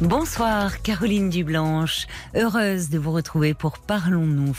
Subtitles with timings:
[0.00, 4.56] Bonsoir Caroline Dublanche, heureuse de vous retrouver pour Parlons-nous.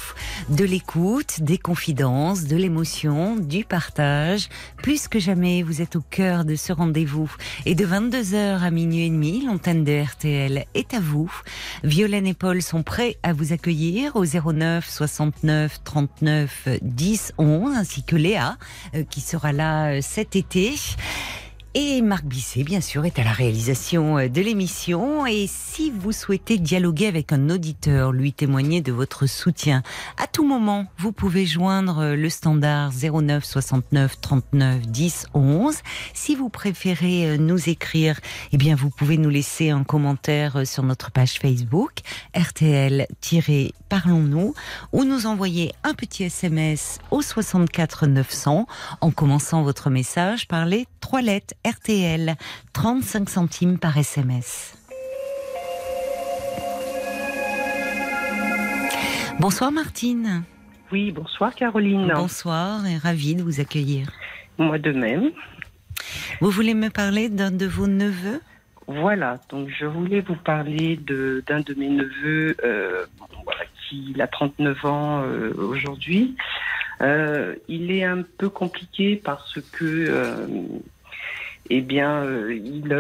[0.50, 4.50] De l'écoute, des confidences, de l'émotion, du partage.
[4.84, 7.36] Plus que jamais, vous êtes au cœur de ce rendez-vous.
[7.66, 11.34] Et de 22h à minuit et demi, l'antenne de RTL est à vous.
[11.84, 18.04] Violaine et Paul sont prêts à vous accueillir au 09 69 39 10 11, ainsi
[18.04, 18.58] que Léa,
[18.94, 20.76] euh, qui sera là euh, cet été.
[21.74, 25.26] Et Marc Bisset, bien sûr, est à la réalisation euh, de l'émission.
[25.26, 29.82] Et si vous souhaitez dialoguer avec un auditeur, lui témoigner de votre soutien,
[30.18, 35.78] à tout moment, vous pouvez joindre euh, le standard 09 69 39 10 11.
[36.14, 38.20] Si vous préférez euh, nous écrire,
[38.52, 42.00] eh bien, vous pouvez nous laisser un commentaire sur notre page Facebook,
[43.92, 44.54] RTL-Parlons-nous,
[44.94, 48.66] ou nous envoyer un petit SMS au 64 900
[49.02, 52.36] en commençant votre message par les trois lettres RTL,
[52.74, 54.78] 35 centimes par SMS.
[59.40, 60.44] Bonsoir Martine.
[60.92, 62.12] Oui, bonsoir Caroline.
[62.16, 64.10] Bonsoir et ravie de vous accueillir.
[64.58, 65.32] Moi de même.
[66.40, 68.42] Vous voulez me parler d'un de vos neveux?
[68.88, 73.06] Voilà, donc je voulais vous parler de- d'un de, mes neveux euh,
[73.46, 76.36] voilà, qui a 39 ans euh, aujourd'hui.
[77.02, 80.48] Euh, il est un peu compliqué parce que, euh,
[81.70, 82.96] eh bien, il,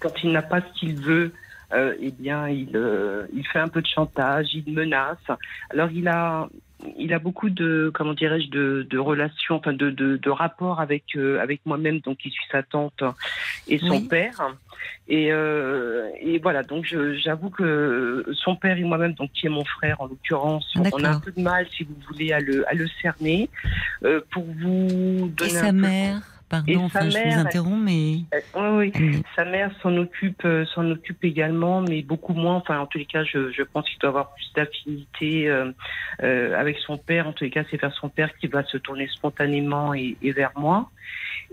[0.00, 1.32] quand il n'a pas ce qu'il veut,
[1.72, 2.70] eh bien, il,
[3.32, 5.18] il fait un peu de chantage, il menace.
[5.70, 6.48] Alors, il a,
[6.98, 11.04] il a beaucoup de, comment dirais-je, de, de relations, enfin, de, de, de rapports avec,
[11.16, 13.02] euh, avec moi-même, donc qui suis sa tante
[13.68, 14.08] et son Oui.
[14.08, 14.56] père.
[15.08, 19.64] Et, euh, et voilà, donc j'avoue que son père et moi-même, donc qui est mon
[19.64, 22.74] frère en l'occurrence, on a un peu de mal, si vous voulez, à le, à
[22.74, 23.50] le cerner.
[24.04, 26.22] Euh, pour vous Et donner sa un peu- mère?
[26.50, 28.16] Pardon, Et sa enfin, je vous mère, interromps, mais...
[28.56, 29.22] Oui, oui.
[29.36, 32.56] Sa mère s'en occupe, euh, s'en occupe également, mais beaucoup moins.
[32.56, 35.70] Enfin, en tous les cas, je, je pense qu'il doit avoir plus d'affinité euh,
[36.24, 37.28] euh, avec son père.
[37.28, 40.32] En tous les cas, c'est vers son père qui va se tourner spontanément et, et
[40.32, 40.90] vers moi.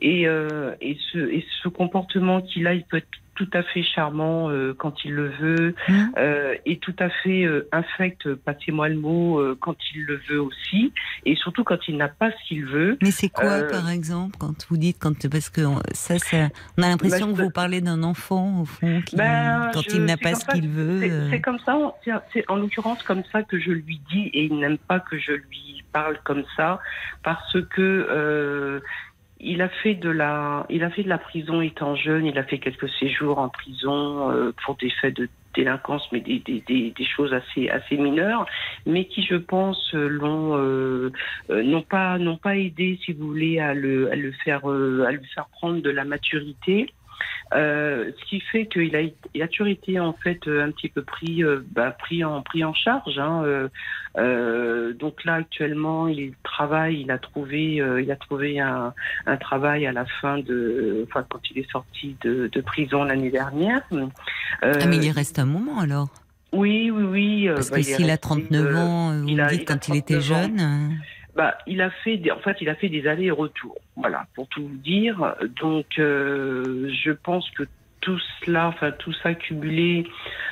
[0.02, 3.84] Et, euh, et, ce, et ce comportement qu'il a, il peut être tout à fait
[3.84, 6.12] charmant euh, quand il le veut, Hum.
[6.18, 10.42] euh, et tout à fait euh, infect, passez-moi le mot, euh, quand il le veut
[10.42, 10.92] aussi,
[11.26, 12.98] et surtout quand il n'a pas ce qu'il veut.
[13.04, 16.50] Mais c'est quoi, Euh, par exemple, quand vous dites, quand, parce que on- ça, ça
[16.78, 19.96] on a l'impression Bah, que vous parlez d'un enfant, au fond, qui, Ben, quand je-
[19.98, 21.00] il n'a pas ce qu'il veut.
[21.30, 24.46] C'est euh, comme ça, c'est- c'est en l'occurrence comme ça que je lui dis et
[24.46, 26.80] il n'aime pas que je lui parle comme ça
[27.24, 28.80] parce que euh,
[29.40, 32.44] il a fait de la, il a fait de la prison étant jeune, il a
[32.44, 37.06] fait quelques séjours en prison euh, pour des faits de délinquance, mais des, des, des,
[37.06, 38.46] choses assez assez mineures,
[38.86, 41.12] mais qui je pense euh, l'ont euh,
[41.50, 45.06] euh, n'ont pas n'ont pas aidé si vous voulez à le à le faire euh,
[45.08, 46.94] à lui faire prendre de la maturité.
[47.54, 49.02] Euh, ce qui fait qu'il a,
[49.34, 52.42] il a toujours été en fait euh, un petit peu pris, euh, bah, pris en
[52.42, 53.18] pris en charge.
[53.20, 53.70] Hein,
[54.18, 58.94] euh, donc là actuellement, il travaille, il a trouvé, il a trouvé un,
[59.26, 63.32] un travail à la fin de, enfin quand il est sorti de, de prison l'année
[63.32, 63.82] dernière.
[64.62, 66.10] Ah, mais il y reste un moment alors.
[66.52, 67.50] oui, oui, oui.
[67.54, 69.88] Parce bah, que s'il a resté, 39 euh, ans, vous il me a- il quand
[69.88, 70.42] il était 39 ans.
[70.58, 70.98] jeune.
[71.36, 73.78] bah, il a fait des, en fait, il a fait des allers et retours.
[73.98, 75.36] Voilà, pour tout vous dire.
[75.60, 77.64] Donc, euh, je pense que
[78.00, 80.08] tout cela, enfin, tout ça cumulé,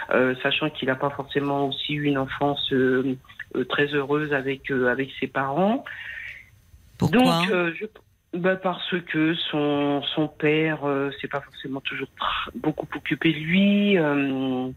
[0.10, 3.16] euh, sachant qu'il n'a pas forcément aussi eu une enfance euh,
[3.56, 5.86] euh, très heureuse avec, euh, avec ses parents.
[6.98, 7.86] Pourquoi Donc, euh, je,
[8.38, 12.10] bah parce que son, son père euh, s'est pas forcément toujours
[12.56, 13.98] beaucoup occupé de lui.
[13.98, 14.70] euh,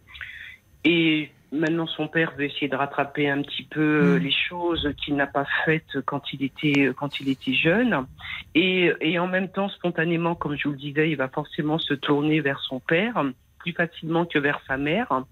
[0.85, 4.23] et maintenant, son père veut essayer de rattraper un petit peu euh, Mm.
[4.23, 8.07] les choses qu'il n'a pas faites quand il était, quand il était jeune.
[8.55, 11.95] Et, et en même temps, spontanément, comme je vous le disais, il va forcément se
[11.95, 13.25] tourner vers son père
[13.59, 15.25] plus facilement que vers sa mère.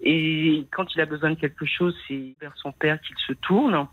[0.00, 3.86] Et quand il a besoin de quelque chose, c'est vers son père qu'il se tourne.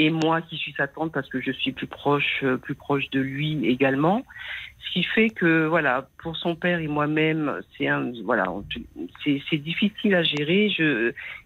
[0.00, 3.10] Et moi qui suis sa tante parce que je suis plus proche, euh, plus proche
[3.10, 4.24] de lui également.
[4.82, 7.88] Ce qui fait que voilà, pour son père et moi-même, c'est
[8.24, 8.44] voilà,
[9.22, 10.68] c'est difficile à gérer.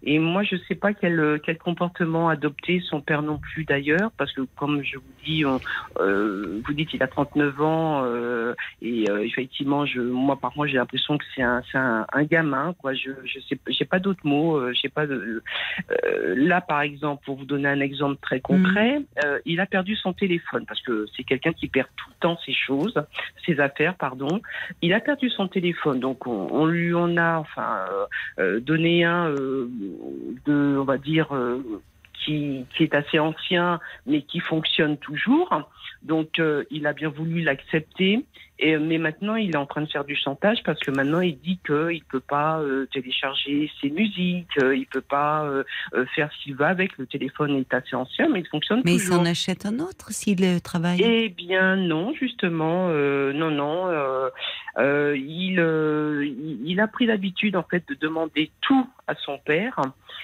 [0.04, 2.80] Et moi je sais pas quel quel comportement adopter.
[2.88, 7.02] Son père non plus d'ailleurs parce que comme je vous dis, euh, vous dites il
[7.02, 11.42] a 39 ans euh, et euh, effectivement je moi par contre j'ai l'impression que c'est
[11.42, 12.94] un un, gamin quoi.
[12.94, 14.56] Je je pas d'autres mots.
[14.58, 15.40] euh, pas euh,
[16.36, 20.12] là par exemple pour vous donner un exemple très concret, euh, il a perdu son
[20.12, 22.10] téléphone parce que c'est quelqu'un qui perd tout.
[22.20, 23.02] temps ses choses,
[23.44, 24.40] ses affaires, pardon.
[24.80, 27.86] Il a perdu son téléphone, donc on, on lui en a enfin
[28.60, 31.28] donné un de, on va dire
[32.24, 35.50] qui, qui, est assez ancien, mais qui fonctionne toujours.
[36.02, 38.24] Donc, euh, il a bien voulu l'accepter.
[38.58, 41.38] Et, mais maintenant, il est en train de faire du chantage parce que maintenant, il
[41.38, 45.48] dit qu'il ne peut pas euh, télécharger ses musiques, euh, il peut pas
[46.14, 46.96] faire ce qu'il veut avec.
[46.98, 49.22] Le téléphone est assez ancien, mais il fonctionne mais toujours.
[49.22, 52.88] Mais il s'en achète un autre s'il travaille Eh bien, non, justement.
[52.88, 53.90] non, non.
[54.78, 55.60] il,
[56.64, 59.80] il a pris l'habitude, en fait, de demander tout à son père.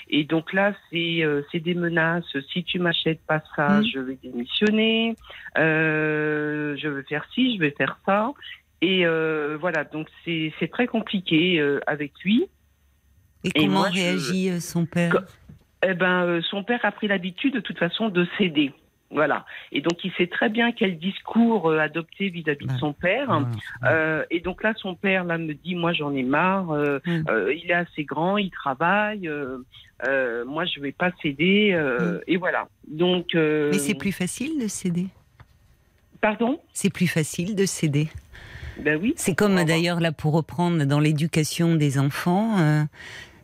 [0.08, 2.24] Et donc là, c'est des menaces.
[2.52, 3.84] Si tu m'achètes pas ça, mmh.
[3.86, 5.16] je vais démissionner.
[5.58, 8.19] Euh, je veux faire ci, je vais faire ça.
[8.82, 12.46] Et euh, voilà, donc c'est très compliqué euh, avec lui.
[13.44, 15.16] Et, comment réagit son père
[15.86, 18.72] Eh ben, son père a pris l'habitude de toute façon de céder.
[19.12, 19.44] Voilà.
[19.72, 23.44] Et donc, il sait très bien quel discours adopter vis-à-vis de son père.
[24.30, 26.72] et donc là, son père là me dit, moi, j'en ai marre.
[27.04, 27.24] Mm.
[27.54, 29.28] il est assez grand, il travaille.
[30.46, 31.74] moi, je vais pas céder.
[31.74, 32.20] Mm.
[32.28, 32.68] Et voilà.
[32.86, 33.34] Donc.
[33.34, 35.08] Mais c'est plus facile de céder?
[36.20, 36.60] Pardon?
[36.72, 38.08] C'est plus facile de céder.
[38.82, 39.14] Ben oui.
[39.16, 42.58] C'est comme d'ailleurs là pour reprendre dans l'éducation des enfants.
[42.58, 42.84] Euh,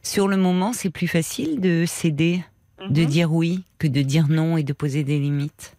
[0.02, 2.42] sur le moment, c'est plus facile de céder,
[2.88, 3.06] de mhm.
[3.08, 5.76] dire oui, que de dire non et de poser des limites?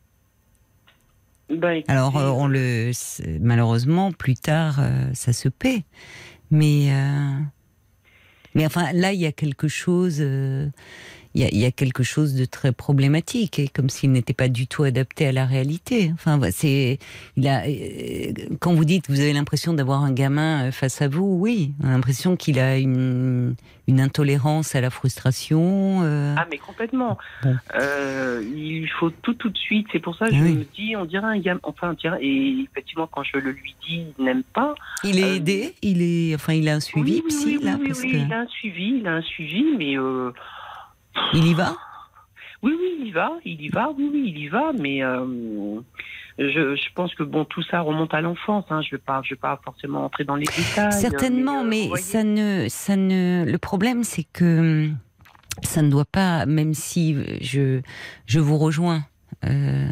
[1.49, 2.91] Ben, Alors, euh, on le
[3.39, 5.83] malheureusement plus tard, euh, ça se paie.
[6.51, 6.91] Mais
[8.53, 10.23] mais enfin, là, il y a quelque chose
[11.37, 14.83] il y, a quelque chose de très problématique et comme s'il n'était pas du tout
[14.83, 16.09] adapté à la réalité.
[16.13, 16.97] Enfin, c'est,
[17.35, 21.07] il a, euh, quand vous dites, vous avez l'impression d'avoir un gamin euh, face à
[21.07, 23.55] vous, oui, on a l'impression qu'il a une,
[23.87, 25.99] une, intolérance à la frustration.
[26.01, 26.33] Euh.
[26.37, 27.19] Ah, mais complètement.
[27.45, 29.85] il faut tout tout de suite.
[29.91, 31.59] C'est pour ça que je me dis, on dirait un gamin.
[31.61, 34.73] Enfin, et effectivement, quand je le lui dis, il n'aime pas.
[35.03, 35.75] Il est aidé.
[35.83, 37.77] Il est, enfin, il a un suivi oui, psy là.
[37.79, 39.95] Oui, oui, il a un suivi, il a un suivi, mais.
[41.33, 41.75] Il y va?
[42.63, 45.79] Oui, oui, il y va, il y va, oui, oui, il y va, mais euh,
[46.39, 48.65] je, pense que bon, tout ça remonte à l'enfance.
[48.69, 50.91] Hein, je ne vais pas, je vais pas forcément entrer dans les détails.
[50.91, 53.45] Certainement, mais, euh, ça ne, ça ne.
[53.45, 54.89] Le problème, c'est que
[55.61, 57.81] ça ne doit pas, même si je,
[58.25, 59.03] je vous rejoins.
[59.45, 59.91] Euh,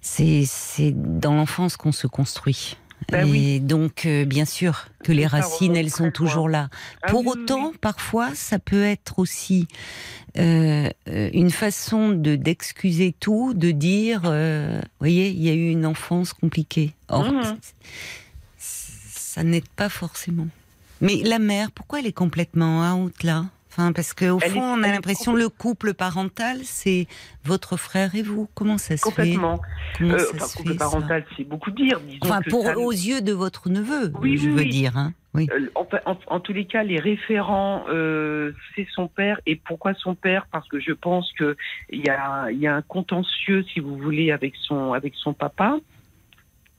[0.00, 2.76] c'est dans l'enfance qu'on se construit.
[3.10, 6.68] Ben et donc, euh, bien sûr que les racines, elles sont toujours là.
[7.02, 9.68] Ah Pour autant, parfois, ça peut être aussi
[10.38, 15.70] euh, euh, une façon de d'excuser tout, de dire, vous voyez, il y a eu
[15.70, 16.94] une enfance compliquée.
[17.08, 17.56] Or, mmh.
[18.58, 20.48] ça n'aide pas forcément.
[21.00, 23.44] Mais la mère, pourquoi elle est complètement out là?
[23.94, 27.06] Parce qu'au fond, on a l'impression que le couple parental, c'est
[27.44, 28.48] votre frère et vous.
[28.54, 29.58] Comment ça se Complètement.
[29.98, 30.04] fait?
[30.04, 30.16] Complètement.
[30.16, 32.00] Euh, enfin, couple parental, c'est beaucoup dire.
[32.22, 34.96] enfin, pour, aux yeux de votre neveu, oui, je veux dire.
[34.96, 35.12] Hein.
[35.34, 35.48] Oui.
[35.52, 35.68] Euh,
[36.26, 39.38] en, tous les cas, les référents, euh, c'est son père.
[39.44, 40.46] Et pourquoi son père?
[40.50, 41.54] Parce que je pense qu'il
[41.92, 45.78] y a, y a un contentieux, si vous voulez, avec son, avec son papa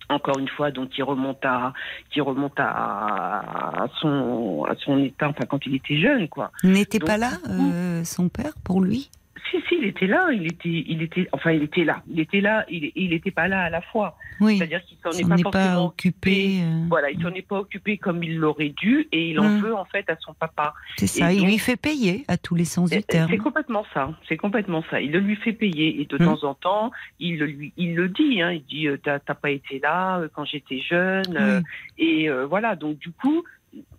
[0.10, 1.74] encore une fois, donc qui remonte à,
[2.12, 6.52] qui remonte à, son, à son état, enfin quand il était jeune, quoi.
[6.64, 9.10] N'était pas là euh, son père pour lui?
[9.50, 12.42] Si, si, il était là, il était, il était, enfin, il était là, il était
[12.42, 14.18] là, il, n'était pas là à la fois.
[14.40, 14.58] Oui.
[14.58, 16.60] C'est-à-dire qu'il s'en est pas, pas occupé.
[16.62, 16.86] Euh.
[16.90, 19.62] Voilà, il s'en est pas occupé comme il l'aurait dû, et il en hum.
[19.62, 20.74] veut en fait à son papa.
[20.98, 23.30] C'est ça, il lui fait payer à tous les sens du terme.
[23.30, 25.02] C'est complètement ça, c'est complètement ça.
[25.02, 26.26] Il le lui fait payer, et de hum.
[26.26, 29.50] temps en temps, il le lui, il le dit, hein, il dit, euh, t'as pas
[29.50, 31.64] été là euh, quand j'étais jeune,
[31.98, 32.76] et voilà.
[32.76, 33.44] Donc du coup,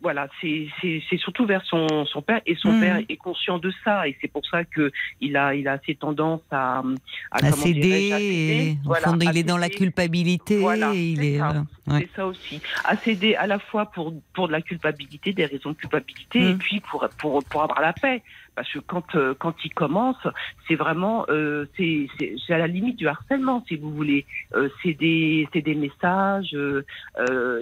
[0.01, 2.81] voilà, c'est surtout vers son, son père et son mmh.
[2.81, 5.95] père est conscient de ça et c'est pour ça que il a il a assez
[5.95, 6.83] tendance à
[7.31, 8.77] à, céder.
[8.87, 10.61] au fond, il est dans la culpabilité.
[10.95, 12.61] il est, ça, euh, ça aussi.
[12.85, 16.55] À céder à la fois pour pour de la culpabilité, des raisons de culpabilité et
[16.55, 16.59] mmh.
[16.59, 18.23] puis pour pour pour avoir la paix
[18.59, 20.27] parce que quand euh, quand il commence,
[20.67, 22.09] c'est vraiment euh, c'est
[22.49, 24.27] à la limite du harcèlement si vous voulez.
[24.57, 26.57] Euh, c'est des des messages.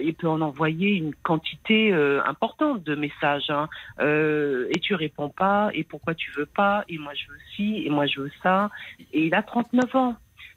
[0.09, 1.93] Il peut en envoyer une quantité
[2.25, 3.51] importante de messages.
[3.51, 3.67] Hein.
[3.99, 5.69] et tu réponds pas.
[5.75, 7.83] Et pourquoi tu veux pas Et moi je veux ci.
[7.85, 8.71] Et moi je veux ça.
[9.13, 10.15] Et il a 39 ans.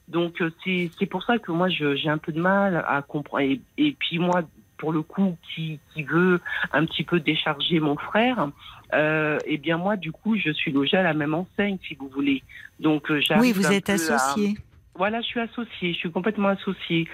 [0.09, 3.43] Donc c'est pour ça que moi j'ai un peu de mal à comprendre.
[3.43, 4.43] Et, et puis moi
[4.81, 6.41] pour le coup, qui, qui, veut
[6.73, 8.49] un petit peu décharger mon frère,
[8.95, 12.09] euh, eh bien moi, du coup, je suis logée à la même enseigne, si vous
[12.09, 12.43] voulez.
[12.79, 14.57] Donc, euh, Oui, vous êtes associé.
[14.97, 17.07] Voilà, je suis associée, je suis complètement associée.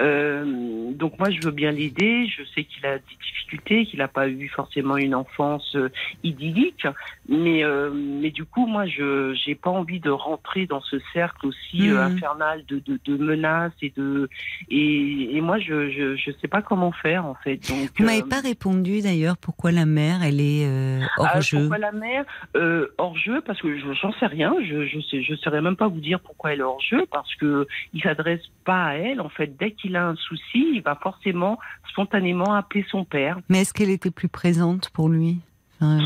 [0.00, 2.26] Euh, donc moi, je veux bien l'aider.
[2.26, 5.90] Je sais qu'il a des difficultés, qu'il n'a pas eu forcément une enfance euh,
[6.22, 6.86] idyllique,
[7.28, 11.46] mais euh, mais du coup, moi, je j'ai pas envie de rentrer dans ce cercle
[11.46, 12.12] aussi euh, Mhm.
[12.16, 14.28] infernal de, de, de menaces et de
[14.70, 17.56] et, et moi, je, je je sais pas comment faire en fait.
[17.68, 21.40] Donc Vous m'avez euh, pas répondu d'ailleurs pourquoi la mère, elle est euh, hors ah,
[21.40, 21.58] jeu.
[21.60, 22.24] Pourquoi la mère
[22.56, 23.40] euh, hors jeu?
[23.44, 24.54] Parce que je- j'en sais rien.
[24.64, 27.23] Je je sais je saurais même pas vous dire pourquoi elle est hors jeu parce
[27.36, 29.20] que il s'adresse pas à elle.
[29.20, 31.58] En fait, dès qu'il a un souci, il va forcément
[31.90, 33.38] spontanément appeler son père.
[33.48, 35.40] Mais est-ce qu'elle était plus présente pour lui?
[35.80, 35.98] Enfin,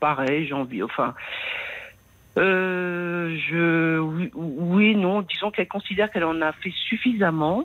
[0.00, 0.82] Pareil, j'ai envie.
[0.82, 1.14] Enfin.
[2.36, 7.64] Euh, je oui, oui non disons qu'elle considère qu'elle en a fait suffisamment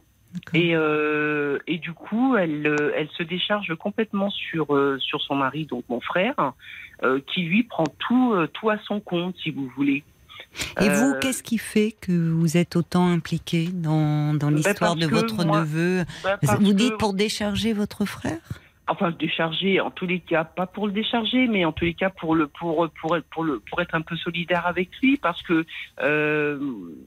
[0.54, 5.36] et euh, et du coup elle euh, elle se décharge complètement sur euh, sur son
[5.36, 6.54] mari donc mon frère
[7.28, 10.04] qui lui prend tout tout à son compte si vous voulez
[10.82, 14.96] Et vous, Euh, qu'est-ce qui fait que vous êtes autant impliqué dans, dans Ben, l'histoire
[14.96, 18.38] de votre moi- neveu parce Vous que- dites pour décharger votre frère?
[18.86, 22.10] Enfin décharger en tous les cas pas pour le décharger mais en tous les cas
[22.10, 25.42] pour le pour pour être pour le pour être un peu solidaire avec lui parce
[25.44, 25.66] que
[26.02, 26.60] euh,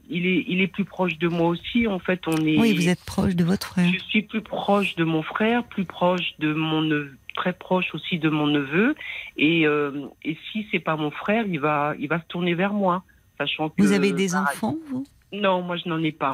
[0.09, 2.89] il est il est plus proche de moi aussi en fait on est Oui, vous
[2.89, 3.91] êtes proche de votre frère.
[3.93, 8.17] je suis plus proche de mon frère plus proche de mon neveu très proche aussi
[8.17, 8.95] de mon neveu
[9.37, 12.73] et euh, et si c'est pas mon frère il va il va se tourner vers
[12.73, 13.03] moi
[13.37, 14.47] sachant que Vous avez des pareil.
[14.55, 15.05] enfants, vous?
[15.31, 16.31] Non moi je n'en ai pas.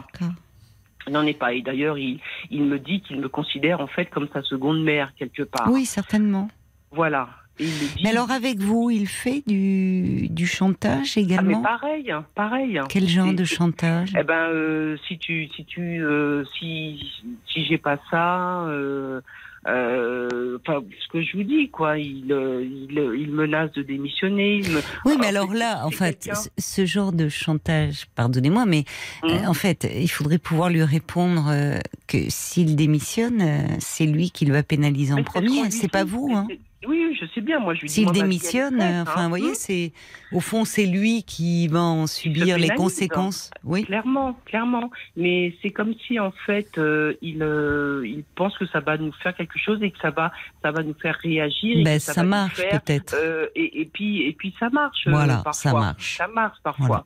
[1.06, 1.54] Je n'en ai pas.
[1.54, 2.20] Et d'ailleurs il
[2.52, 5.70] il me dit qu'il me considère en fait comme sa seconde mère quelque part.
[5.72, 6.50] Oui, certainement.
[6.92, 7.30] voilà.
[7.60, 11.62] Et dit Mais alors avec vous, il fait du, du chantage Ah, mais également?
[11.62, 12.80] pareil, hein, pareil.
[12.90, 14.12] Quel genre de chantage?
[14.20, 17.00] Eh ben, euh, si tu, si tu, euh, si,
[17.48, 19.22] si j'ai pas ça, euh,
[19.66, 24.58] enfin, ce que je vous dis, quoi, il, euh, il, euh, il menace de démissionner.
[24.58, 24.80] Il me...
[25.06, 28.84] Oui, mais Alors, alors là, en fait, ce- genre de chantage, pardonnez-moi, mais
[29.24, 29.30] Hum.
[29.32, 34.32] euh, en fait, il faudrait pouvoir lui répondre euh, que s'il démissionne, euh, c'est lui
[34.32, 36.30] qui le va pénaliser en Mais premier, c'est pas vous.
[36.36, 36.48] Hein.
[36.88, 37.60] Oui, je sais bien.
[37.60, 37.94] Moi, je lui dis.
[37.94, 39.04] S'il démissionne, hein.
[39.08, 39.56] enfin, vous voyez, Hum.
[39.56, 39.92] c'est
[40.32, 43.50] au fond, c'est lui qui va en subir les conséquences.
[43.64, 43.84] Oui.
[43.86, 44.90] Clairement, clairement.
[45.16, 49.12] Mais c'est comme si en fait euh, il, euh, il pense que ça va nous
[49.22, 51.78] faire quelque chose et que ça va, ça va nous faire réagir.
[51.80, 53.16] et Ben, ça, marche peut-être.
[53.18, 55.08] euh, et, et puis et puis ça marche.
[55.08, 55.54] euh, Voilà, parfois.
[55.54, 56.18] ça marche.
[56.18, 56.88] Ça marche parfois.
[56.88, 57.04] Voilà.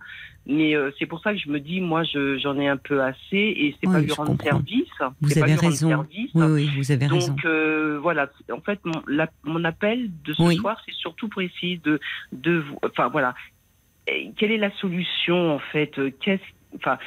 [0.50, 3.02] Mais euh, c'est pour ça que je me dis, moi, je- j'en ai un peu
[3.04, 4.46] assez et c'est Oui, pas lui rendre comprends.
[4.46, 4.88] service.
[5.22, 5.90] Vous avez raison.
[5.90, 6.32] service.
[6.34, 7.28] Oui, oui, vous avez raison.
[7.34, 10.56] Donc euh, voilà, en fait, mon, la- mon appel de ce Oui.
[10.56, 12.00] soir, c'est surtout pour essayer de,
[12.32, 13.36] de, vous- enfin voilà,
[14.38, 15.98] quelle est la solution en fait?
[16.00, 16.44] Euh, Qu'est-ce,
[16.78, 16.98] enfin,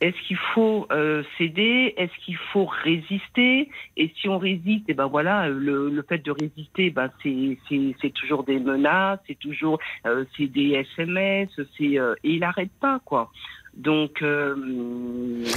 [0.00, 1.94] est-ce qu'il faut euh, céder?
[1.96, 3.68] Est-ce qu'il faut résister?
[3.96, 7.94] Et si on résiste, et ben voilà, le, le fait de résister, ben c'est, c'est,
[8.00, 12.70] c'est toujours des menaces, c'est toujours, euh, c'est des SMS, c'est euh, et il arrête
[12.80, 13.30] pas quoi.
[13.76, 14.54] Donc euh,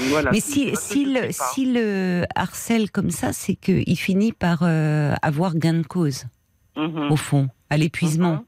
[0.09, 0.31] voilà.
[0.31, 5.87] Mais si, s'il le harcèle comme ça, c'est qu'il finit par euh, avoir gain de
[5.87, 6.25] cause,
[6.75, 7.11] Mhm.
[7.11, 8.33] au fond, à l'épuisement.
[8.33, 8.43] Mhm.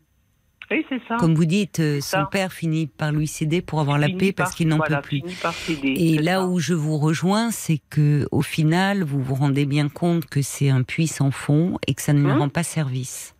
[0.72, 1.18] Oui, c'est ça.
[1.18, 2.30] Comme vous dites, euh, son ça.
[2.32, 5.08] père finit par lui céder pour avoir la paix par- parce qu'il n'en voilà, peut
[5.10, 5.22] plus.
[5.68, 6.46] céder, Et là ça.
[6.48, 10.70] où je vous rejoins, c'est que au final, vous vous rendez bien compte que c'est
[10.70, 12.40] un puits sans fond et que ça ne lui Hum.
[12.40, 13.36] rend pas service.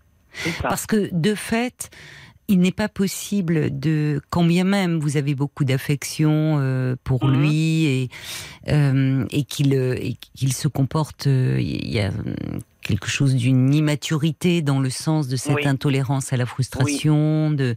[0.62, 1.90] Parce que de fait,
[2.48, 7.34] il n'est pas possible de, quand bien même vous avez beaucoup d'affection euh, pour Mhm.
[7.42, 8.10] lui et,
[8.68, 12.36] euh, et qu'il se comporte, euh, il y a hum,
[12.88, 15.66] quelque chose d'une immaturité dans le sens de cette Oui.
[15.68, 17.76] intolérance à la frustration, de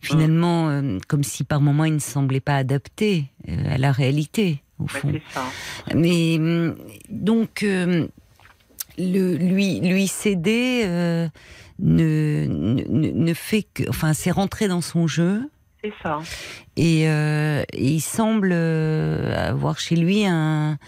[0.00, 4.62] finalement euh, comme si par moments il ne semblait pas adapté euh, à la réalité
[4.78, 5.10] au Ouais, fond.
[5.12, 5.44] c'est ça.
[5.94, 6.76] Mais hum,
[7.10, 8.06] donc euh,
[8.96, 11.26] le, lui lui céder euh,
[11.80, 15.50] ne, ne ne fait que enfin c'est rentrer dans son jeu
[15.82, 16.20] C'est ça.
[16.76, 20.78] et, euh, et il semble euh, avoir chez lui un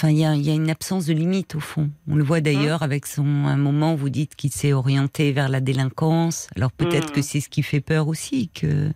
[0.00, 1.90] Enfin, il y a, il y a une absence de limite au fond.
[2.08, 3.92] On le voit d'ailleurs avec son un moment.
[3.92, 6.48] où Vous dites qu'il s'est orienté vers la délinquance.
[6.56, 8.48] Alors peut-être que c'est ce qui fait peur aussi.
[8.48, 8.90] Que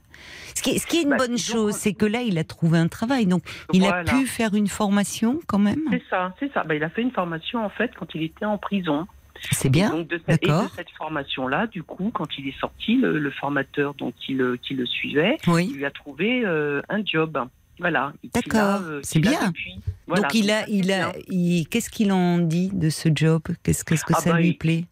[0.54, 2.44] ce qui, est- ce qui est une Bah, bonne chose, c'est que là, il a
[2.44, 3.26] trouvé un travail.
[3.26, 3.42] Donc,
[3.74, 5.82] il a pu faire une formation quand même?
[5.90, 6.64] C'est ça, c'est ça.
[6.64, 9.06] Bah, il a fait une formation en fait quand il était en prison.
[9.52, 9.90] C'est bien.
[9.90, 13.30] Donc de cette, et de cette formation-là, du coup, quand il est sorti, le, le
[13.30, 15.68] formateur donc qui le, qui le suivait, Oui.
[15.70, 17.36] il lui a trouvé euh, un job.
[17.78, 18.14] Voilà.
[18.22, 19.48] Et D'accord, euh, c'est bien.
[19.48, 19.80] depuis.
[20.06, 23.42] Voilà, Donc il a, il a, il- qu'est-ce qu'il en dit de ce job?
[23.62, 24.84] Qu'est-ce que Ah ça bah, lui il- plaît?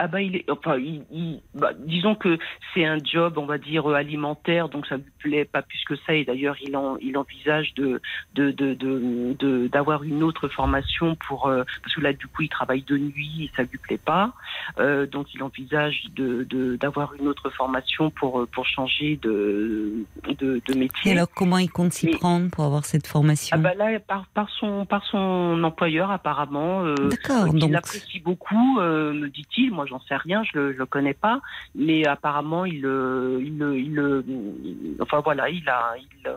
[0.00, 2.38] Ah bah il est, enfin, il, il- bah, disons que
[2.72, 5.96] c'est un job, on va dire euh, alimentaire, donc ça lui plaît pas plus que
[6.06, 6.14] ça.
[6.14, 8.00] Et d'ailleurs, il en, il envisage de,
[8.34, 12.48] de, de, de, d'avoir une autre formation pour, euh, parce que là du coup il
[12.48, 14.32] travaille de nuit et ça lui plaît pas.
[14.78, 20.04] Euh, donc il envisage de, de, d'avoir une autre formation pour, euh, pour changer de,
[20.38, 21.10] de, de métier.
[21.10, 23.56] Et alors, comment il compte s'y Mais- prendre pour avoir cette formation?
[23.56, 28.20] Ah bah là, par, par son par son employeur apparemment, euh, D'accord, qui donc l'apprécie
[28.20, 29.72] beaucoup, euh, me dit-il.
[29.72, 31.40] Moi, j'en sais rien, je le, je le connais pas,
[31.74, 36.34] mais apparemment, il, euh, il, le- il, le- il- enfin voilà, il a, il, euh,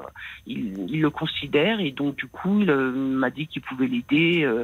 [0.47, 4.43] il, il le considère et donc du coup, il euh, m'a dit qu'il pouvait l'aider
[4.43, 4.63] euh,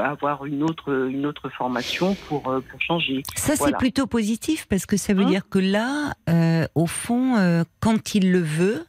[0.00, 3.22] à avoir une autre une autre formation pour pour changer.
[3.34, 7.36] ça c'est plutôt positif parce que ça veut Hein dire que là, euh, au fond,
[7.36, 8.84] euh, quand il le veut,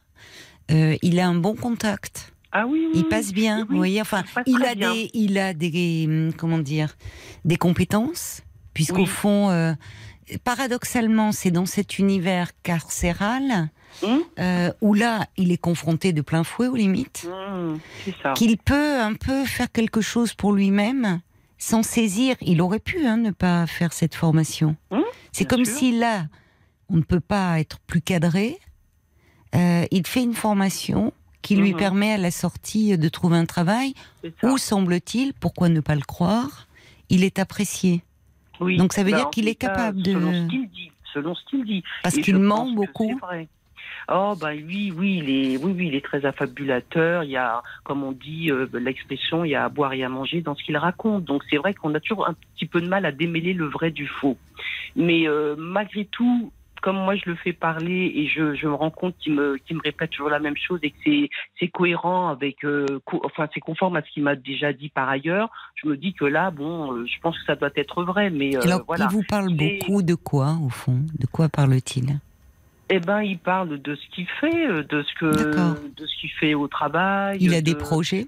[0.70, 2.32] il a un bon contact.
[2.52, 4.00] Ah oui, oui, Il passe bien, oui, vous voyez.
[4.00, 4.92] Enfin, il a bien.
[4.92, 6.96] des, il a des, hum, comment dire,
[7.44, 8.42] des compétences,
[8.78, 9.06] puisqu'au Oui.
[9.06, 9.72] fond, euh,
[10.44, 13.70] paradoxalement, c'est dans cet univers carcéral
[14.02, 17.80] Hum, euh, où là, il est confronté de plein fouet aux limites, hum,
[18.36, 21.20] qu'il peut un peu faire quelque chose pour lui-même
[21.56, 22.36] sans saisir.
[22.40, 24.76] Il aurait pu hein, ne pas faire cette formation.
[24.92, 25.74] Hum, c'est comme sûr.
[25.76, 26.26] si là,
[26.88, 28.58] on ne peut pas être plus cadré.
[29.56, 33.94] Euh, il fait une formation qui lui permet à la sortie de trouver un travail
[34.44, 36.68] où semble-t-il, pourquoi ne pas le croire,
[37.08, 38.02] il est apprécié.
[38.60, 38.76] Oui.
[38.76, 40.90] Donc ça veut Bah, dire qu'il est capable de- Selon ce qu'il dit.
[41.14, 41.82] Selon ce qu'il dit.
[42.02, 43.16] Parce qu'il ment beaucoup.
[43.18, 43.48] vrai.
[44.10, 47.24] Oh bah lui, oui, il est, oui, oui, il est très affabulateur.
[47.24, 50.08] Il y a, comme on dit, euh, l'expression, il y a à boire et à
[50.08, 51.24] manger dans ce qu'il raconte.
[51.24, 53.90] Donc c'est vrai qu'on a toujours un petit peu de mal à démêler le vrai
[53.90, 54.38] du faux.
[54.96, 56.50] Mais euh, malgré tout,
[56.80, 60.10] comme moi je le fais parler et je, je me rends compte qu'il me, répète
[60.10, 61.28] toujours la même chose et que
[61.60, 65.08] c'est, cohérent avec, euh, co- enfin c'est conforme à ce qu'il m'a déjà dit par
[65.08, 65.50] ailleurs.
[65.74, 68.30] Je me dis que là, bon, euh, je pense que ça doit être vrai.
[68.30, 69.06] Mais euh, Alors, voilà.
[69.10, 71.00] il vous parle beaucoup de quoi, au fond?
[71.18, 72.18] De quoi parle-t-il?
[72.90, 76.54] Eh ben, il parle de ce qu'il fait, de ce que, de ce qu'il fait
[76.54, 77.38] au travail.
[77.40, 78.26] Il a de- des projets?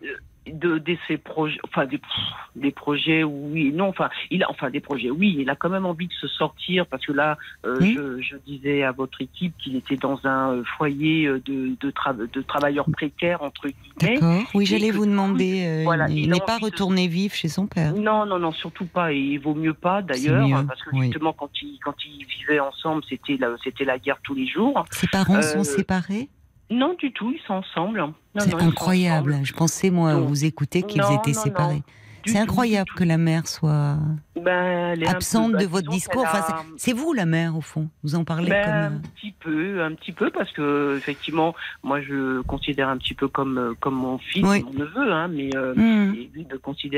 [0.51, 2.11] De, de ses projets, enfin des, pff,
[2.57, 5.87] des projets, oui, non, enfin, il a, enfin des projets, oui, il a quand même
[5.87, 9.77] envie de se sortir parce que là, euh, je, je disais à votre équipe qu'il
[9.77, 14.15] était dans un euh, foyer euh, de, de, tra- de travailleurs précaires entre guillemets.
[14.21, 14.43] D'accord.
[14.55, 15.65] Oui, j'allais vous demander.
[15.67, 17.95] euh, voilà, il il n'est pas de- retourné vif chez son père.
[17.95, 19.13] Non, non, non, surtout pas.
[19.13, 21.07] Et il vaut mieux pas d'ailleurs, parce que oui.
[21.07, 24.85] justement, quand ils, quand ils vivaient ensemble, c'était la, c'était la guerre tous les jours.
[24.91, 26.29] Ses parents Euh, sont séparés?
[26.71, 28.05] Non, du tout, ils sont ensemble.
[28.39, 29.33] C'est incroyable.
[29.33, 29.47] ensemble.
[29.47, 30.27] Je pensais, moi, Non.
[30.27, 31.83] vous écouter qu'ils étaient non, séparés.
[32.27, 33.97] C'est incroyable que la mère soit.
[34.37, 36.23] Ben, peu- absente de votre discours.
[36.23, 36.45] Enfin,
[36.77, 37.89] c'est- vous la mère, au fond.
[38.03, 38.73] Vous en parlez Ben, comme.
[38.73, 43.15] un euh, petit peu, un petit peu, parce que effectivement, moi, je considère un petit
[43.15, 44.63] peu comme euh, comme mon fils, Oui.
[44.65, 46.13] mon neveu, hein, mais euh, hmm.
[46.13, 46.47] lui.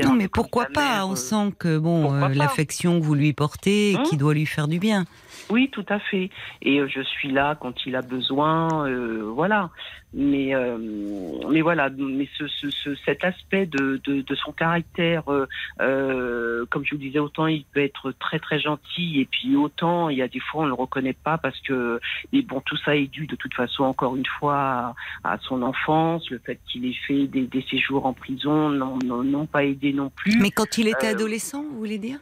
[0.03, 0.95] Non, mais pourquoi pas?
[0.95, 4.33] mère, On euh, sent que bon, euh, l'affection que vous lui portez, Hein qui doit
[4.33, 5.05] lui faire du bien.
[5.53, 6.31] Oui, tout à fait.
[6.63, 9.69] Et euh, je suis là quand il a besoin, euh, voilà.
[10.15, 10.77] Mais euh,
[11.49, 15.23] mais voilà, mais ce, ce, ce- cet aspect de, de, de son caractère,
[15.81, 19.55] euh, comme je vous le disais, autant il peut être très très gentil et puis
[19.55, 21.99] autant il y a des fois on le reconnaît pas parce que
[22.31, 25.61] mais bon tout ça est dû de toute façon encore une fois à, à son
[25.63, 30.09] enfance, le fait qu'il ait fait des, des séjours en prison n'ont pas aidé non
[30.09, 30.39] plus.
[30.39, 32.19] Mais quand il était adolescent, vous voulez dire?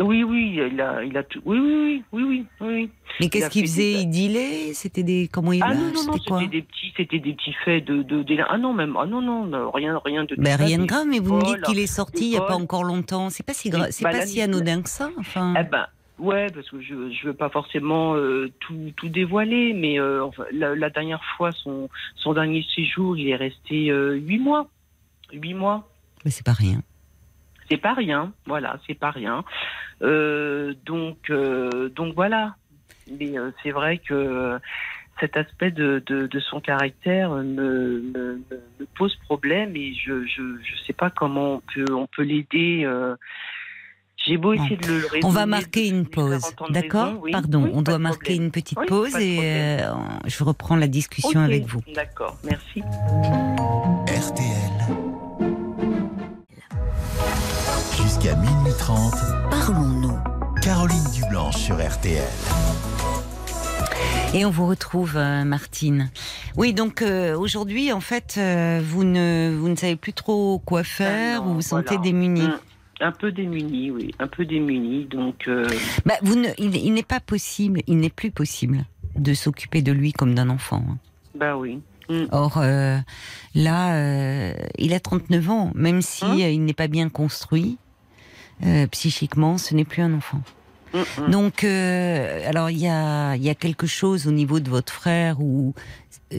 [0.00, 1.40] Oui oui, il a il a tout.
[1.44, 2.90] Oui oui oui oui oui.
[3.20, 3.92] Mais qu'est-ce qu'il faisait?
[4.02, 4.72] Il dealait?
[4.72, 7.84] C'était des comment il Ah non, non, non, C'était des petits, c'était des petits faits
[7.84, 11.06] de, de, ah non, même, ah non, non, rien, rien de Ben, rien de grave,
[11.06, 13.28] mais vous me dites qu'il est sorti il n'y a pas encore longtemps.
[13.30, 15.10] C'est pas si grave, c'est pas si anodin que ça.
[15.18, 15.86] Enfin, Eh ben,
[16.18, 20.74] ouais, parce que je, je veux pas forcément euh, tout, tout dévoiler, mais euh, la,
[20.74, 24.68] la dernière fois, son, son dernier séjour, il est resté euh, huit mois.
[25.32, 25.88] Huit mois.
[26.24, 26.80] mais c'est pas rien.
[27.70, 29.44] C'est pas rien, voilà, c'est pas rien.
[30.02, 32.56] Euh, donc, euh, donc voilà.
[33.18, 34.58] Mais euh, c'est vrai que
[35.20, 40.24] cet aspect de, de, de son caractère me, me, me- me pose problème et je
[40.26, 42.82] je je sais pas comment on peut on peut l'aider.
[42.84, 43.14] euh.
[44.26, 44.62] J'ai beau Bon.
[44.62, 47.30] essayer de le raisonner, On va marquer une pause, d'accord oui.
[47.32, 48.42] Pardon, Oui, on doit marquer problème.
[48.44, 49.92] une petite Oui, pause et euh,
[50.26, 51.80] je reprends la discussion avec vous.
[51.94, 52.82] D'accord, merci.
[54.06, 54.99] RTL.
[59.50, 60.18] Parlons-nous.
[60.62, 62.26] Caroline Dublanche sur RTL.
[64.34, 66.10] Et on vous retrouve, euh, Martine.
[66.56, 70.82] Oui, donc euh, aujourd'hui, en fait, euh, vous, ne, vous ne savez plus trop quoi
[70.82, 72.02] faire, ah vous vous sentez voilà.
[72.02, 72.48] démunie.
[73.00, 75.04] Un peu démuni, oui, un peu démuni.
[75.04, 75.48] Donc,
[76.04, 76.14] bah,
[76.58, 78.84] il, n'est pas possible, il n'est plus possible
[79.16, 80.84] de s'occuper de lui comme d'un enfant.
[80.88, 80.98] Hein.
[81.34, 81.80] Bah oui.
[82.08, 82.24] Mm.
[82.32, 82.60] Or,
[83.54, 87.78] là, il a 39 ans, même si hein il n'est pas bien construit,
[88.64, 90.40] euh, psychiquement, ce n'est plus un enfant.
[90.92, 91.30] Mm, mm.
[91.30, 95.40] Donc, euh, alors il y a, y a quelque chose au niveau de votre frère
[95.40, 95.74] où,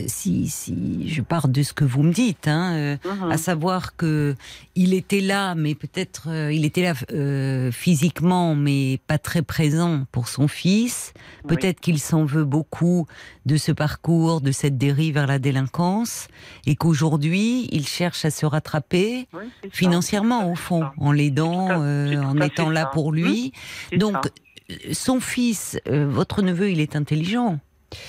[0.07, 3.31] si, si je pars de ce que vous me dites, hein, euh, Mhm.
[3.31, 4.35] à savoir que
[4.75, 10.05] il était là, mais peut-être euh, il était là euh, physiquement, mais pas très présent
[10.11, 11.13] pour son fils.
[11.43, 11.55] Oui.
[11.55, 13.05] Peut-être qu'il s'en veut beaucoup
[13.45, 16.27] de ce parcours, de cette dérive vers la délinquance,
[16.65, 19.75] et qu'aujourd'hui il cherche à se rattraper Oui, c'est ça.
[19.75, 20.93] financièrement au fond, ça.
[20.97, 23.51] en l'aidant, C'est tout à- euh, c'est en étant là pour lui.
[23.89, 27.59] C'est Donc, euh, son fils, euh, votre neveu, il est intelligent.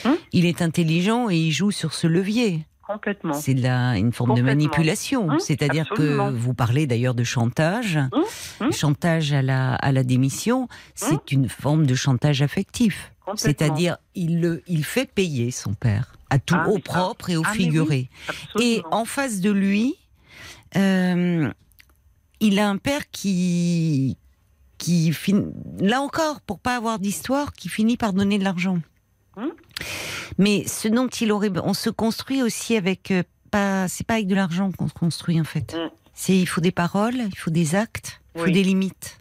[0.04, 2.64] Hum il est intelligent et il joue sur ce levier.
[2.86, 3.34] complètement.
[3.34, 5.28] C'est une forme de manipulation.
[5.28, 7.98] Hum, C'est-à-dire que vous parlez d'ailleurs de chantage.
[8.60, 8.72] hum.
[8.72, 13.12] Chantage à la, à la démission, c'est une forme de chantage affectif.
[13.24, 13.36] Complètement.
[13.36, 17.42] C'est-à-dire, il, le, il fait payer son père, à tout, Ah, au propre et au
[17.44, 17.58] Ah, oui.
[17.58, 18.10] figuré.
[18.60, 19.94] Et en face de lui,
[20.76, 21.50] euh,
[22.40, 24.16] il a un père qui,
[24.78, 25.44] qui fin-
[25.78, 28.78] là encore, pour pas avoir d'histoire, qui finit par donner de l'argent.
[29.36, 29.50] Hum.
[30.38, 34.26] Mais ce dont il aurait, on se construit aussi avec euh, pas, c'est pas avec
[34.26, 35.74] de l'argent qu'on se construit en fait.
[35.74, 35.90] Hum.
[36.14, 39.18] C'est il faut des paroles, il faut des actes, il faut des limites.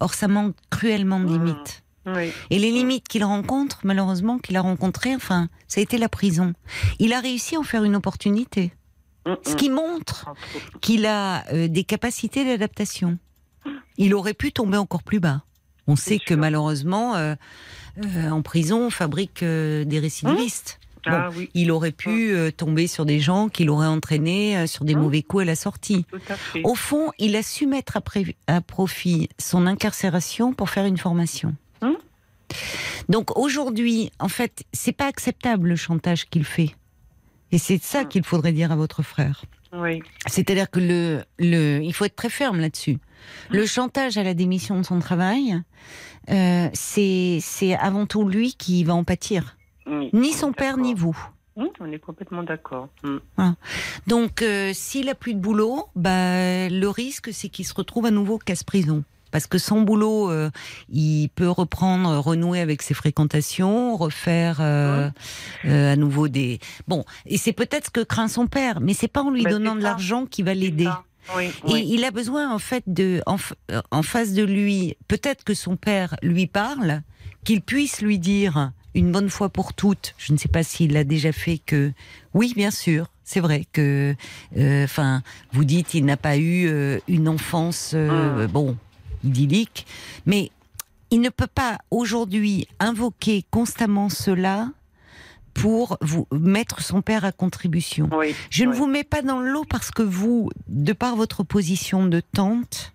[0.00, 1.32] Or, ça manque cruellement de Hum.
[1.46, 1.82] limites.
[2.06, 2.30] Oui.
[2.50, 6.52] Et les limites qu'il rencontre, malheureusement, qu'il a rencontrées, enfin, ça a été la prison.
[7.00, 8.72] Il a réussi à en faire une opportunité.
[9.24, 10.30] Hum, Ce qui montre
[10.80, 13.18] qu'il a euh, des capacités d'adaptation.
[13.96, 15.42] Il aurait pu tomber encore plus bas.
[15.88, 17.34] On sait que malheureusement, euh,
[18.04, 20.78] euh, en prison, on fabrique euh, des récidivistes.
[21.08, 24.96] Ah oui, Il aurait pu euh, tomber sur des gens qui l'auraient entraîné sur des
[24.96, 25.02] Hum.
[25.02, 26.04] mauvais coups à la sortie.
[26.64, 27.98] Au fond, il a su mettre
[28.48, 31.54] à, profit son incarcération pour faire une formation.
[33.08, 36.74] Donc aujourd'hui, en fait, c'est pas acceptable le chantage qu'il fait.
[37.52, 39.44] Et c'est ça qu'il faudrait dire à votre frère.
[39.76, 40.02] Oui.
[40.26, 42.98] C'est-à-dire que le, le, il faut être très ferme là-dessus.
[43.50, 45.60] Le chantage à la démission de son travail,
[46.30, 49.56] euh, c'est, c'est avant tout lui qui va en pâtir.
[49.86, 50.10] oui.
[50.12, 51.16] Ni son père, ni vous.
[51.80, 52.88] On est complètement d'accord.
[53.02, 53.20] Hum.
[54.06, 58.10] Donc, euh, s'il a plus de boulot, bah, le risque, c'est qu'il se retrouve à
[58.10, 59.04] nouveau casse-prison.
[59.30, 60.50] Parce que sans boulot, euh,
[60.88, 65.10] il peut reprendre, renouer avec ses fréquentations, refaire euh,
[65.64, 66.58] euh, à nouveau des.
[66.88, 69.50] Bon, et c'est peut-être ce que craint son père, mais c'est pas en lui Bah,
[69.50, 70.88] donnant de l'argent qui va l'aider.
[71.36, 71.88] Oui, Et oui.
[71.90, 73.36] il a besoin en fait de, en,
[73.72, 77.02] euh, face de lui, peut-être que son père lui parle,
[77.44, 80.14] qu'il puisse lui dire une bonne fois pour toutes.
[80.18, 81.92] Je ne sais pas s'il l'a déjà fait que,
[82.32, 84.14] oui, bien sûr, c'est vrai que,
[84.56, 88.76] euh, enfin, vous dites il n'a pas eu euh, une enfance, euh, bon,
[89.26, 89.86] idyllique,
[90.26, 90.50] mais
[91.10, 94.70] il ne peut pas aujourd'hui invoquer constamment cela
[95.54, 98.10] pour vous mettre son père à contribution.
[98.12, 101.44] Oui, Je ne vous mets pas dans le lot parce que vous, de par votre
[101.44, 102.92] position de tante,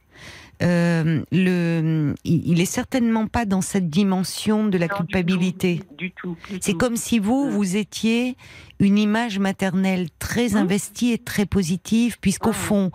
[0.61, 5.81] euh, le, il est certainement pas dans cette dimension de la Non, culpabilité.
[5.97, 6.37] Du tout.
[6.59, 7.49] C'est comme si vous, Mm.
[7.49, 8.35] vous étiez
[8.79, 10.57] une image maternelle très Mm.
[10.57, 12.53] investie et très positive, puisqu'au Mm.
[12.53, 12.91] fond,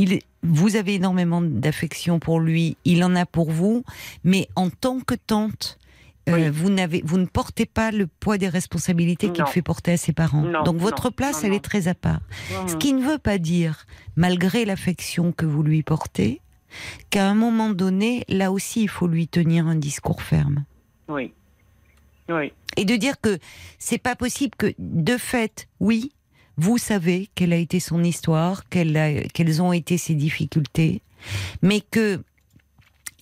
[0.00, 3.84] il, vous avez énormément d'affection pour lui, il en a pour vous,
[4.24, 5.78] mais en tant que tante,
[6.28, 9.96] euh, vous, n'avez, vous ne portez pas le poids des responsabilités qu'il fait porter à
[9.96, 10.42] ses parents.
[10.42, 12.20] Non, Donc votre non, place, non, elle est très à part.
[12.66, 13.86] Ce qui ne veut pas dire,
[14.16, 16.40] malgré l'affection que vous lui portez,
[17.10, 20.64] qu'à un moment donné, là aussi, il faut lui tenir un discours ferme
[21.08, 21.32] Oui.
[22.28, 22.52] Oui.
[22.76, 23.38] et de dire que
[23.80, 26.12] c'est pas possible que de fait, oui,
[26.60, 31.00] vous savez quelle a été son histoire, quelle a- quelles ont été ses difficultés,
[31.62, 32.22] mais que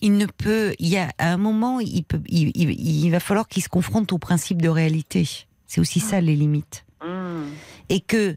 [0.01, 2.71] il ne peut, il y a à un moment, il peut, il, il-
[3.05, 5.27] il va falloir qu'il se confronte au principe de réalité.
[5.67, 7.49] C'est aussi ça les limites, Hum.
[7.89, 8.35] et que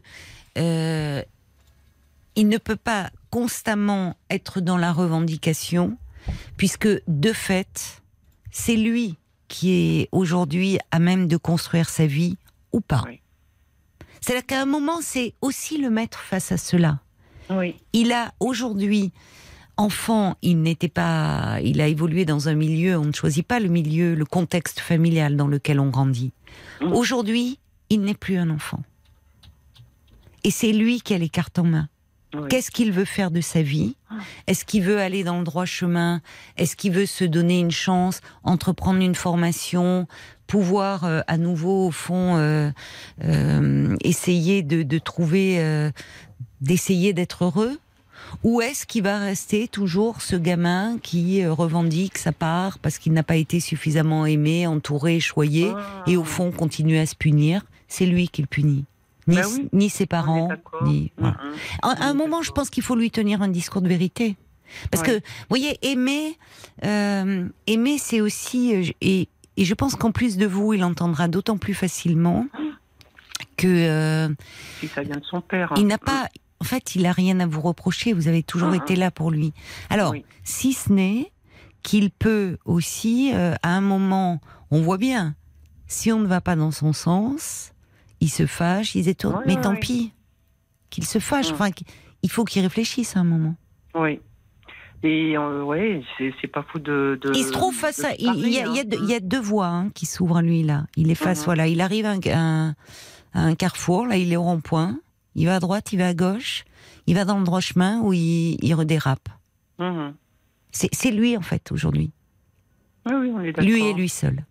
[0.57, 1.21] euh,
[2.35, 5.97] il ne peut pas constamment être dans la revendication,
[6.57, 8.01] puisque de fait,
[8.51, 9.15] c'est lui
[9.47, 12.37] qui est aujourd'hui à même de construire sa vie
[12.71, 13.03] ou pas.
[13.07, 13.19] Oui.
[14.23, 17.01] C'est-à-dire qu'à un moment, c'est aussi le mettre face à cela.
[17.49, 17.75] Oui.
[17.91, 19.11] Il a aujourd'hui,
[19.75, 23.67] enfant, il n'était pas, il a évolué dans un milieu, on ne choisit pas le
[23.67, 26.31] milieu, le contexte familial dans lequel on grandit.
[26.79, 26.93] Mm.
[26.93, 27.59] Aujourd'hui,
[27.89, 28.81] il n'est plus un enfant.
[30.45, 31.89] Et c'est lui qui a les cartes en main.
[32.33, 32.47] oui.
[32.49, 33.97] Qu'est-ce qu'il veut faire de sa vie?
[34.47, 36.21] Est-ce qu'il veut aller dans le droit chemin?
[36.55, 40.07] Est-ce qu'il veut se donner une chance, entreprendre une formation,
[40.47, 42.69] pouvoir euh, à nouveau, au fond, euh,
[43.23, 45.91] euh, essayer de, de trouver,
[46.61, 47.77] d'essayer d'être heureux?
[48.43, 53.21] Ou est-ce qu'il va rester toujours ce gamin qui revendique sa part parce qu'il n'a
[53.21, 56.03] pas été suffisamment aimé, entouré, choyé, Ah.
[56.07, 57.63] et au fond continue à se punir?
[57.87, 58.85] C'est lui qui le punit.
[59.27, 60.49] Ni, Bah oui, ni ses parents,
[60.83, 61.11] ni.
[61.17, 61.37] voilà.
[61.81, 64.35] À, un moment, je pense qu'il faut lui tenir un discours de vérité.
[64.89, 65.09] Parce Ouais.
[65.09, 66.37] que, vous voyez, aimer,
[66.83, 71.57] euh, aimer, c'est aussi, et, et je pense qu'en plus de vous, il entendra d'autant
[71.57, 72.45] plus facilement
[73.57, 74.29] que euh,
[74.79, 75.73] Si ça vient de son père.
[75.77, 76.27] il n'a pas,
[76.59, 78.13] en fait, il a rien à vous reprocher.
[78.13, 78.75] Vous avez toujours Mhm.
[78.75, 79.53] été là pour lui.
[79.89, 80.25] Alors, Oui.
[80.43, 81.31] si ce n'est
[81.83, 84.39] qu'il peut aussi, euh, à un moment,
[84.71, 85.35] on voit bien,
[85.87, 87.73] si on ne va pas dans son sens,
[88.21, 89.41] il se fâche, il se détourne.
[89.45, 90.13] Mais tant pis,
[90.89, 91.49] qu'il se fâche.
[91.49, 91.53] Mhm.
[91.55, 91.69] Enfin,
[92.23, 93.55] il faut qu'il réfléchisse à un moment.
[93.95, 94.19] Oui.
[95.05, 97.19] Et euh, ouais, c'est pas fou de.
[97.21, 98.11] de il se trouve face à.
[98.11, 98.85] se Il, il y a, parler, il y a hein.
[98.87, 100.85] deux, il y a deux voies hein, qui s'ouvrent à lui là.
[100.95, 101.45] Il est face, Mhm.
[101.45, 101.67] voilà.
[101.67, 102.75] Il arrive à un,
[103.33, 104.97] à carrefour, là, il est au rond-point.
[105.35, 106.63] Il va à droite, il va à gauche.
[107.05, 109.27] Il va dans le droit chemin où il, il redérape.
[109.79, 110.13] Mhm.
[110.71, 112.11] C'est lui en fait aujourd'hui.
[113.05, 113.63] Oui, oui, on est d'accord.
[113.65, 114.45] Lui et lui seul.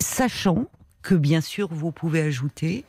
[0.00, 0.66] Sachant
[1.02, 2.84] que bien sûr vous pouvez ajouter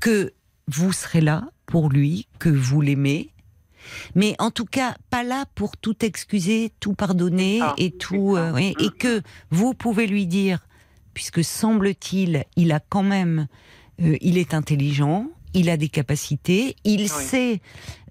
[0.00, 0.32] que
[0.68, 3.30] vous serez là pour lui, que vous l'aimez,
[4.14, 8.74] mais en tout cas pas là pour tout excuser, tout pardonner et tout, euh, oui,
[8.78, 8.98] et Mm.
[8.98, 10.66] que vous pouvez lui dire,
[11.14, 13.46] puisque semble-t-il, il a quand même,
[14.02, 15.26] euh, il est intelligent.
[15.56, 17.60] Il a des capacités, il sait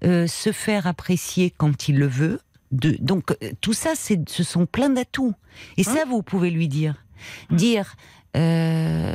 [0.02, 2.40] euh, se faire apprécier quand il le veut.
[2.72, 5.34] De, donc tout ça, c'est, ce sont plein d'atouts.
[5.76, 7.04] Et ça, vous pouvez lui dire,
[7.50, 7.96] dire
[8.34, 9.14] euh,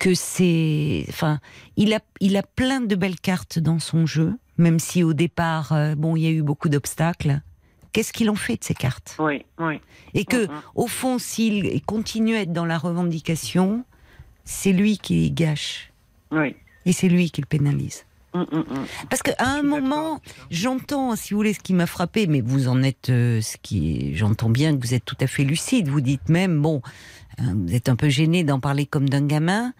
[0.00, 1.38] que c'est, enfin,
[1.76, 5.72] il a, il a plein de belles cartes dans son jeu, même si au départ,
[5.72, 7.40] euh, bon, il y a eu beaucoup d'obstacles.
[7.92, 9.16] Qu'est-ce qu'il en fait de ces cartes?
[9.18, 9.80] Oui, oui.
[10.14, 10.60] Et que, Mhm.
[10.76, 13.84] au fond, s'il continue à être dans la revendication,
[14.44, 15.92] c'est lui qui gâche
[16.30, 16.56] Oui.
[16.86, 18.04] et c'est lui qui le pénalise.
[19.10, 20.20] Parce qu'à un moment,
[20.50, 24.16] j'entends, si vous voulez, ce qui m'a frappé, mais vous en êtes, euh, ce qui,
[24.16, 25.88] j'entends bien que vous êtes tout à fait lucide.
[25.88, 26.80] Vous dites même, bon,
[27.40, 29.74] euh, vous êtes un peu gêné d'en parler comme d'un gamin,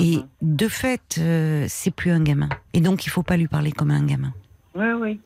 [0.00, 0.26] et Mhm.
[0.42, 2.48] de fait, euh, c'est plus un gamin.
[2.74, 4.32] Et donc, il faut pas lui parler comme un gamin.
[4.74, 5.20] Oui, oui.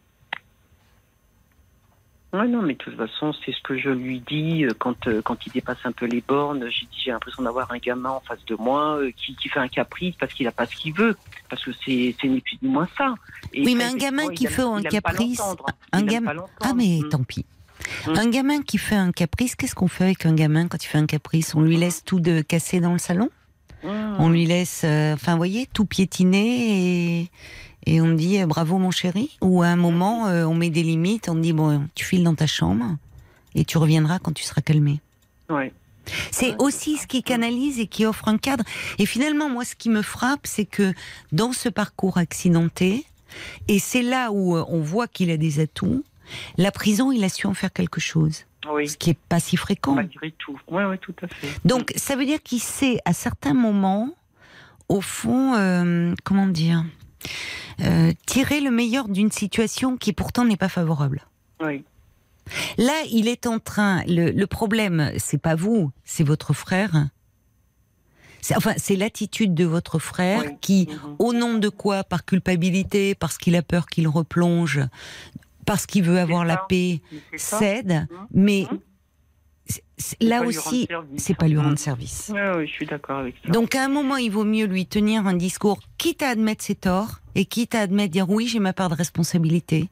[2.33, 5.21] Oui, non, mais de toute façon, c'est ce que je lui dis euh, quand, euh,
[5.21, 6.61] quand il dépasse un peu les bornes.
[6.71, 9.59] J'ai dit, j'ai l'impression d'avoir un gamin en face de moi euh, qui, qui fait
[9.59, 11.17] un caprice parce qu'il n'a pas ce qu'il veut.
[11.49, 13.15] Parce que c'est c'est ni plus ni moins ça.
[13.53, 15.67] Et Oui, mais un gamin qui fait un caprice, l'entendre.
[15.91, 16.45] un gamin-.
[16.61, 17.09] Ah, mais Mm.
[17.09, 17.45] tant pis.
[18.07, 18.11] Mm.
[18.17, 20.99] Un gamin qui fait un caprice, qu'est-ce qu'on fait avec un gamin quand il fait
[20.99, 21.57] un caprice?
[21.57, 23.29] On lui laisse tout de cassé dans le salon?
[23.85, 27.31] On lui laisse, euh, enfin, vous voyez, tout piétiner et,
[27.87, 29.37] et on dit euh, bravo mon chéri.
[29.41, 32.35] Ou à un moment, euh, on met des limites, on dit bon, tu files dans
[32.35, 32.97] ta chambre
[33.55, 35.01] et tu reviendras quand tu seras calmé.
[35.49, 35.73] Ouais.
[36.31, 38.65] C'est aussi ce qui canalise et qui offre un cadre.
[38.99, 40.93] Et finalement, moi, ce qui me frappe, c'est que
[41.33, 43.05] dans ce parcours accidenté,
[43.69, 46.05] et c'est là où on voit qu'il a des atouts,
[46.57, 48.89] la prison, il a su en faire quelque chose, Oui.
[48.89, 49.95] ce qui est pas si fréquent.
[49.95, 50.59] Malgré tout.
[50.69, 51.49] Oui, oui, tout à fait.
[51.65, 54.11] Donc, ça veut dire qu'il sait, à certains moments,
[54.89, 56.85] au fond, euh, comment dire,
[57.81, 61.23] euh, tirer le meilleur d'une situation qui pourtant n'est pas favorable.
[61.63, 61.85] Oui.
[62.79, 64.03] Là, il est en train.
[64.07, 67.09] Le, le problème, c'est pas vous, c'est votre frère.
[68.57, 70.57] Enfin, c'est l'attitude de votre frère Oui.
[70.61, 71.17] qui, Mhm.
[71.19, 72.03] au nom de quoi?
[72.05, 74.81] Par culpabilité, parce qu'il a peur qu'il replonge,
[75.67, 77.01] parce qu'il veut avoir la paix,
[77.37, 78.07] cède.
[78.11, 78.27] Mhm.
[78.33, 78.67] Mais
[79.99, 81.77] C'est là aussi, rendre c'est pas lui rendre Mhm.
[81.77, 82.31] service.
[82.35, 83.53] Oui, oui, je suis d'accord avec ça.
[83.53, 86.75] Donc à un moment, il vaut mieux lui tenir un discours, quitte à admettre ses
[86.75, 89.89] torts et quitte à admettre dire oui, j'ai ma part de responsabilité.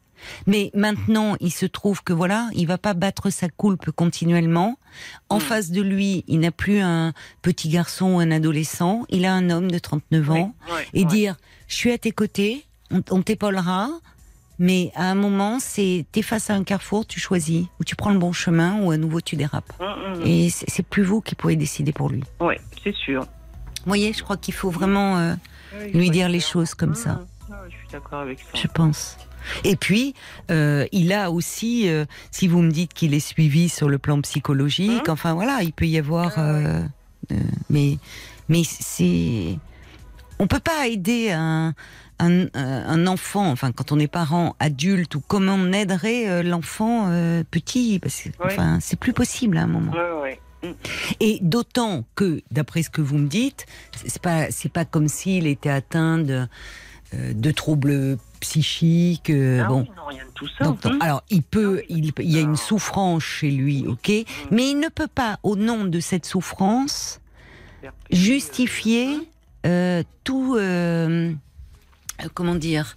[0.48, 4.76] Mais maintenant, il se trouve que voilà, il va pas battre sa coulpe continuellement.
[5.28, 9.32] En face de lui, il n'a plus un petit garçon ou un adolescent, il a
[9.32, 10.54] un homme de 39 ans.
[10.74, 11.36] Oui, Et dire,
[11.68, 13.90] je suis à tes côtés, on, on t'épaulera,
[14.58, 18.10] mais à un moment, c'est t'es face à un carrefour, tu choisis, ou tu prends
[18.10, 19.72] le bon chemin, ou à nouveau tu dérapes.
[19.80, 20.26] Mhm, mhm.
[20.26, 22.22] Et c'est plus vous qui pouvez décider pour lui.
[22.40, 23.22] Oui, c'est sûr.
[23.22, 23.28] Vous
[23.86, 25.16] voyez, je crois qu'il faut vraiment...
[25.18, 25.34] euh,
[25.84, 26.94] Oui, lui dire les choses comme Mhm.
[26.96, 27.20] ça.
[27.50, 28.46] Ah, Je suis d'accord avec ça.
[28.54, 29.16] je pense.
[29.64, 30.14] Et puis,
[30.50, 34.20] euh, il a aussi, euh, si vous me dites qu'il est suivi sur le plan
[34.20, 35.12] psychologique, Mhm.
[35.12, 36.82] enfin voilà, il peut y avoir, Ah
[37.70, 37.98] mais
[38.48, 39.58] mais c'est,
[40.38, 41.74] on peut pas aider un,
[42.20, 47.06] un, un enfant, enfin quand on est parent adulte ou comment on aiderait euh, l'enfant
[47.08, 49.92] euh, petit, parce que enfin c'est plus possible à un moment.
[49.94, 50.00] Oui,
[50.62, 50.74] oui.
[51.20, 53.66] Et d'autant que, d'après ce que vous me dites,
[54.04, 56.48] c'est pas c'est pas comme s'il était atteint de,
[57.14, 59.30] euh, de troubles psychiques.
[59.30, 59.80] euh, Ah bon.
[59.82, 60.64] oui, non, rien de tout ça.
[60.64, 61.02] Donc, donc, Mhm.
[61.02, 64.10] alors, il peut, Ah il, il y a une souffrance chez lui, ok,
[64.50, 67.20] mais il ne peut pas, au nom de cette souffrance,
[68.10, 69.20] justifier euh,
[70.24, 71.32] tout, euh,
[72.22, 72.96] euh, comment dire,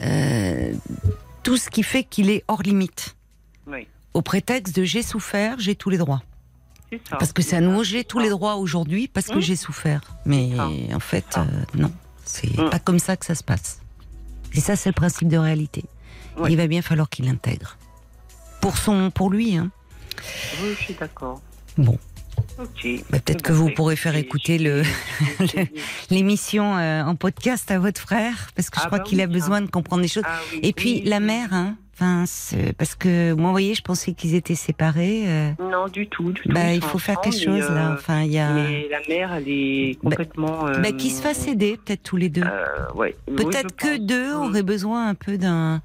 [0.00, 0.72] euh,
[1.42, 3.16] tout ce qui fait qu'il est hors limite,
[3.66, 6.22] Oui, au prétexte de j'ai souffert, j'ai tous les droits.
[7.08, 7.16] ça.
[7.18, 9.40] Parce que c'est à nouveau, j'ai tous les droits aujourd'hui parce que Mmh.
[9.42, 10.00] j'ai souffert.
[10.24, 10.68] Mais ça.
[10.96, 11.92] en fait, euh, non.
[12.24, 12.70] C'est Mmh.
[12.70, 13.80] pas comme ça que ça se passe.
[14.54, 15.84] Et ça, c'est le principe de réalité.
[16.48, 17.76] Il va bien falloir qu'il l'intègre.
[18.60, 19.56] pour son, pour lui.
[19.56, 19.70] Hein.
[20.62, 21.40] Oui, je suis d'accord.
[21.78, 21.98] Bon.
[22.58, 24.58] Bah, Peut-être que vous bah, pourrez faire écouter
[26.10, 29.26] l'émission euh, en podcast à votre frère, parce que je Ah crois bah qu'il a
[29.26, 30.24] besoin de comprendre des choses.
[30.26, 31.76] Ah oui, Et puis oui, la mère, hein.
[32.26, 35.24] C'est- parce que moi, vous voyez, je pensais qu'ils étaient séparés.
[35.26, 36.32] euh, Non, du tout.
[36.32, 37.90] Du bah, il faut faire quelque chose là.
[37.90, 38.52] euh, Enfin, il y a.
[38.52, 40.66] Mais la mère, elle est complètement.
[40.66, 42.42] euh, Bah, qu'ils se fassent aider, peut-être tous les deux.
[42.42, 43.14] euh, ouais.
[43.26, 44.06] Peut-être que pense.
[44.06, 44.40] deux Mm.
[44.42, 45.82] auraient besoin un peu d'un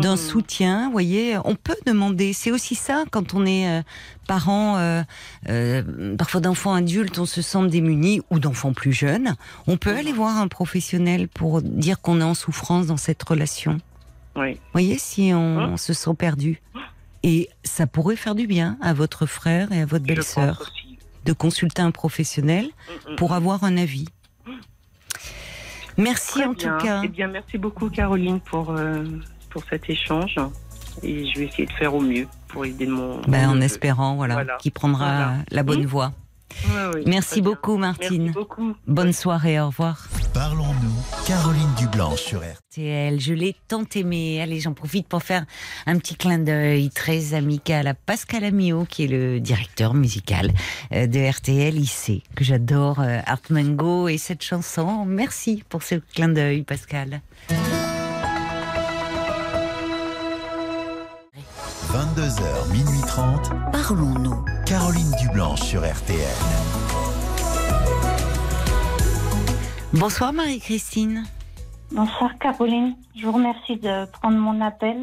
[0.00, 0.18] d'un Mm.
[0.18, 0.86] soutien.
[0.86, 2.32] Vous voyez, on peut demander.
[2.32, 3.82] C'est aussi ça quand on est euh,
[4.26, 5.02] parent, euh,
[5.48, 9.34] euh, parfois d'enfants adultes, on se sent démunis ou d'enfants plus jeunes.
[9.66, 9.96] On peut Mhm.
[9.98, 13.78] aller voir un professionnel pour dire qu'on est en souffrance dans cette relation.
[14.38, 14.54] Oui.
[14.54, 16.60] Vous voyez, si on, Hein se sent perdu.
[17.22, 20.70] Et ça pourrait faire du bien à votre frère et à votre belle-sœur
[21.24, 24.06] de consulter un professionnel Mm, mm, pour avoir un avis.
[25.96, 26.78] Merci Très en bien.
[26.78, 27.00] tout cas.
[27.04, 29.04] Eh bien, merci beaucoup, Caroline, pour, euh,
[29.50, 30.36] pour cet échange.
[31.02, 33.20] Et je vais essayer de faire au mieux pour aider mon.
[33.22, 33.64] Ben, mon en neveu.
[33.64, 34.56] espérant voilà, Voilà.
[34.60, 35.34] qu'il prendra Voilà.
[35.50, 36.12] la bonne Hmm voie.
[37.06, 37.50] Merci bien.
[37.50, 38.24] beaucoup Martine.
[38.24, 38.74] Merci beaucoup.
[38.86, 40.08] Bonne soirée, au revoir.
[40.34, 43.18] Parlons-nous, Caroline Dublanche sur RTL.
[43.20, 44.40] Je l'ai tant aimée.
[44.40, 45.44] Allez, j'en profite pour faire
[45.86, 50.52] un petit clin d'œil très amical à Pascal Amiot, qui est le directeur musical
[50.92, 51.76] euh, de RTL.
[51.76, 55.04] Il sait que j'adore euh, Art Mango et cette chanson.
[55.06, 57.20] Merci pour ce clin d'œil, Pascal.
[61.88, 64.44] 22h, minuit 30, Parlons-nous.
[64.66, 66.20] Caroline Dublanche sur RTL.
[69.94, 71.24] Bonsoir Marie-Christine.
[71.90, 74.98] Bonsoir Caroline, je vous remercie de prendre mon appel.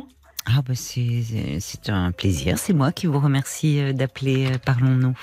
[0.45, 1.23] Ah bah c'est
[1.59, 2.59] c'est un plaisir.
[2.59, 5.17] C'est moi qui vous remercie euh, d'appeler euh, Parlons-nous.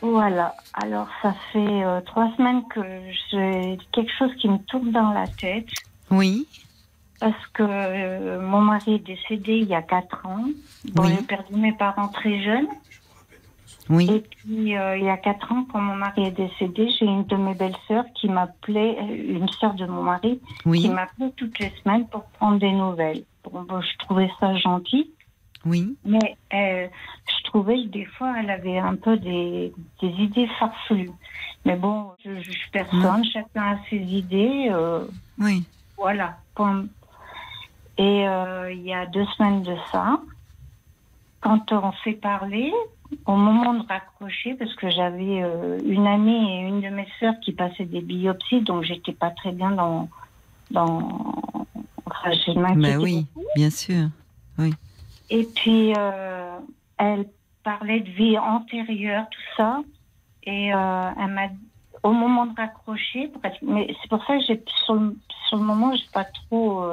[0.00, 2.80] Voilà, alors ça fait euh, trois semaines que
[3.30, 5.68] j'ai quelque chose qui me tourne dans la tête
[6.10, 6.48] Oui,
[7.20, 10.44] parce que euh, mon mari est décédé il y a quatre ans.
[10.92, 11.14] Bon, Oui.
[11.16, 12.68] j'ai perdu mes parents très jeunes.
[13.88, 17.06] oui, Et puis euh, il y a quatre ans, quand mon mari est décédé, j'ai
[17.06, 20.40] une de mes belles-sœurs qui m'appelait, euh, une sœur de mon mari,
[20.82, 23.24] qui m'appelait toutes les semaines pour prendre des nouvelles.
[23.50, 25.10] Bon, bon, je trouvais ça gentil.
[25.66, 25.96] oui.
[26.04, 26.88] Mais euh,
[27.28, 31.10] je trouvais que des fois, elle avait un peu des, des idées farfelues.
[31.66, 34.68] Mais bon, je juge personne, chacun a ses idées.
[34.70, 35.06] euh,
[35.38, 35.64] Oui,
[35.96, 36.36] voilà.
[36.54, 36.84] point.
[37.98, 40.20] Et euh, il y a deux semaines de ça,
[41.40, 42.72] quand on s'est parlé,
[43.26, 47.38] au moment de raccrocher, parce que j'avais euh, une amie et une de mes sœurs
[47.40, 50.08] qui passaient des biopsies, donc j'étais pas très bien dans.
[50.70, 51.66] dans...
[52.06, 53.46] Enfin, je m'inquiétais bah oui, beaucoup.
[53.56, 54.08] bien sûr.
[55.30, 56.58] Et puis, euh,
[56.98, 57.26] elle
[57.62, 59.80] parlait de vie antérieure, tout ça.
[60.44, 61.48] Et euh, elle m'a,
[62.02, 63.30] au moment de raccrocher,
[63.62, 65.16] mais c'est pour ça que j'ai, sur, le,
[65.48, 66.84] sur le moment, j'ai pas trop,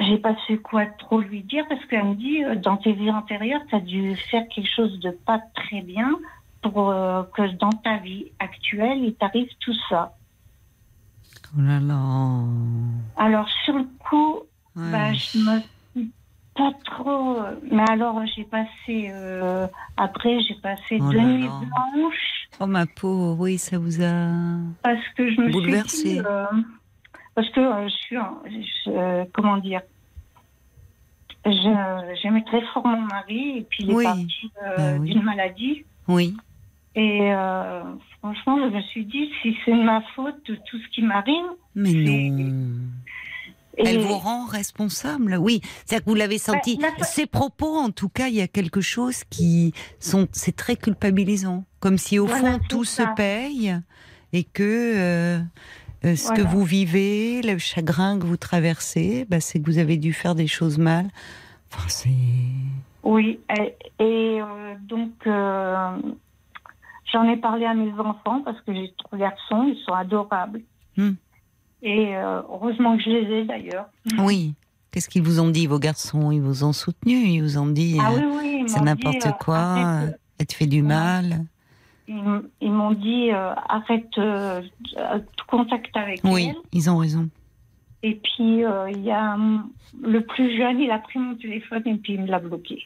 [0.00, 3.10] j'ai pas su quoi trop lui dire parce qu'elle me dit, euh, dans tes vies
[3.10, 6.18] antérieures, tu as dû faire quelque chose de pas très bien
[6.62, 10.14] pour euh, que dans ta vie actuelle, il t'arrive tout ça.
[11.56, 12.44] Oh là là.
[13.16, 14.40] Alors, sur le coup,
[14.76, 14.92] Ouais.
[14.92, 15.60] Bah, je me
[15.96, 16.10] suis
[16.54, 17.38] pas trop.
[17.72, 19.08] Mais alors, j'ai passé.
[19.10, 24.28] euh, Après, j'ai passé Oh deux nuits blanches Oh ma pauvre, oui, ça vous a.
[24.82, 25.96] parce que je me Bouleversée.
[25.98, 26.22] suis dit.
[27.34, 28.16] Parce que euh, je suis.
[28.86, 29.80] je- comment dire
[31.46, 34.04] J'aimais très fort mon mari et puis il est Oui.
[34.04, 35.10] parti euh, Bah oui.
[35.10, 35.84] d'une maladie.
[36.08, 36.36] Oui,
[36.96, 37.82] Et euh,
[38.18, 41.34] franchement, je me suis dit, si c'est de ma faute, tout ce qui m'arrive.
[41.74, 42.12] mais non.
[43.78, 45.60] et- Elle vous rend responsable, oui.
[45.86, 46.76] C'est-à-dire que vous l'avez senti.
[46.76, 50.54] Bah, la- Ces propos, en tout cas, il y a quelque chose qui sont, c'est
[50.56, 51.64] très culpabilisant.
[51.78, 53.04] Comme si au Voilà, fond tout ça.
[53.10, 53.74] se paye
[54.34, 54.62] et que
[54.96, 55.38] euh,
[56.04, 59.96] euh, ce que vous vivez, le chagrin que vous traversez, bah, c'est que vous avez
[59.96, 61.06] dû faire des choses mal.
[61.72, 62.10] Enfin, c'est.
[63.02, 65.96] Oui, et, et, euh, donc euh,
[67.12, 70.62] j'en ai parlé à mes enfants parce que j'ai trois garçons, ils sont adorables.
[70.96, 71.12] Hmm.
[71.82, 73.86] Et heureusement que je les ai d'ailleurs.
[74.18, 74.54] Oui.
[74.92, 76.32] Qu'est-ce qu'ils vous ont dit, vos garçons?
[76.32, 79.32] Ils vous ont soutenu Ils vous ont dit Ah oui, oui, ils c'est n'importe dit,
[79.38, 79.76] quoi,
[80.38, 80.88] elle te fait du Ouais.
[80.88, 81.44] mal
[82.60, 84.62] ils m'ont dit euh, arrête euh,
[84.98, 86.56] euh, tout contact avec Oui, elle.
[86.72, 87.28] ils ont raison.
[88.02, 89.36] Et puis euh, il y a
[90.02, 92.82] le plus jeune, il a pris mon téléphone et puis il me l'a bloqué.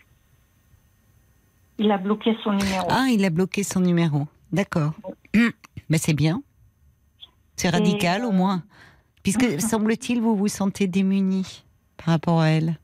[1.79, 2.87] Il a bloqué son numéro.
[2.91, 4.27] Ah, il a bloqué son numéro.
[4.53, 4.93] D'accord.
[5.89, 6.43] Mais c'est bien.
[7.57, 8.63] C'est radical euh, au moins.
[9.23, 11.65] Puisque, semble-t-il, vous vous sentez démuni
[11.97, 12.79] par rapport à elle.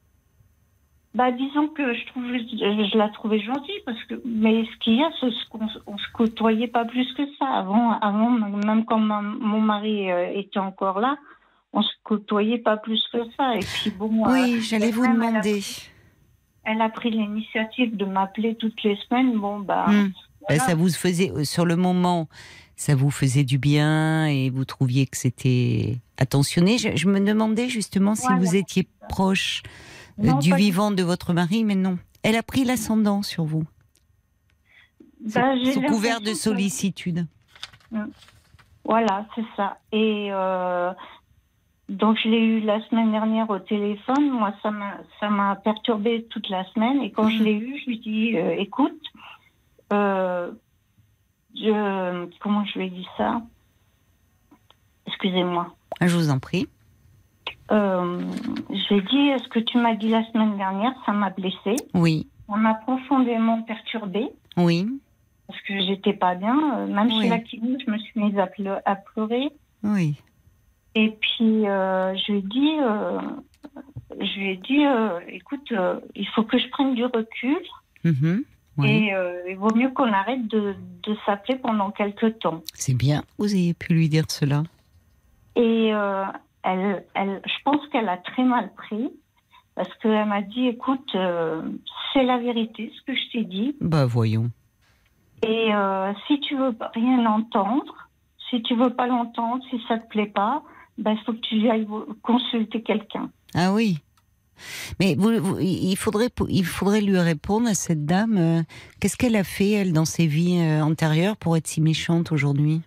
[1.12, 4.94] Bah, disons que je trouve, je, je la trouvais gentille parce que, mais ce qu'il
[4.94, 7.46] y a, c'est qu'on on se côtoyait pas plus que ça.
[7.46, 11.16] Avant, avant, même quand ma- mon mari euh, était encore là,
[11.72, 13.56] on se côtoyait pas plus que ça.
[13.56, 15.60] Et puis bon, euh, Oui, j'allais vous demander.
[16.62, 19.36] elle a pris l'initiative de m'appeler toutes les semaines.
[19.36, 19.86] Bon, bah.
[19.88, 20.10] Hmm.
[20.48, 20.62] Voilà.
[20.62, 22.28] ça vous faisait, euh, sur le moment,
[22.76, 26.78] ça vous faisait du bien et vous trouviez que c'était attentionné.
[26.78, 28.38] Je, je me demandais justement si Voilà.
[28.38, 29.62] vous étiez proche
[30.20, 31.98] Non, du vivant de votre mari, mais non.
[32.22, 33.64] Elle a pris l'ascendant sur vous,
[35.34, 37.26] Bah, sous couvert de que- sollicitude.
[38.84, 39.78] Voilà, c'est ça.
[39.92, 40.92] Et euh,
[41.88, 44.30] donc, je l'ai eu la semaine dernière au téléphone.
[44.30, 47.00] Moi, ça m'a, ça m'a perturbé toute la semaine.
[47.02, 49.00] Et quand je l'ai eu, je lui dis, euh, écoute,
[49.92, 50.50] euh,
[51.54, 53.42] je, comment je lui ai dit ça?
[55.06, 55.74] Excusez-moi.
[56.00, 56.68] Ah, Je vous en prie.
[57.72, 58.20] Euh,
[58.70, 61.76] je lui ai dit, ce que tu m'as dit la semaine dernière, ça m'a blessée.
[61.94, 64.28] Oui, Ça m'a profondément perturbée.
[64.56, 64.88] oui,
[65.46, 66.56] Parce que j'étais pas bien.
[66.78, 67.22] Euh, Même Oui.
[67.22, 69.50] chez la clinique, je me suis mise à, pleu- à pleurer.
[69.84, 70.16] oui.
[70.96, 73.20] Et puis, euh, je lui ai dit, euh,
[74.20, 74.82] je lui ai dit
[75.28, 75.72] écoute,
[76.16, 77.56] il faut que je prenne du recul
[78.02, 78.42] Mhm,
[78.78, 78.88] oui.
[78.90, 79.12] et
[79.50, 82.62] il vaut mieux qu'on arrête de, de s'appeler pendant quelques temps.
[82.74, 83.22] C'est bien.
[83.38, 84.64] Vous ayez pu lui dire cela.
[85.54, 85.90] Et
[86.62, 89.10] elle, elle, je pense qu'elle a très mal pris
[89.74, 91.62] parce qu'elle m'a dit écoute, euh,
[92.12, 93.76] c'est la vérité ce que je t'ai dit.
[93.80, 94.50] Bah voyons.
[95.42, 98.08] Et euh, si tu veux rien entendre,
[98.50, 100.62] si tu veux pas l'entendre, si ça te plaît pas,
[100.98, 101.86] il faut que tu ailles
[102.22, 103.30] consulter quelqu'un.
[103.54, 103.98] Ah oui.
[104.98, 108.36] Mais vous, vous- il faudrait, il faudrait lui répondre à cette dame.
[108.36, 108.62] euh,
[109.00, 112.82] Qu'est-ce qu'elle a fait elle dans ses vies antérieures pour être si méchante aujourd'hui?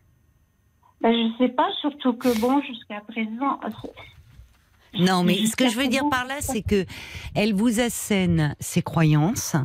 [1.03, 3.59] Ben, je sais pas, surtout que bon, jusqu'à présent.
[4.97, 6.85] Non, mais ce que je veux dire par là, c'est que
[7.35, 9.55] elle vous assène ses croyances.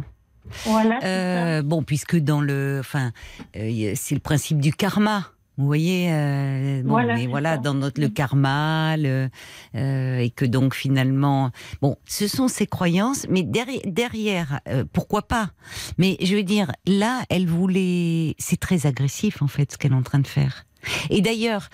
[0.65, 0.99] Voilà.
[1.05, 3.13] Euh, bon, puisque dans le, enfin,
[3.57, 5.27] euh, c'est le principe du karma.
[5.59, 7.59] Vous voyez, euh, bon, Voilà, mais voilà, ça.
[7.59, 9.29] dans notre le karma, le,
[9.75, 11.51] euh, et que donc finalement,
[11.83, 15.51] bon, ce sont ses croyances, mais derrière, derrière euh, pourquoi pas?
[15.99, 19.97] Mais je veux dire, là, elle voulait, c'est très agressif en fait ce qu'elle est
[19.97, 20.65] en train de faire.
[21.11, 21.69] Et d'ailleurs,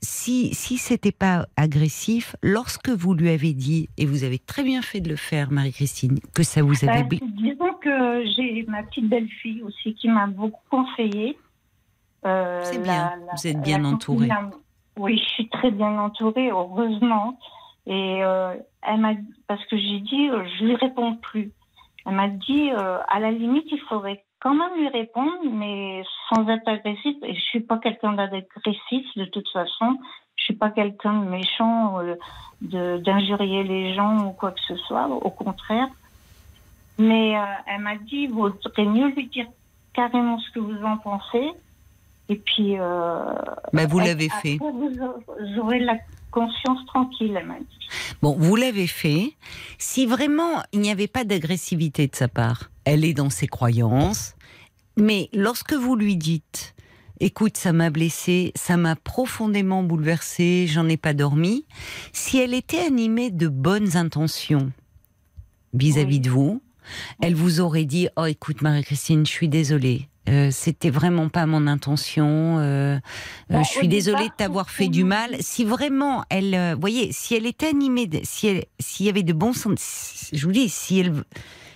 [0.00, 4.80] si si c'était pas agressif, lorsque vous lui avez dit, et vous avez très bien
[4.82, 6.90] fait de le faire, Marie-Christine, que ça vous ça.
[6.90, 7.24] avait Ben, blessé.
[7.36, 11.36] disons que j'ai ma petite belle-fille aussi qui m'a beaucoup conseillé.
[12.26, 14.28] Euh, C'est bien, la- vous êtes bien entourée.
[14.96, 17.38] Oui, je suis très bien entourée, heureusement.
[17.86, 19.14] Et euh, elle m'a,
[19.46, 21.52] parce que j'ai dit, euh, je lui réponds plus.
[22.06, 26.48] Elle m'a dit, euh, à la limite, il faudrait quand même lui répondre, mais sans
[26.48, 27.16] être agressif.
[27.22, 29.98] Et je suis pas quelqu'un d'agressif de toute façon.
[30.36, 35.08] Je suis pas quelqu'un de méchant, euh, d'injurier les gens ou quoi que ce soit.
[35.08, 35.88] Au contraire.
[36.98, 39.46] Mais euh, elle m'a dit, il vaudrait mieux lui dire
[39.92, 41.50] carrément ce que vous en pensez.
[42.28, 42.78] Et puis.
[42.78, 43.34] Euh,
[43.72, 44.58] Bah, vous l'avez fait.
[44.58, 45.96] Vous aurez la
[46.30, 47.88] conscience tranquille, elle m'a dit.
[48.22, 49.32] Bon, vous l'avez fait.
[49.78, 54.34] Si vraiment il n'y avait pas d'agressivité de sa part, elle est dans ses croyances.
[54.96, 56.74] Mais lorsque vous lui dites,
[57.20, 61.66] écoute, ça m'a blessé, ça m'a profondément bouleversé, j'en ai pas dormi,
[62.12, 64.72] si elle était animée de bonnes intentions
[65.74, 66.20] vis-à-vis Oui.
[66.20, 66.62] de vous,
[67.22, 70.08] elle vous aurait dit, oh écoute Marie-Christine, je suis désolée.
[70.28, 72.58] Euh, c'était vraiment pas mon intention.
[72.58, 72.98] euh, euh,
[73.50, 75.36] Bon, je suis désolée de t'avoir fait du mal.
[75.40, 79.22] Si vraiment elle, euh, voyez, si elle était animée, de- si elle, s'il y avait
[79.22, 81.24] de bons sens, je vous dis, si elle,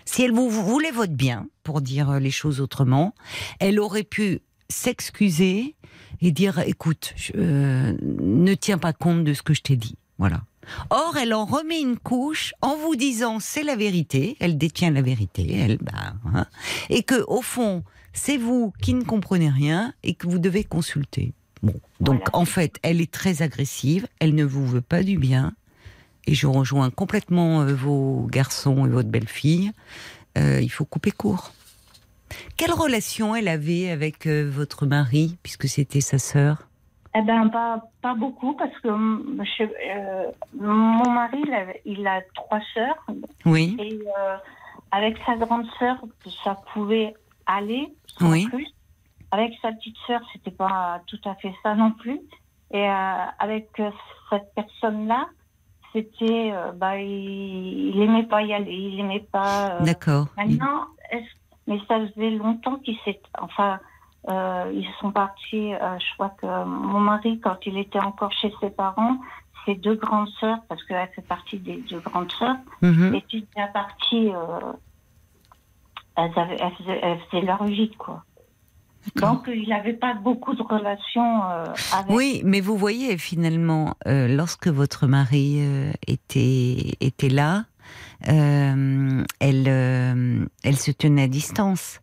[0.05, 3.15] si elle vous voulait votre bien, pour dire les choses autrement,
[3.59, 5.75] elle aurait pu s'excuser
[6.21, 10.43] et dire, écoute, je, ne tiens pas compte de ce que je t'ai dit, voilà.
[10.91, 15.03] Or, elle en remet une couche en vous disant c'est la vérité, elle détient la
[15.03, 16.47] vérité, elle, bah, hein,
[16.91, 17.83] et que au fond,
[18.13, 21.33] c'est vous qui ne comprenez rien et que vous devez consulter.
[21.63, 22.25] Bon, donc Voilà.
[22.33, 25.53] en fait, elle est très agressive, elle ne vous veut pas du bien,
[26.27, 29.73] et je rejoins complètement euh, vos garçons et votre belle-fille.
[30.39, 31.53] Euh, il faut couper court.
[32.57, 36.69] Quelle relation elle avait avec euh, votre mari, puisque c'était sa sœur?
[37.15, 42.07] Eh ben, pas, pas beaucoup, parce que hum, je- euh, mon mari, il a, il
[42.07, 43.05] a trois sœurs,
[43.45, 44.37] Oui, et euh,
[44.91, 45.97] avec sa grande sœur,
[46.43, 47.15] ça pouvait
[47.47, 47.89] aller,
[48.21, 48.47] Oui.
[48.49, 48.67] plus.
[49.31, 52.21] Avec sa petite sœur, c'était pas tout à fait ça non plus.
[52.71, 53.91] Et euh, avec euh,
[54.31, 55.27] cette personne-là,
[55.93, 59.71] c'était, euh, bah, il, il aimait pas y aller, il aimait pas.
[59.81, 60.27] euh, d'accord.
[60.37, 60.87] Maintenant,
[61.67, 63.21] mais ça faisait longtemps qu'ils s'étaient.
[63.41, 63.79] Enfin,
[64.29, 65.71] ils sont partis.
[65.73, 69.19] je crois que mon mari, quand il était encore chez ses parents,
[69.67, 73.15] ses deux grandes sœurs, parce qu'elle fait partie des deux grandes sœurs, Mhm.
[73.15, 74.31] étaient déjà parties.
[76.17, 78.25] Elles, avaient, elles, faisaient, elles faisaient leur vie, quoi.
[79.17, 82.11] Donc, il n'avait pas beaucoup de relations euh, avec.
[82.17, 87.65] Oui, mais vous voyez finalement, euh, lorsque votre mari euh, était était là,
[88.29, 92.01] euh, elle, euh, elle se tenait à distance.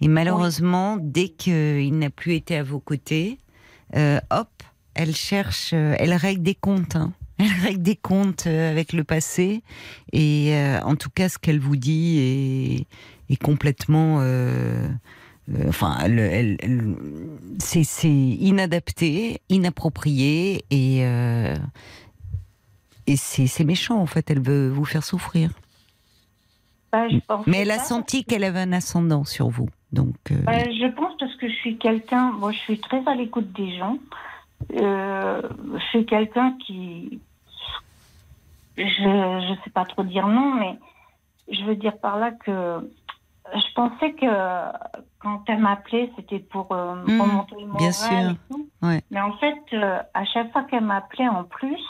[0.00, 3.38] Et malheureusement, dès qu'il n'a plus été à vos côtés,
[3.96, 4.62] euh, hop,
[4.94, 6.94] elle cherche, euh, elle règle des comptes.
[6.94, 7.12] hein.
[7.38, 9.62] Elle règle des comptes euh, avec le passé.
[10.12, 14.18] Et euh, en tout cas, ce qu'elle vous dit est, est complètement.
[14.20, 14.88] euh,
[15.54, 16.96] euh, enfin, elle, elle- elle-
[17.58, 21.00] c'est inadapté, inapproprié et.
[23.06, 25.50] et c'est c'est méchant en fait, elle veut vous faire souffrir.
[26.92, 27.16] Bah, je
[27.46, 29.68] Mais elle a senti qu'elle avait un ascendant sur vous.
[29.92, 33.52] Donc, Bah, je pense parce que je suis quelqu'un, moi je suis très à l'écoute
[33.52, 33.98] des gens.
[34.72, 35.42] Euh,
[35.74, 37.22] je suis quelqu'un qui,
[38.76, 40.78] je je sais pas trop dire non, mais
[41.50, 42.90] je veux dire par là que
[43.54, 44.26] je pensais que
[45.20, 48.30] quand elle m'appelait, c'était pour euh, Mhm, remonter le moral bien sûr.
[48.30, 48.68] et tout.
[48.82, 49.02] Ouais.
[49.10, 51.80] Mais en fait, euh, à chaque fois qu'elle m'appelait en plus,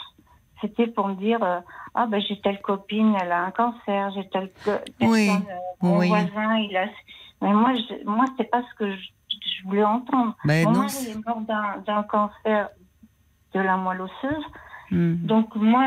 [0.60, 1.60] c'était pour me dire euh,
[1.94, 5.98] ah ben j'ai telle copine, elle a un cancer, j'ai telle personne, Oui, euh, mon
[5.98, 6.08] oui.
[6.08, 6.86] voisin, il a.
[7.40, 9.08] Mais moi, je, moi, c'est pas ce que je,
[9.44, 10.36] je voulais entendre.
[10.44, 10.78] ben Mon non.
[10.80, 11.40] mari est mort
[11.86, 12.68] d'un cancer
[13.54, 14.44] de la moelle osseuse.
[14.90, 15.84] Hmm, Donc moi,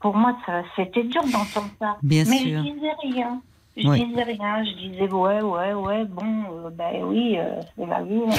[0.00, 0.36] pour moi,
[0.76, 1.96] c'était dur d'entendre ça.
[2.02, 2.64] Bien Mais sûr.
[2.64, 3.40] je disais rien.
[3.78, 4.04] Je Ouais.
[4.04, 4.64] disais rien.
[4.64, 8.22] Je disais ouais, ouais, ouais, bon, euh, ben oui, euh, c'est la vie.
[8.26, 8.34] hein.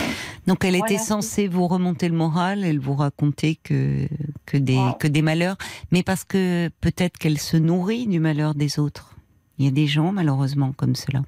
[0.47, 4.07] Donc elle Voilà, était censée vous remonter le moral, elle vous racontait que
[4.47, 4.93] que des Ouais.
[4.99, 5.57] que des malheurs,
[5.91, 9.15] mais parce que peut-être qu'elle se nourrit du malheur des autres.
[9.59, 11.21] Il y a des gens malheureusement comme cela.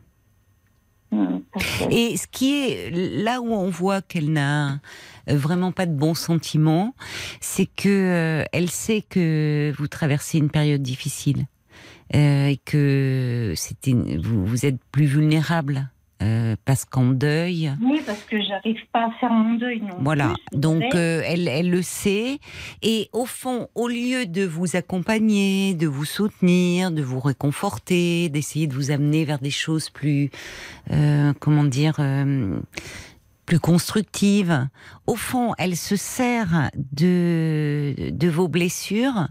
[1.89, 4.80] Et ce qui est là où on voit qu'elle n'a
[5.30, 6.95] euh, vraiment pas de bons sentiments,
[7.41, 11.47] c'est que euh, elle sait que vous traversez une période difficile
[12.16, 15.89] euh, et que c'était vous êtes plus vulnérable
[16.22, 17.72] euh, parce qu'en deuil.
[17.82, 21.47] Oui, parce que j'arrive pas à faire mon deuil non Voilà, plus, donc euh, elle,
[21.47, 22.39] elle le sait.
[22.82, 28.67] Et au fond, au lieu de vous accompagner, de vous soutenir, de vous réconforter, d'essayer
[28.67, 30.30] de vous amener vers des choses plus,
[30.91, 32.59] euh, comment dire, euh,
[33.45, 34.67] plus constructives,
[35.07, 39.28] au fond, elle se sert de, de vos blessures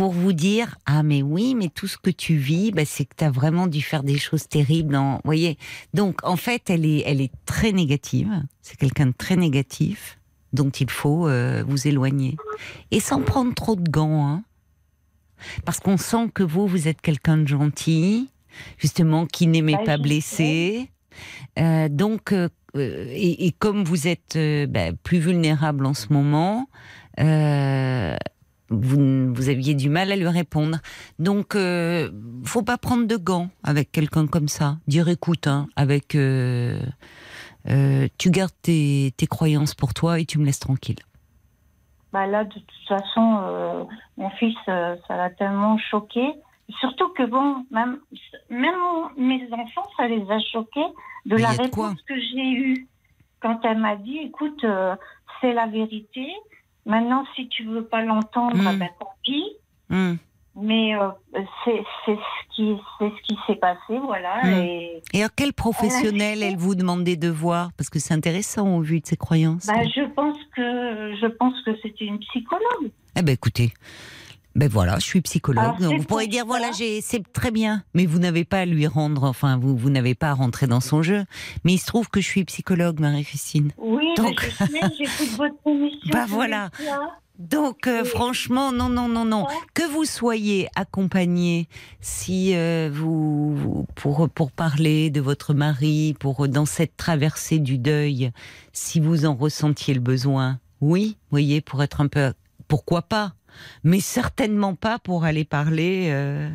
[0.00, 3.14] pour vous dire ah mais oui mais tout ce que tu vis bah, c'est que
[3.18, 5.58] tu as vraiment dû faire des choses terribles voyez
[5.92, 8.30] donc en fait elle est elle est très négative.
[8.62, 10.18] C'est quelqu'un de très négatif
[10.54, 12.38] dont il faut euh, vous éloigner.
[12.90, 14.42] Et sans prendre trop de gants hein.
[15.66, 18.30] parce qu'on sent que vous vous êtes quelqu'un de gentil
[18.78, 20.88] justement qui n'aimait pas blesser.
[21.58, 24.38] Euh, donc euh, et, et comme vous êtes
[24.70, 26.70] bah, plus vulnérable en ce moment
[27.18, 28.16] euh,
[28.70, 30.78] vous, vous aviez du mal à lui répondre.
[31.18, 32.10] Donc, euh,
[32.44, 34.78] faut pas prendre de gants avec quelqu'un comme ça.
[34.86, 36.80] Dire, écoute, hein, avec, euh,
[37.68, 41.00] euh, tu gardes tes, tes croyances pour toi et tu me laisses tranquille.
[42.12, 43.84] Bah là, de toute façon, euh,
[44.16, 46.22] mon fils, ça l'a tellement choqué.
[46.80, 47.98] Surtout que bon, même,
[48.48, 48.74] même
[49.16, 50.86] mes enfants, ça les a choqués
[51.26, 52.88] de Mais la de réponse que j'ai eue
[53.40, 54.64] quand elle m'a dit, écoute,
[55.40, 56.26] c'est la vérité.
[56.90, 58.78] Maintenant, si tu veux pas l'entendre, Mm.
[58.78, 59.44] ben tant pis.
[59.88, 60.14] Hmm.
[60.56, 61.08] Mais euh,
[61.64, 62.12] c'est ce
[62.54, 64.42] qui c'est ce qui s'est passé, voilà.
[64.44, 64.48] Mm.
[64.64, 67.70] Et Et alors, quel professionnel elle vous demandait de voir?
[67.76, 69.66] Parce que c'est intéressant au vu de ses croyances.
[69.66, 72.90] bah, je pense que je pense que c'était une psychologue.
[73.16, 73.72] Eh ben, écoutez.
[74.56, 75.62] Ben voilà, je suis psychologue.
[75.64, 78.86] Alors, vous pourrez pour dire voilà, c'est très bien, mais vous n'avez pas à lui
[78.86, 81.24] rendre, enfin vous vous n'avez pas à rentrer dans son jeu.
[81.64, 83.72] Mais il se trouve que je suis psychologue, Marie-Christine.
[83.78, 84.50] Oui, Donc-
[84.98, 86.10] j'écoute votre émission.
[86.12, 86.70] Les voilà.
[87.38, 88.08] Donc euh, Oui.
[88.08, 89.46] franchement, non, non, non, non.
[89.72, 91.68] Que vous soyez accompagné,
[92.02, 97.78] si euh, vous, vous- pour pour parler de votre mari, pour dans cette traversée du
[97.78, 98.30] deuil,
[98.74, 102.34] si vous en ressentiez le besoin, oui, voyez, pour être un peu,
[102.68, 103.32] pourquoi pas,
[103.84, 106.48] mais certainement pas pour aller parler euh,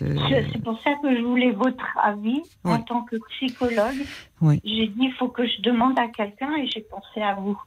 [0.00, 0.16] de.
[0.52, 4.04] C'est pour ça que je voulais votre avis en tant que psychologue.
[4.40, 4.60] Oui.
[4.64, 7.58] J'ai dit il faut que je demande à quelqu'un et j'ai pensé à vous.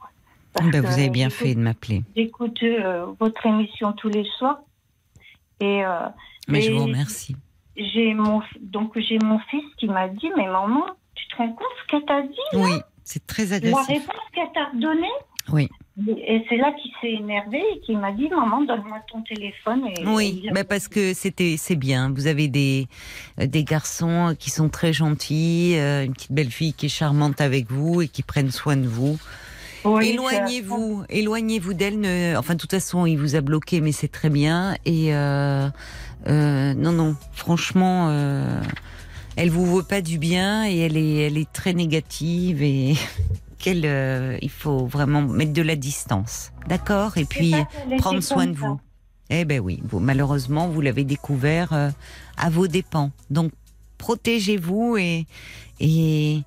[0.54, 2.02] Ben, vous avez bien fait de m'appeler.
[2.16, 4.60] J'écoute euh, votre émission tous les soirs
[5.60, 6.08] et euh,
[6.48, 7.36] Mais je vous remercie.
[7.76, 10.84] j'ai mon donc j'ai mon fils qui m'a dit mais maman
[11.14, 12.72] tu te rends compte ce qu'elle t'a dit Oui,
[13.04, 13.86] c'est très la agressif.
[13.88, 15.06] réponse qu'elle t'a redonnée
[15.52, 15.68] Oui.
[16.08, 20.04] Et c'est là qu'il s'est énervé et qu'il m'a dit maman donne-moi ton téléphone et
[20.06, 22.10] Oui, et- mais parce que c'était c'est bien.
[22.14, 22.86] Vous avez des
[23.40, 27.40] euh, des garçons qui sont très gentils, euh, une petite belle fille qui est charmante
[27.40, 29.18] avec vous et qui prennent soin de vous.
[29.84, 31.98] Oui, éloignez-vous, éloignez-vous d'elle.
[32.00, 34.76] ne- Enfin, de toute façon, il vous a bloqué, mais c'est très bien.
[34.84, 35.68] Et euh,
[36.28, 38.60] euh, non, non, franchement, euh,
[39.36, 42.92] elle vous veut pas du bien et elle est elle est très négative et
[43.66, 47.16] euh, il faut vraiment mettre de la distance, d'accord?
[47.18, 47.54] Et puis
[47.98, 48.66] prendre soin de ça.
[48.66, 48.80] vous.
[49.30, 51.90] Eh ben oui, vous, malheureusement, vous l'avez découvert euh,
[52.36, 53.12] à vos dépens.
[53.30, 53.52] Donc,
[53.98, 55.26] protégez-vous et,
[55.78, 56.42] et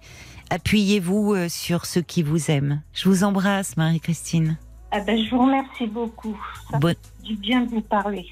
[0.50, 2.82] appuyez-vous euh, sur ceux qui vous aiment.
[2.92, 4.58] Je vous embrasse, Marie-Christine.
[4.92, 6.38] Ah ben, je vous remercie beaucoup.
[6.70, 8.28] Ça fait du bien de vous parler.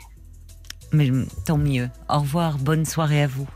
[0.91, 1.09] Mais
[1.45, 1.89] tant mieux.
[2.09, 3.47] Au revoir, bonne soirée à vous.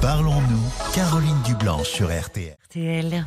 [0.00, 2.56] Parlons-nous, Caroline Dublanche sur RTL.
[2.68, 3.26] RTL.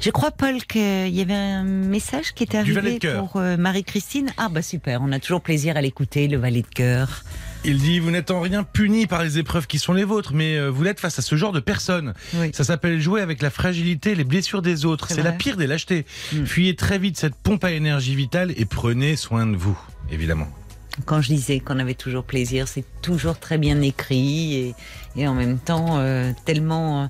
[0.00, 4.30] Je crois, Paul, qu'il y avait un message qui était arrivé pour euh, Marie-Christine.
[4.38, 7.22] Ah bah super, on a toujours plaisir à l'écouter, le valet de cœur.
[7.64, 10.56] Il dit Vous n'êtes en rien puni par les épreuves qui sont les vôtres, mais
[10.56, 12.14] euh, vous l'êtes face à ce genre de personnes.
[12.34, 12.50] Oui.
[12.54, 15.08] Ça s'appelle jouer avec la fragilité les blessures des autres.
[15.10, 16.06] C'est la pire des lâchetés.
[16.32, 16.46] Mm.
[16.46, 19.78] Fuyez très vite cette pompe à énergie vitale et prenez soin de vous,
[20.10, 20.48] évidemment.
[21.04, 24.74] Quand je disais qu'on avait toujours plaisir, c'est toujours très bien écrit et,
[25.16, 27.06] et en même temps euh, tellement, euh,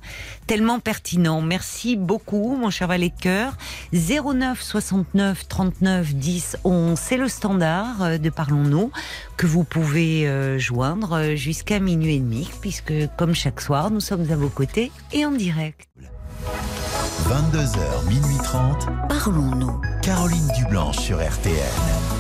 [0.47, 1.41] tellement pertinent.
[1.41, 3.57] Merci beaucoup, mon cher valet de cœur.
[3.93, 8.91] 09 69 39 10 11, c'est le standard euh, de Parlons-nous
[9.37, 14.31] que vous pouvez euh, joindre jusqu'à minuit et demi, puisque comme chaque soir, nous sommes
[14.31, 15.89] à vos côtés et en direct.
[17.29, 19.81] 22h, minuit 30, Parlons-nous.
[20.03, 22.20] Caroline Dublanche sur RTL.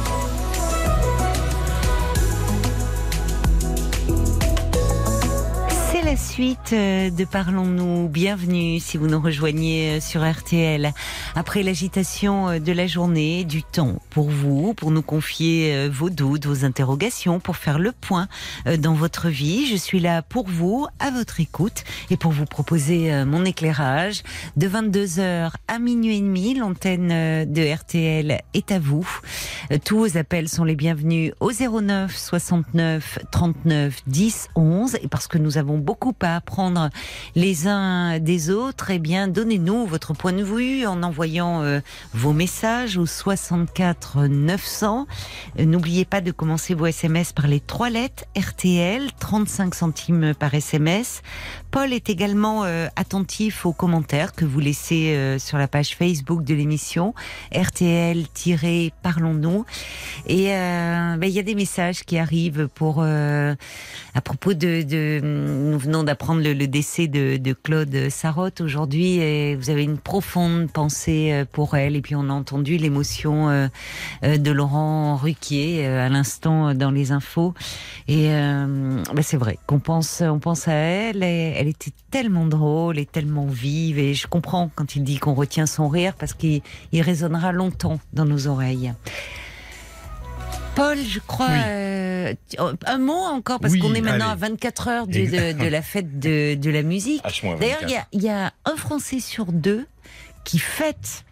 [6.10, 8.08] La suite euh, de Parlons-nous.
[8.08, 10.92] Bienvenue si vous nous rejoignez euh, sur RTL.
[11.36, 16.46] Après l'agitation euh, de la journée, du temps pour vous, pour nous confier vos doutes,
[16.46, 18.26] vos interrogations, pour faire le point
[18.78, 19.66] dans votre vie.
[19.66, 24.22] Je suis là pour vous, à votre écoute et pour vous proposer mon éclairage.
[24.56, 27.08] De 22h à minuit et demi, l'antenne
[27.50, 29.08] de RTL est à vous.
[29.84, 35.38] Tous vos appels sont les bienvenus au 09 69 39 10 11 et parce que
[35.38, 36.90] nous avons beaucoup à apprendre
[37.34, 41.80] les uns des autres, eh bien donnez-nous votre point de vue en envoyant euh,
[42.14, 45.06] vos messages au 64 900.
[45.58, 50.54] Euh, N'oubliez pas de commencer vos SMS par les trois lettres RTL, 35 centimes par
[50.54, 51.22] SMS.
[51.70, 56.44] Paul est également euh, attentif aux commentaires que vous laissez euh, sur la page Facebook
[56.44, 57.14] de l'émission
[57.54, 59.64] RTL-Parlons-nous.
[60.26, 66.42] Et ben, il y a des messages qui arrivent pour à propos de, nous d'apprendre
[66.42, 71.76] le, décès de, de Claude Sarotte aujourd'hui et vous avez une profonde pensée euh, pour
[71.76, 71.96] elle.
[71.96, 73.68] Et puis on a entendu l'émotion euh,
[74.24, 77.54] euh, de Laurent Ruquier à l'instant dans les infos.
[78.08, 82.46] Et euh, ben, c'est vrai qu'on pense on pense à elle et elle était tellement
[82.46, 83.98] drôle et tellement vive.
[83.98, 86.62] Et je comprends quand il dit qu'on retient son rire parce qu'il
[86.92, 88.92] il résonnera longtemps dans nos oreilles.
[90.74, 91.58] Paul, je crois, Oui.
[91.66, 92.34] euh,
[92.86, 94.44] un mot encore, parce Oui, qu'on est maintenant allez.
[94.44, 97.22] à 24 heures de, de- de la fête de, de la musique.
[97.58, 99.86] D'ailleurs, il y a, il y a un Français sur deux
[100.44, 101.24] qui fête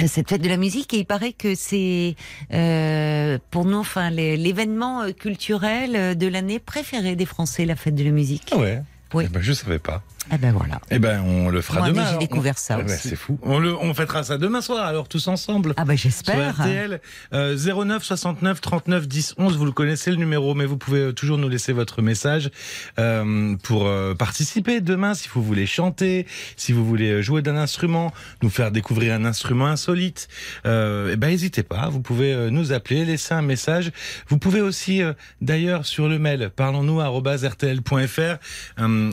[0.00, 2.16] euh, cette fête de la musique et il paraît que c'est
[2.52, 8.10] euh, pour nous enfin l'événement culturel de l'année préféré des Français la fête de la
[8.10, 8.50] musique.
[8.52, 8.82] Ah ouais
[9.14, 9.24] Oui.
[9.26, 10.02] Eh ben, je savais pas.
[10.34, 10.80] Ah ben voilà.
[10.90, 12.06] Eh ben, on le fera Moi, demain.
[12.12, 13.38] j'ai découvert ça Eh ben, c'est fou.
[13.42, 15.74] On, le, on fêtera ça demain soir, alors tous ensemble.
[15.76, 16.54] Ah ben j'espère.
[16.58, 17.02] RTL,
[17.34, 17.54] euh,
[17.84, 21.36] 09 69 39 10 11, vous le connaissez le numéro, mais vous pouvez euh, toujours
[21.36, 22.50] nous laisser votre message
[22.98, 26.26] euh, pour euh, participer demain si vous voulez chanter,
[26.56, 28.10] si vous voulez euh, jouer d'un instrument,
[28.42, 30.28] nous faire découvrir un instrument insolite.
[30.64, 33.92] Euh, eh ben n'hésitez pas, vous pouvez nous appeler, laisser un message.
[34.28, 35.02] Vous pouvez aussi,
[35.42, 38.38] d'ailleurs, sur le mail parlons-nous@rtl.fr,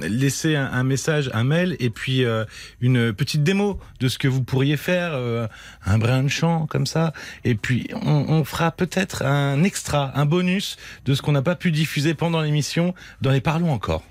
[0.07, 2.45] laisser un, un message, un mail et puis euh,
[2.81, 5.47] une petite démo de ce que vous pourriez faire, euh,
[5.85, 10.25] un brin de chant comme ça, et puis on, on fera peut-être un extra, un
[10.25, 14.03] bonus de ce qu'on n'a pas pu diffuser pendant l'émission dans les Parlons encore.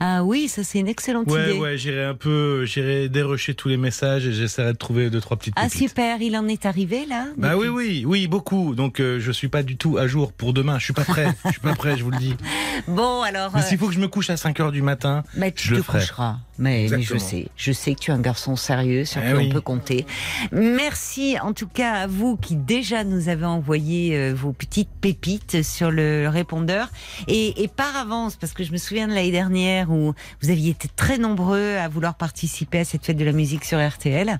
[0.00, 1.58] Ah oui, ça c'est une excellente Ouais, idée.
[1.58, 5.36] ouais, j'irai un peu, j'irai dérocher tous les messages et j'essaierai de trouver deux trois
[5.36, 5.78] petites Ah pépites.
[5.88, 8.74] super, il en est arrivé là Bah oui, depuis- oui, oui, beaucoup.
[8.74, 10.78] Donc euh, je suis pas du tout à jour pour demain.
[10.78, 11.28] Je suis pas prêt.
[11.46, 12.34] Je suis pas prêt, je vous le dis.
[12.88, 15.22] Bon alors, Mais euh, s'il faut que je me couche à 5 heures du matin,
[15.36, 16.00] bah, tu je te le ferai.
[16.00, 16.36] coucheras.
[16.58, 19.34] Mais, mais je sais, je sais que tu es un garçon sérieux sur Eh qui
[19.36, 19.46] oui.
[19.48, 20.06] on peut compter.
[20.52, 25.62] Merci en tout cas à vous qui déjà nous avez envoyé euh, vos petites pépites
[25.62, 26.88] sur le répondeur
[27.28, 30.70] et, et par avance parce que je me souviens de l'année dernière où vous aviez
[30.70, 34.38] été très nombreux à vouloir participer à cette fête de la musique sur RTL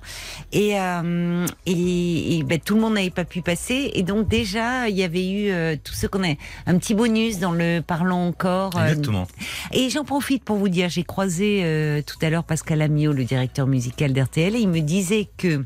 [0.51, 3.91] et, euh, et, et, ben, tout le monde n'avait pas pu passer.
[3.93, 6.33] Et donc déjà il y avait eu euh, tout ce qu'on a
[6.65, 9.27] un petit bonus dans le parlons encore euh, exactement.
[9.71, 13.23] et j'en profite pour vous dire, j'ai croisé euh, tout à l'heure Pascal Amiot, le
[13.23, 15.63] directeur musical d'RTL, et il me disait que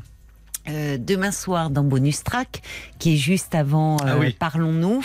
[0.70, 2.62] euh, demain soir dans Bonus Track,
[2.98, 4.34] qui est juste avant euh, Ah oui.
[4.38, 5.04] Parlons-nous,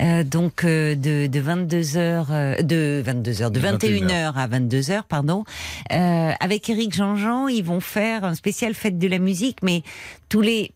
[0.00, 5.44] euh, donc euh, de, de 22h, de 22h, de 21h à 22h, pardon,
[5.92, 9.82] euh, avec Eric Jean-Jean, ils vont faire un spécial fête de la musique, mais
[10.28, 10.72] tous les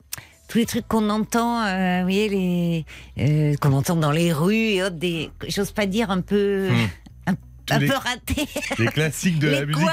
[0.48, 2.84] tous les trucs qu'on entend, euh, vous voyez, les
[3.20, 6.86] euh, qu'on entend dans les rues et autres, des, j'ose pas dire un peu, Hmm.
[7.70, 8.46] Un, les, peu raté.
[8.78, 9.86] les classiques de la musique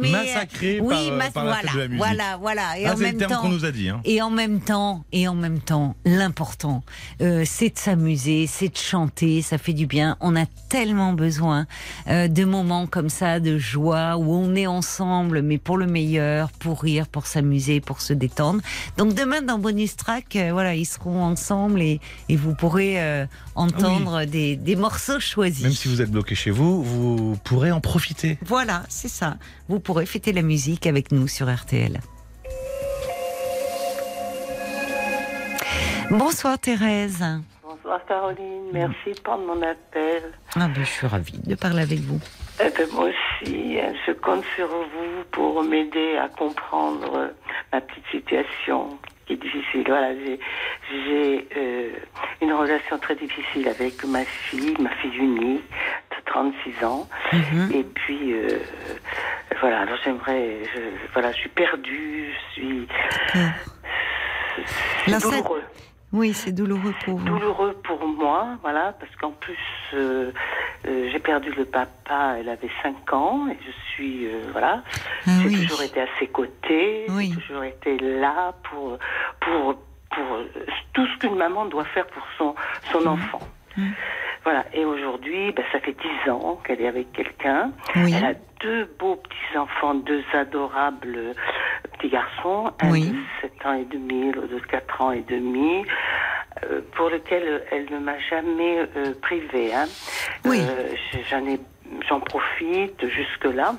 [0.00, 1.98] mais, euh, massacrés oui, par, euh, mas- par la voilà, de la musique.
[1.98, 2.78] voilà, voilà.
[2.78, 3.88] Et Ah, en c'est le même terme temps, qu'on nous a dit.
[3.88, 4.00] Hein.
[4.04, 6.82] Et en même temps, et en même temps, l'important,
[7.22, 10.16] euh, c'est de s'amuser, c'est de chanter, ça fait du bien.
[10.20, 11.66] On a tellement besoin
[12.08, 16.50] euh, de moments comme ça, de joie, où on est ensemble, mais pour le meilleur,
[16.52, 18.60] pour rire, pour s'amuser, pour se détendre.
[18.96, 23.26] Donc demain, dans Bonus Track, euh, voilà, ils seront ensemble et, et vous pourrez euh,
[23.54, 25.62] entendre des, des morceaux choisis.
[25.62, 28.38] Même si vous êtes bloqué chez vous, vous pourrez en profiter.
[28.42, 29.36] Voilà, c'est ça.
[29.68, 32.00] Vous pourrez fêter la musique avec nous sur RTL.
[36.10, 37.24] Bonsoir Thérèse.
[37.62, 40.22] Bonsoir Caroline, merci de prendre mon appel.
[40.56, 42.20] Ah ben, je suis ravie de parler avec vous.
[42.60, 47.30] Eh ben, moi aussi, hein, je compte sur vous pour m'aider à comprendre
[47.72, 48.98] ma petite situation
[49.30, 49.84] qui est difficile.
[49.86, 50.40] Voilà, j'ai,
[51.04, 51.90] j'ai euh,
[52.42, 55.62] une relation très difficile avec ma fille, ma fille unique
[56.10, 57.08] de 36 ans.
[57.32, 57.70] Mhm.
[57.72, 58.58] Et puis, euh,
[59.60, 60.80] voilà, alors j'aimerais, je,
[61.12, 62.88] voilà, je suis perdue, je suis...
[65.04, 65.62] C'est ça- douloureux.
[66.12, 67.24] Oui, c'est douloureux pour vous.
[67.24, 69.56] douloureux pour moi, voilà, parce qu'en plus,
[69.94, 70.32] euh,
[70.86, 74.82] euh, j'ai perdu le papa, elle avait 5 ans, et je suis, euh, voilà,
[75.26, 75.62] Ah j'ai oui.
[75.66, 77.30] toujours été à ses côtés, Oui.
[77.32, 78.98] j'ai toujours été là pour,
[79.40, 79.76] pour,
[80.10, 80.38] pour
[80.94, 82.54] tout ce qu'une maman doit faire pour son,
[82.90, 83.40] son enfant.
[83.76, 83.88] Mm.
[84.42, 85.94] Voilà, et aujourd'hui, ben, ça fait
[86.24, 87.72] 10 ans qu'elle est avec quelqu'un.
[87.96, 88.14] Oui.
[88.16, 91.32] Elle a deux beaux petits-enfants, deux adorables euh,
[91.98, 93.10] petits garçons, un Oui.
[93.10, 95.84] de 7 ans et demi, l'autre de 4 ans et demi,
[96.64, 99.74] euh, pour lequel elle ne m'a jamais euh, privée.
[99.74, 99.86] Hein.
[100.46, 100.60] Oui.
[100.62, 100.94] Euh,
[101.30, 101.60] j'en ai,
[102.08, 103.74] j'en profite jusque-là.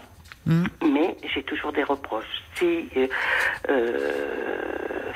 [0.46, 0.64] Mm.
[0.92, 2.44] Mais j'ai toujours des reproches.
[2.56, 3.08] Si euh,
[3.70, 5.12] euh,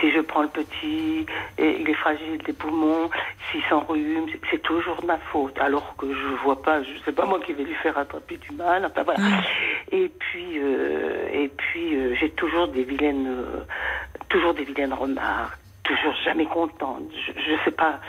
[0.00, 1.24] si je prends le petit,
[1.58, 3.08] et il est fragile des poumons,
[3.50, 5.58] s'il s'enrhume, c'est- toujours de ma faute.
[5.60, 8.52] Alors que je vois pas, je sais pas moi qui vais lui faire attraper du
[8.52, 8.84] mal.
[8.86, 9.20] Enfin voilà.
[9.20, 9.42] Mm.
[9.92, 13.64] Et puis euh, et puis euh, j'ai toujours des vilaines, euh,
[14.28, 17.02] toujours des vilaines remarques, toujours jamais contente.
[17.26, 18.00] Je, je sais pas,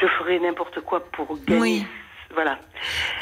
[0.00, 1.60] je ferai n'importe quoi pour gagner.
[1.60, 1.86] Oui.
[2.34, 2.58] Voilà.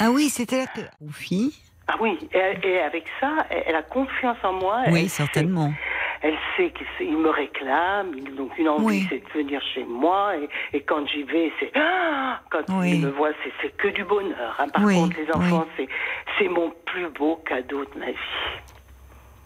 [0.00, 0.64] Ah oui, c'était
[1.12, 1.52] filles
[1.86, 4.82] Ah oui, et, et avec ça, elle, a confiance en moi.
[4.88, 5.72] Oui, elle sait- certainement.
[6.22, 9.06] elle sait qu'il me réclame, donc une envie, Oui.
[9.10, 10.32] c'est de venir chez moi.
[10.36, 12.92] Et, et quand j'y vais, c'est ah quand Oui.
[12.94, 13.30] il me voit,
[13.60, 14.56] c'est, que du bonheur.
[14.58, 14.68] hein.
[14.72, 15.88] Par Oui, contre, les enfants, c'est,
[16.38, 18.16] c'est mon plus beau cadeau de ma vie.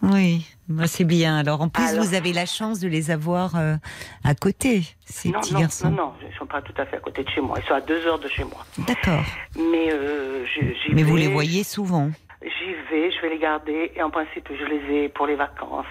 [0.00, 1.36] Oui, bah, c'est bien.
[1.38, 3.74] Alors en plus, Alors- vous avez la chance de les avoir euh,
[4.22, 5.90] à côté, ces non, petits non, garçons.
[5.90, 7.56] non, non, ils sont pas tout à fait à côté de chez moi.
[7.60, 8.64] Ils sont à deux heures de chez moi.
[8.86, 9.24] D'accord.
[9.56, 10.44] Mais euh,
[10.92, 12.10] Mais vous les voyez souvent.
[12.42, 15.86] J'y vais, je vais les garder et en principe je les ai pour les vacances.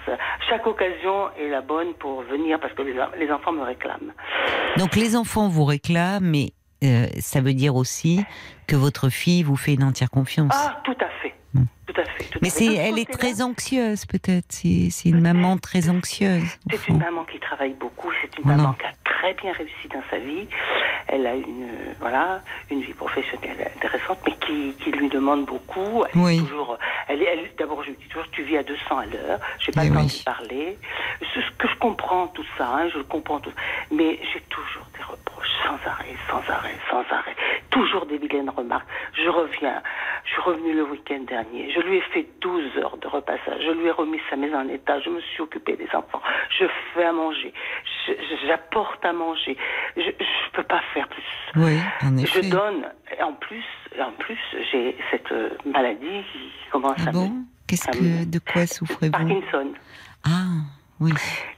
[0.48, 4.12] Chaque occasion est la bonne pour venir parce que les, les enfants me réclament.
[4.78, 6.52] Donc les enfants vous réclament, mais
[6.84, 8.24] euh, ça veut dire aussi
[8.66, 10.54] que votre fille vous fait une entière confiance.
[10.54, 11.34] Ah, tout à fait.
[11.86, 12.24] Tout à fait.
[12.24, 12.74] tout à mais fait.
[12.74, 14.46] elle est très anxieuse peut-être.
[14.50, 16.42] C'est, c'est une maman très anxieuse.
[16.70, 18.58] C'est une maman qui travaille beaucoup, c'est une Voilà.
[18.62, 20.46] maman qui a très bien réussi dans sa vie.
[21.08, 26.04] Elle a une euh, voilà une vie professionnelle intéressante, mais qui, qui lui demande beaucoup.
[26.12, 26.38] Elle est Oui.
[26.44, 26.78] toujours,
[27.08, 29.40] elle, est- elle- d'abord je lui dis toujours, tu vis à 200 à l'heure.
[29.58, 30.18] J'ai pas Eh le temps oui.
[30.18, 30.78] de parler.
[31.34, 33.50] Ce ce que je comprends tout ça, hein, je le comprends tout.
[33.90, 35.02] Mais j'ai toujours des
[35.64, 37.34] sans arrêt, sans arrêt, sans arrêt.
[37.70, 38.88] Toujours des vilaines remarques.
[39.14, 39.82] Je reviens.
[40.24, 41.70] Je suis revenue le week-end dernier.
[41.72, 43.60] Je lui ai fait 12 heures de repassage.
[43.64, 45.00] Je lui ai remis sa maison en état.
[45.00, 46.20] Je me suis occupée des enfants.
[46.58, 47.52] Je fais à manger.
[48.06, 49.56] Je- je- J'apporte à manger.
[49.96, 50.12] Je ne
[50.52, 51.22] peux pas faire plus.
[51.56, 52.48] Oui, en Je effet.
[52.48, 52.86] donne.
[53.18, 53.64] Et En plus,
[54.00, 54.38] en plus,
[54.72, 59.12] j'ai cette euh, maladie qui commence Ah à bon me Qu'est-ce que, de quoi souffrez-vous
[59.12, 59.72] Parkinson.
[60.24, 60.46] Ah,
[61.00, 61.12] oui.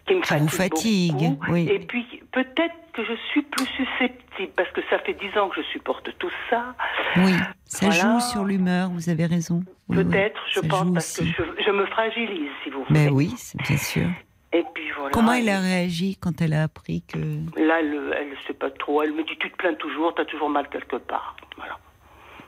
[0.06, 1.52] qui me vous fatigue, fatigue, beaucoup.
[1.52, 1.68] oui.
[1.70, 5.62] Et puis peut-être que je suis plus susceptible parce que ça fait dix ans que
[5.62, 6.74] je supporte tout ça.
[7.16, 7.32] Oui,
[7.64, 8.00] ça Voilà.
[8.02, 9.62] joue sur l'humeur, vous avez raison.
[9.88, 13.06] Oui, Peut-être, je ça pense, parce que je, je me fragilise, si vous voulez.
[13.06, 13.34] Ben oui,
[13.68, 14.08] bien sûr.
[14.52, 15.10] Et puis voilà.
[15.12, 17.18] Comment elle a réagi quand elle a appris que...
[17.18, 19.02] Là, elle, elle sait pas trop.
[19.02, 21.36] Elle me dit, tu te plains toujours, t'as toujours mal quelque part.
[21.56, 21.78] Voilà.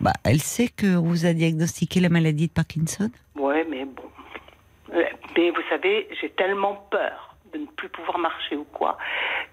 [0.01, 4.03] Bah, elle sait qu'on vous a diagnostiqué la maladie de Parkinson Ouais, mais bon.
[5.37, 8.97] Mais vous savez, j'ai tellement peur de ne plus pouvoir marcher ou quoi,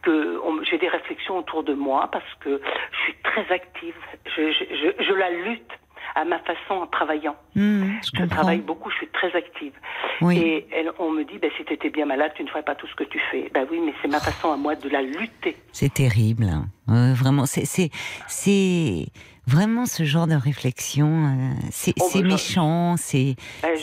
[0.03, 2.61] que j'ai des réflexions autour de moi parce que
[2.91, 3.95] je suis très active.
[4.25, 4.63] Je, je,
[4.97, 5.69] je, je la lutte
[6.15, 7.35] à ma façon en travaillant.
[7.55, 9.73] Hmm, Je travaille beaucoup, je suis très active.
[10.21, 10.37] Oui.
[10.39, 12.73] Et elle, on me dit, ben, si tu étais bien malade, tu ne ferais pas
[12.75, 13.49] tout ce que tu fais.
[13.53, 15.55] Ben oui, mais c'est ma façon à moi de la lutter.
[15.73, 16.45] C'est terrible.
[16.45, 16.65] hein.
[16.89, 17.89] Euh, vraiment, c'est.
[19.49, 22.95] Vraiment, ce genre de réflexion, euh, c'est Oh, bah, méchant.
[22.97, 23.35] C'est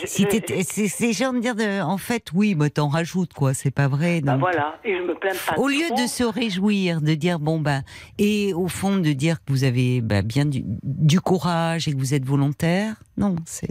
[0.05, 3.53] si t'étais- c'est c'est genre de dire, de, en fait, oui, bah, t'en rajoutes quoi.
[3.53, 4.21] C'est pas vrai.
[4.21, 4.39] bah, donc.
[4.41, 7.81] voilà, et je me plains pas Au lieu de se réjouir, de dire bon bah
[8.17, 11.97] et au fond de dire que vous avez bah, bien du, du courage et que
[11.97, 13.67] vous êtes volontaire, non, c'est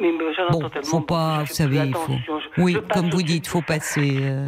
[0.00, 2.12] mais, mais j'en bon, tellement faut pas, vous savez, il faut,
[2.56, 4.46] je- oui, je comme vous dites, faut passer, euh,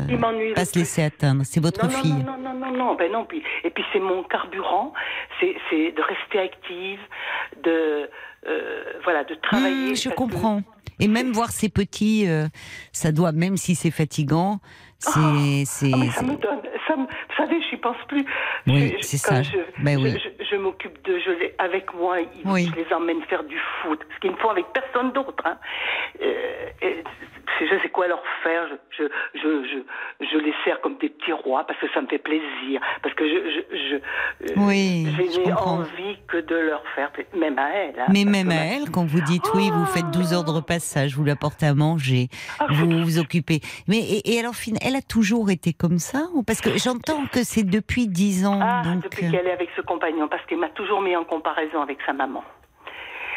[0.55, 1.43] pas se laisser atteindre.
[1.45, 2.13] C'est votre non, fille.
[2.13, 3.25] Non, non, non, non, non, ben non.
[3.25, 4.93] Puis, et puis c'est mon carburant,
[5.41, 7.01] c'est c'est de rester active,
[7.63, 8.09] de
[8.49, 9.93] euh, voilà, de travailler.
[9.93, 10.63] Hmm, je que- comprends.
[11.01, 12.47] Et même voir ces petits, euh,
[12.93, 14.61] ça doit, même si c'est fatigant,
[14.99, 16.61] c'est, c'est, Ah, mais ça me donne,
[16.95, 18.25] ça vous savez, je n'y pense plus.
[18.67, 19.43] Oui, c'est ça.
[19.43, 20.15] Je, Ben oui.
[20.23, 22.69] je, je m'occupe de, je les, avec moi, ils- Oui.
[22.71, 25.43] je les emmène faire du foot, ce qu'ils ne font avec personne d'autre.
[25.45, 25.57] Hein.
[26.23, 27.03] Euh, et
[27.61, 28.63] je sais quoi leur faire.
[28.69, 29.85] Je, je, je,
[30.21, 33.15] je, je les sers comme des petits rois parce que ça me fait plaisir, parce
[33.15, 35.07] que je, je, euh, Oui,
[35.45, 35.79] comprends.
[35.79, 37.95] envie que de leur faire, même à elles.
[37.99, 41.15] hein, Mais même à elle, quand vous dites oui, vous faites 12 heures de repassage,
[41.15, 42.29] vous l'apportez à manger,
[42.59, 43.61] Ah, vous vous occupez.
[43.89, 47.65] Mais et, et alors, elle a toujours été comme ça Parce que j'entends que c'est
[47.65, 50.69] depuis 10 ans, Ah, donc depuis euh, qu'elle est avec ce compagnon, parce qu'il m'a
[50.71, 52.43] toujours mis en comparaison avec sa maman.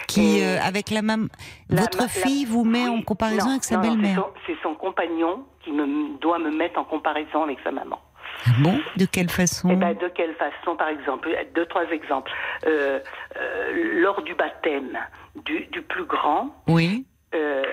[0.08, 1.28] qui euh, euh, avec la maman,
[1.70, 4.16] votre fille vous met en comparaison non, avec sa c'est belle-mère.
[4.18, 8.00] son- C'est son, compagnon qui me, doit me mettre en comparaison avec sa maman.
[8.46, 9.70] Ah Bon, de quelle façon?
[9.72, 12.32] Eh ben, de quelle façon, par exemple Deux, trois exemples.
[12.68, 13.00] Euh,
[13.38, 14.98] euh, lors du baptême
[15.46, 17.06] du, du plus grand, Oui.
[17.34, 17.64] Euh,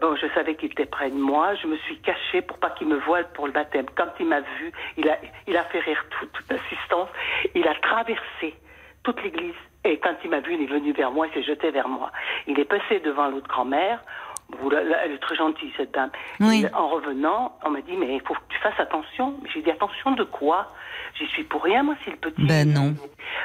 [0.00, 1.54] bon, je savais qu'il était près de moi.
[1.54, 3.86] Je me suis cachée pour pas qu'il me voie pour le baptême.
[3.94, 7.08] Quand il m'a vu, il a, il a fait rire toute, toute l'assistance.
[7.54, 8.54] Il a traversé
[9.02, 9.54] toute l'église.
[9.84, 12.10] Et quand il m'a vu, il est venu vers moi, il s'est jeté vers moi.
[12.46, 14.02] Il est passé devant l'autre grand-mère.
[14.50, 16.10] Elle est très gentille, cette dame.
[16.40, 16.64] Oui.
[16.74, 19.34] En revenant, on m'a dit, mais il faut que tu fasses attention.
[19.42, 20.72] Mais J'ai dit, attention de quoi?
[21.18, 22.44] J'y suis pour rien, moi, si le petit...
[22.46, 22.94] Ben non.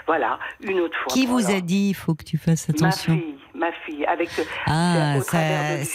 [0.07, 1.13] Voilà, une autre fois.
[1.13, 3.13] Qui vous a dit il faut que tu fasses Ma attention?
[3.13, 4.29] fille, ma fille, avec...
[4.39, 5.87] euh, Ah, c'est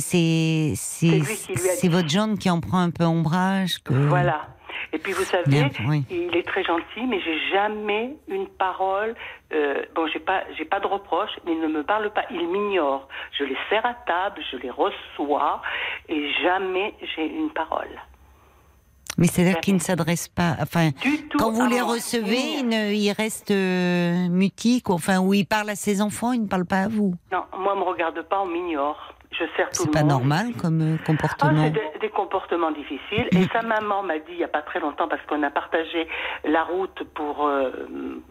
[0.00, 3.78] C'est c'est c'est votre John qui en prend un peu ombrage.
[3.82, 3.92] Que...
[3.94, 4.46] Voilà.
[4.92, 6.04] Et puis vous savez, Bien, oui.
[6.10, 9.14] il est très gentil, mais j'ai jamais une parole.
[9.52, 12.22] euh, bon, j'ai pas, j'ai pas de reproche, mais il ne me parle pas.
[12.30, 13.08] Il m'ignore.
[13.38, 15.60] Je les sers à table, je les reçois,
[16.08, 17.88] et jamais j'ai une parole.
[19.18, 20.56] Mais c'est-à-dire qu'il ne s'adresse pas.
[20.62, 21.36] Enfin, Du tout.
[21.38, 21.92] quand vous les moi.
[21.94, 24.88] recevez, il, ne- il reste euh, mutique.
[24.88, 27.14] Enfin, où il parle à ses enfants, il ne parle pas à vous.
[27.30, 29.12] Non, moi, on me regarde pas, on m'ignore.
[29.32, 30.08] Je sers tout C'est le pas monde.
[30.10, 31.64] normal comme euh, Ah, comportement.
[31.64, 33.28] c'est des, des comportements difficiles.
[33.32, 36.08] Et sa maman m'a dit il n'y a pas très longtemps, parce qu'on a partagé
[36.44, 37.46] la route pour.
[37.46, 37.70] euh,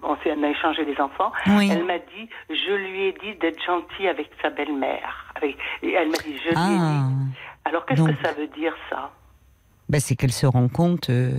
[0.04, 1.32] on, a échangé les enfants.
[1.48, 1.70] Oui.
[1.72, 5.32] Elle m'a dit je lui ai dit d'être gentil avec sa belle-mère.
[5.36, 7.38] Avec, et elle m'a dit je lui ai Ah, dit.
[7.66, 9.12] Alors qu'est-ce que ça veut dire ça?
[9.88, 11.32] Bah, c'est qu'elle se rend compte euh,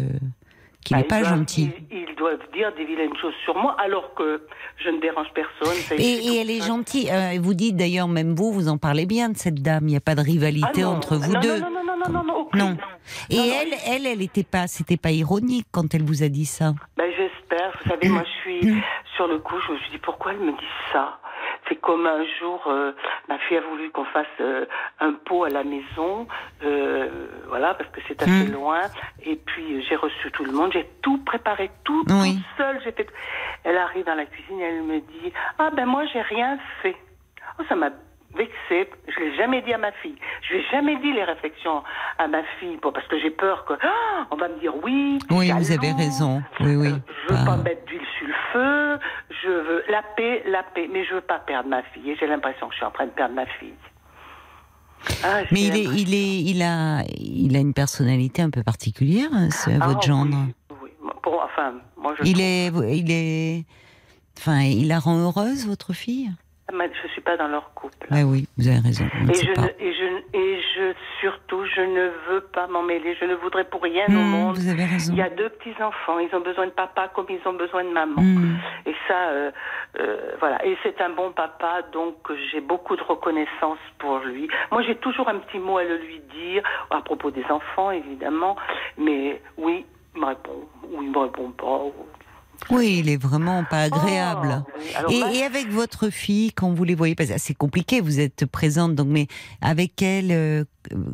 [0.85, 1.71] qu'il Bah, n'est pas doivent- gentil.
[1.91, 4.47] Ils, ils doivent dire des vilaines choses sur moi, alors que
[4.85, 5.75] je ne dérange personne.
[5.77, 7.11] ça, Et, elle est gentille.
[7.11, 9.85] Euh, vous dites d'ailleurs, même vous, vous en parlez bien de cette dame.
[9.89, 11.61] Il n'y a pas de rivalité Ah non, entre vous non, deux.
[11.61, 12.61] Non, non, non, non, non, non, aucune.
[12.61, 12.77] Non.
[13.31, 16.75] Et elle, elle, elle était pas, c'était pas ironique quand elle vous a dit ça.
[16.97, 17.73] Ben, j'espère.
[17.83, 18.75] Vous savez, moi, je suis
[19.17, 19.55] sur le coup.
[19.67, 21.19] Je me suis dit, pourquoi elle me dit ça?
[21.69, 22.93] C'est comme un jour, euh,
[23.29, 24.65] ma fille a voulu qu'on fasse euh,
[24.99, 26.27] un pot à la maison,
[26.65, 27.09] euh,
[27.49, 28.53] voilà, parce que c'est assez Mm.
[28.53, 28.81] loin.
[29.25, 30.73] Et puis, j'ai reçu tout le monde.
[30.73, 32.37] J'ai tout préparé, tout, Oui.
[32.37, 32.81] tout seul.
[32.85, 33.07] J'ai fait.
[33.65, 36.97] Elle arrive dans la cuisine et elle me dit, ah ben moi, j'ai rien fait.
[37.59, 37.91] Oh, ça m'a
[38.37, 38.91] vexée.
[39.09, 40.17] Je l'ai jamais dit à ma fille.
[40.43, 41.83] Je lui ai jamais dit les réflexions
[42.19, 45.19] à ma fille, bon, parce que j'ai peur que Ah, on va me dire oui.
[45.31, 46.43] Oui, vous avez raison.
[46.61, 46.89] Oui, oui.
[46.89, 48.99] Euh, je veux pas mettre d'huile sur le feu.
[49.43, 52.11] Je veux la paix, la paix, mais je veux pas perdre ma fille.
[52.11, 53.75] Et j'ai l'impression que je suis en train de perdre ma fille.
[55.25, 59.31] Ah, Mais il est, il est, il a, il a une personnalité un peu particulière,
[59.51, 60.37] ce, Ah, votre gendre.
[60.83, 61.11] Oui, oui.
[61.25, 62.25] Enfin, moi je.
[62.25, 62.35] Il
[62.73, 63.65] trouve- est, il est,
[64.39, 66.31] enfin, il la rend heureuse, votre fille?
[66.73, 68.07] Je suis pas dans leur couple.
[68.11, 69.05] Bah oui, vous avez raison.
[69.21, 69.63] on ne Et je, pas.
[69.63, 73.17] ne, et, je, et je, surtout, je ne veux pas m'en mêler.
[73.21, 74.57] Je ne voudrais pour rien au Hmm, monde.
[74.57, 75.13] vous avez raison.
[75.13, 76.19] Il y a deux petits-enfants.
[76.19, 78.21] Ils ont besoin de papa comme ils ont besoin de maman.
[78.23, 78.57] Hmm.
[78.87, 79.51] Et ça, euh,
[79.99, 80.65] euh, voilà.
[80.65, 82.17] Et c'est un bon papa, donc
[82.53, 84.49] j'ai beaucoup de reconnaissance pour lui.
[84.71, 88.57] Moi, j'ai toujours un petit mot à le lui dire, à propos des enfants, évidemment.
[88.97, 90.69] Mais oui, il me répond.
[90.93, 91.67] Ou il me répond pas.
[91.85, 91.95] ou-
[92.71, 94.65] Oui, il est vraiment pas agréable.
[94.67, 94.81] Oh.
[94.97, 98.47] Alors, Et, avec votre fille, quand vous les voyez, parce que c'est compliqué, vous êtes
[98.47, 99.27] présente, donc, mais
[99.61, 100.65] avec elle, euh,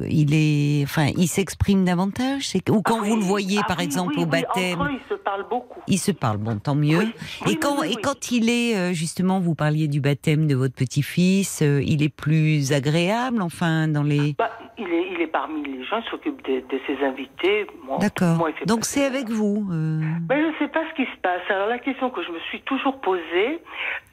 [0.08, 3.78] il est, enfin, il s'exprime davantage, ou quand Ah vous oui, le voyez, ah par
[3.78, 5.80] oui, exemple, oui, au baptême, Entre eux, ils se parlent beaucoup.
[5.86, 7.08] il se parle, bon, tant mieux.
[7.48, 11.62] Et quand, et quand il est, euh, justement, vous parliez du baptême de votre petit-fils,
[11.62, 14.34] euh, il est plus agréable, enfin, dans les.
[14.38, 17.66] Bah, il, est, il est parmi les gens, il s'occupe de, de ses invités.
[18.00, 18.48] D'accord.
[18.60, 19.66] il Donc c'est avec vous.
[19.72, 21.35] euh, Mais je ne sais pas ce qui se passe.
[21.46, 23.62] C'est alors la question que je me suis toujours posée.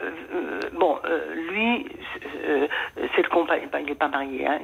[0.01, 1.85] Euh, euh, bon, euh, lui,
[3.15, 3.67] c'est le compagnon.
[3.71, 4.45] ben, il n'est pas marié.
[4.47, 4.59] Hein,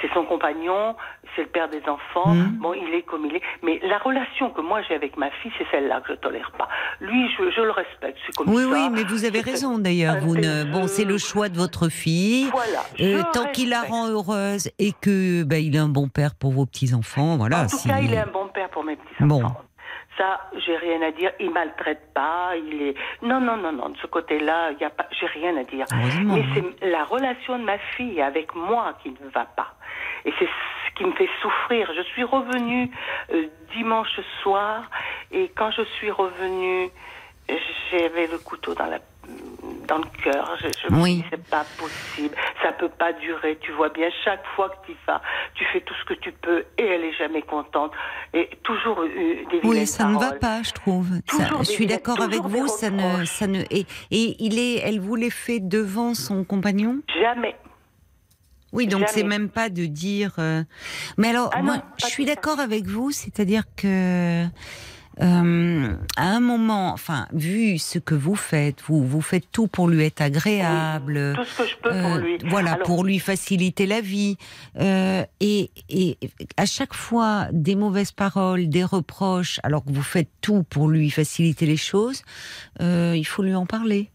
[0.00, 0.94] c'est son compagnon,
[1.34, 2.28] c'est le père des enfants.
[2.34, 2.58] Mhm.
[2.60, 3.42] Bon, il est comme il est.
[3.62, 6.68] Mais la relation que moi j'ai avec ma fille, c'est celle-là que je tolère pas.
[7.00, 8.18] Lui, je, je le respecte.
[8.26, 8.68] C'est comme Oui, ça.
[8.70, 10.16] oui, mais vous avez raison d'ailleurs.
[10.20, 12.48] Vous ne, bon, c'est le choix de votre fille.
[12.50, 13.22] Voilà.
[13.32, 16.66] Tant qu'il la rend heureuse et que ben, il est un bon père pour vos
[16.66, 17.62] petits enfants, voilà.
[17.62, 19.42] En tout si- cas, il est un bon père pour mes petits Bon.
[20.16, 21.32] Ça, j'ai rien à dire.
[21.40, 22.52] Il maltraite pas.
[22.56, 23.88] Il est non, non, non, non.
[23.88, 25.06] De ce côté-là, il y a pas.
[25.10, 25.86] J'ai rien à dire.
[25.92, 26.64] Heureusement, Mais hein.
[26.80, 29.74] c'est la relation de ma fille avec moi qui ne va pas.
[30.24, 31.90] Et c'est ce qui me fait souffrir.
[31.94, 32.90] Je suis revenue
[33.32, 34.84] euh, dimanche soir
[35.32, 36.90] et quand je suis revenue,
[37.90, 39.00] j'avais le couteau dans la
[39.88, 40.56] dans le cœur.
[40.62, 41.16] Je, je me Oui.
[41.16, 42.34] dis, c'est pas possible.
[42.62, 43.58] Ça peut pas durer.
[43.60, 45.20] Tu vois bien, chaque fois que tu vas,
[45.54, 47.92] tu fais tout ce que tu peux et elle est jamais contente.
[48.32, 49.08] Et toujours euh,
[49.50, 51.08] des Oui, ça ne va pas, je trouve.
[51.30, 52.66] Ça- je suis d'accord avec vous.
[52.68, 53.60] Ça ne, ça ne.
[53.70, 57.00] Et, et il est, elle vous les fait devant son compagnon?
[57.20, 57.54] Jamais.
[58.72, 60.32] Oui, donc c'est même pas de dire.
[60.40, 60.64] euh,
[61.16, 64.44] Mais alors, Ah moi, non, je suis d'accord avec vous, c'est-à-dire que.
[65.22, 69.88] Euh, à un moment, enfin, vu ce que vous faites, vous vous faites tout pour
[69.88, 72.38] lui être agréable, Tout ce que je peux pour euh, lui.
[72.44, 74.36] Voilà, Alors, pour lui faciliter la vie.
[74.80, 76.18] Euh, et, et
[76.56, 81.10] à chaque fois, des mauvaises paroles, des reproches, alors que vous faites tout pour lui
[81.10, 82.22] faciliter les choses,
[82.80, 84.10] euh, il faut lui en parler.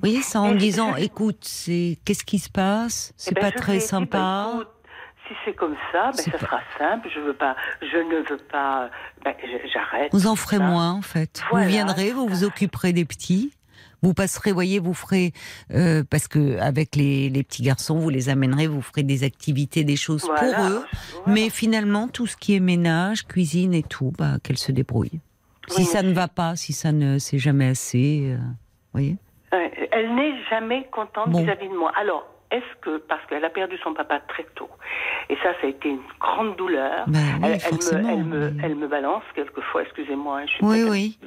[0.00, 3.10] Vous voyez, ça en disant, je- écoute, c'est qu'est-ce qui se passe?
[3.12, 4.50] Eh C'est ben, pas très bah, sympa.
[4.54, 4.68] écoute,
[5.28, 7.08] si c'est comme ça, ben, ça sera simple.
[7.14, 8.90] Je veux pas, je ne veux pas.
[9.24, 9.34] Ben,
[9.72, 10.10] j'arrête.
[10.12, 10.62] Vous en ferez ça.
[10.64, 11.42] moins, en fait.
[11.50, 12.46] Voilà, vous viendrez, vous vous ça.
[12.46, 13.52] occuperez des petits.
[14.02, 15.32] Vous passerez, voyez, vous ferez
[15.72, 19.82] euh, parce que avec les, les petits garçons, vous les amènerez, vous ferez des activités,
[19.82, 20.84] des choses Voilà, pour eux.
[21.22, 21.22] voilà.
[21.26, 25.20] Mais finalement, tout ce qui est ménage, cuisine et tout, bah, qu'elle se débrouille.
[25.68, 28.38] Si Oui, ça mais ne va pas, si ça ne c'est jamais assez, euh,
[28.92, 29.16] voyez.
[29.52, 31.42] Elle n'est jamais contente Bon.
[31.42, 31.90] vis-à-vis de moi.
[31.98, 34.70] Alors, est-ce que, parce qu'elle a perdu son papa très tôt,
[35.28, 38.50] et ça, ça a été une grande douleur, Ben oui, elle, elle me, elle, me,
[38.50, 41.18] mais- elle me balance quelquefois, excusez-moi, hein, je suis Oui, oui.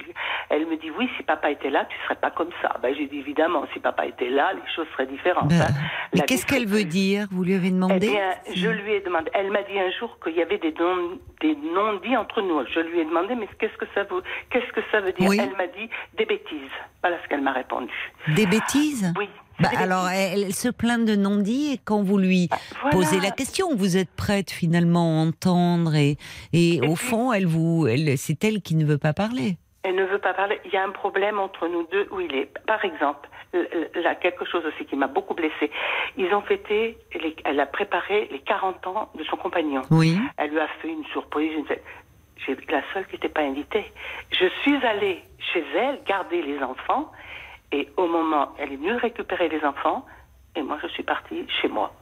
[0.50, 2.76] Elle me dit, oui, si papa était là, tu serais pas comme ça.
[2.82, 5.48] Ben, j'ai dit, évidemment, si papa était là, les choses seraient différentes.
[5.48, 5.74] Ben, hein.
[6.14, 7.26] mais qu'est-ce qu'elle veut dire?
[7.30, 9.30] Vous lui avez eh demandé bien, je lui ai demandé.
[9.34, 12.64] Elle m'a dit un jour qu'il y avait des non, des non-dits entre nous.
[12.72, 15.28] Je lui ai demandé, mais qu'est-ce que ça veut, qu'est-ce que ça veut dire?
[15.28, 15.38] Oui.
[15.38, 16.70] Elle m'a dit des bêtises.
[17.02, 17.92] Voilà ce qu'elle m'a répondu.
[18.28, 19.12] Des bêtises?
[19.18, 19.28] Oui.
[19.60, 22.48] Bah, alors, elle, elle se plaint de non-dit et quand vous lui
[22.80, 22.90] Voilà.
[22.96, 26.16] posez la question, vous êtes prête finalement à entendre et,
[26.52, 29.56] et, Et au puis- fond, elle vous, elle, c'est elle qui ne veut pas parler.
[29.82, 30.60] Elle ne veut pas parler.
[30.64, 32.50] Il y a un problème entre nous deux où il est.
[32.66, 35.70] Par exemple, là, quelque chose aussi qui m'a beaucoup blessée.
[36.18, 39.82] Ils ont fêté, les- elle a préparé les 40 ans de son compagnon.
[39.90, 40.18] Oui.
[40.36, 41.52] Elle lui a fait une surprise.
[41.56, 41.64] une-
[42.46, 43.84] J'ai la seule qui n'était pas invitée.
[44.30, 47.10] Je suis allée chez elle garder les enfants
[47.72, 50.04] et au moment, elle est venue récupérer les enfants
[50.56, 51.92] et moi je suis partie chez moi.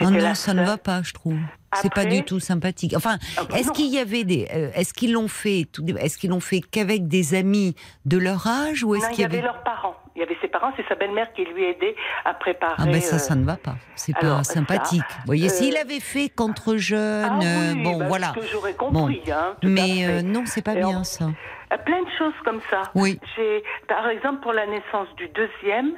[0.00, 1.38] Oh non, ça ne va pas, je trouve.
[1.74, 2.94] C'est pas du tout sympathique.
[2.96, 5.66] Enfin, Ah bah est-ce qu'il y avait des, euh, est-ce qu'ils l'ont fait,
[5.98, 9.40] est-ce qu'ils l'ont fait qu'avec des amis de leur âge ou est-ce qu'il y avait
[9.40, 9.94] leurs parents.
[10.16, 12.74] Il y avait ses parents, c'est sa belle-mère qui lui aidait à préparer.
[12.78, 13.74] Ah ben ça, euh, ça ne va pas.
[13.96, 15.02] C'est pas ça, sympathique.
[15.18, 17.38] Vous voyez, euh, s'il avait fait qu'entre jeunes, Ah
[17.74, 18.32] oui, bon, bah, voilà.
[18.32, 21.26] Que compris, hein, tout à Mais non, c'est pas Et bien on- ça.
[21.74, 22.82] Euh, Plein de choses comme ça.
[22.94, 23.18] Oui.
[23.36, 25.92] J'ai, par exemple, pour la naissance du deuxième,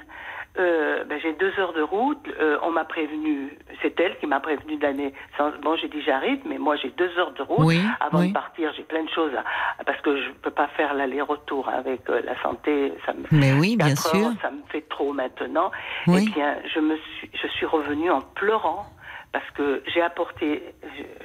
[0.58, 2.26] euh, ben, j'ai deux heures de route.
[2.40, 5.12] euh, on m'a prévenu, c'est elle qui m'a prévenu d'aller.
[5.62, 7.66] Bon, j'ai dit j'arrive, mais moi j'ai deux heures de route.
[7.66, 8.28] Oui, Avant oui.
[8.28, 12.08] de partir, j'ai plein de choses à- parce que je peux pas faire l'aller-retour avec
[12.08, 12.92] euh, la santé.
[13.04, 14.30] Ça me, Mais oui, bien sûr.
[14.40, 15.70] ça me fait trop maintenant.
[16.06, 16.24] Oui.
[16.30, 18.86] Eh bien, je me suis, je suis revenue en pleurant
[19.32, 20.62] parce que j'ai apporté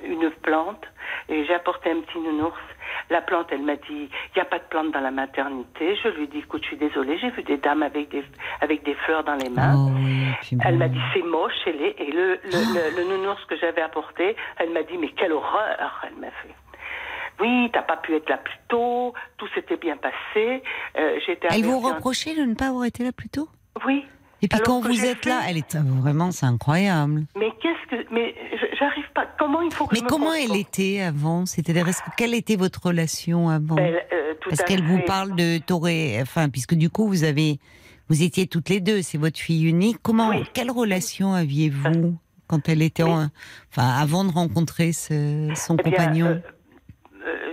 [0.04, 0.84] une plante
[1.30, 2.60] et j'ai apporté un petit nounours.
[3.10, 5.96] La plante, elle m'a dit, il n'y a pas de plante dans la maternité.
[6.04, 8.24] Je lui ai dit, écoute, je suis désolée, j'ai vu des dames avec des,
[8.62, 9.74] avec des fleurs dans les mains.
[9.76, 11.96] Oh oui, Elle m'a dit c'est moche, elle est.
[12.00, 16.06] Et le, le, le, le nounours que j'avais apporté, elle m'a dit mais quelle horreur,
[16.08, 16.56] elle m'a fait.
[17.40, 20.62] Oui, t'as pas pu être là plus tôt, tout s'était bien passé.
[20.98, 23.48] Euh, j'étais Elle vous reprochait de ne pas avoir été là plus tôt?
[23.86, 24.06] Oui.
[24.44, 27.26] Et puis Alors quand vous êtes fait- là, elle est vraiment, c'est incroyable.
[27.38, 28.14] Mais qu'est-ce que.
[28.14, 28.34] Mais
[28.80, 29.28] j'arrive pas.
[29.38, 31.46] Comment il faut que Mais je me comment elle comporte était avant?
[31.46, 33.76] C'est-à-dire, est-ce que- quelle était votre relation avant?
[33.78, 37.60] Elle, euh, Parce qu'elle vous parle de Toré, enfin, puisque du coup vous avez,
[38.10, 39.98] vous étiez toutes les deux, c'est votre fille unique.
[40.02, 40.44] Comment, Oui.
[40.54, 42.16] quelle relation aviez-vous
[42.48, 43.28] quand elle était, en-
[43.72, 46.26] enfin, avant de rencontrer ce- son Eh bien, compagnon?
[46.28, 46.40] euh,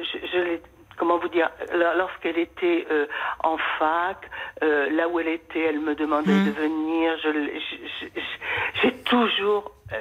[0.02, 0.62] je, je l'ai-
[0.96, 3.06] comment vous dire, là, lorsqu'elle était euh,
[3.44, 4.28] en fac,
[4.62, 6.44] euh, là où elle était, elle me demandait Hmm.
[6.46, 7.16] de venir.
[7.22, 9.96] Je, l'ai- je- je- je- j'ai toujours euh,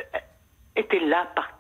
[0.76, 1.57] été là partout.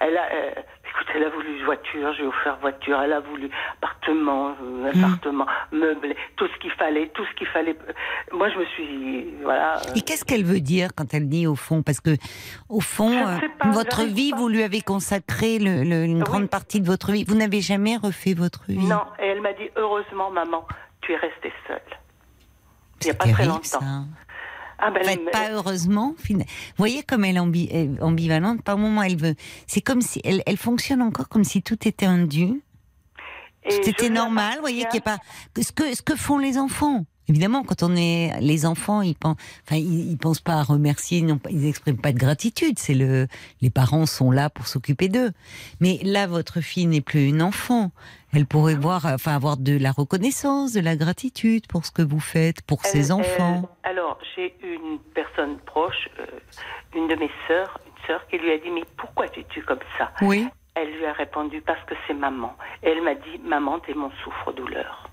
[0.00, 0.50] Elle a, euh,
[0.90, 5.04] Écoute, elle a voulu voiture, j'ai offert voiture, elle a voulu appartement, euh, Hmm.
[5.04, 7.76] appartement, meublé, tout ce qu'il fallait, tout ce qu'il fallait.
[8.32, 9.76] Moi, je me suis, voilà.
[9.82, 12.16] euh, Et qu'est-ce qu'elle veut dire quand elle dit au fond Parce que,
[12.70, 14.38] au fond, euh, pas, votre vie, pas.
[14.38, 16.22] vous lui avez consacré le- le- une Oui.
[16.24, 17.24] grande partie de votre vie.
[17.24, 18.78] Vous n'avez jamais refait votre vie.
[18.86, 20.66] Non, et elle m'a dit heureusement, maman,
[21.02, 21.80] tu es restée seule.
[23.02, 23.60] Il n'y a pas très longtemps.
[23.62, 23.80] ça.
[24.78, 26.14] Ah ben, En fait, elle- pas heureusement.
[26.28, 26.36] Vous
[26.76, 28.62] voyez comme elle est est ambivalente.
[28.62, 29.34] Par moment, elle veut.
[29.66, 32.62] C'est comme si elle, elle fonctionne encore comme si tout était un dû.
[33.68, 34.54] Tout était normal.
[34.54, 35.18] Vous voyez qu'il y a pas
[35.60, 37.04] ce que ce que font les enfants.
[37.30, 41.18] Évidemment, quand on est les enfants, ils pensent, enfin, ils, ils pensent pas à remercier,
[41.50, 42.78] ils n'expriment pas de gratitude.
[42.78, 43.26] C'est le,
[43.60, 45.32] les parents sont là pour s'occuper d'eux.
[45.80, 47.90] Mais là, votre fille n'est plus une enfant.
[48.34, 52.20] Elle pourrait voir, enfin, avoir de la reconnaissance, de la gratitude pour ce que vous
[52.20, 53.62] faites, pour Elle- ses enfants.
[53.84, 56.26] elle- alors, j'ai une personne proche, euh,
[56.94, 59.78] une de mes sœurs, une sœur qui lui a dit Mais pourquoi tu tues comme
[59.96, 60.10] ça?
[60.20, 60.46] Oui.
[60.74, 62.54] Elle lui a répondu Parce que c'est maman.
[62.82, 65.08] Et elle m'a dit Maman, t'es mon souffre-douleur.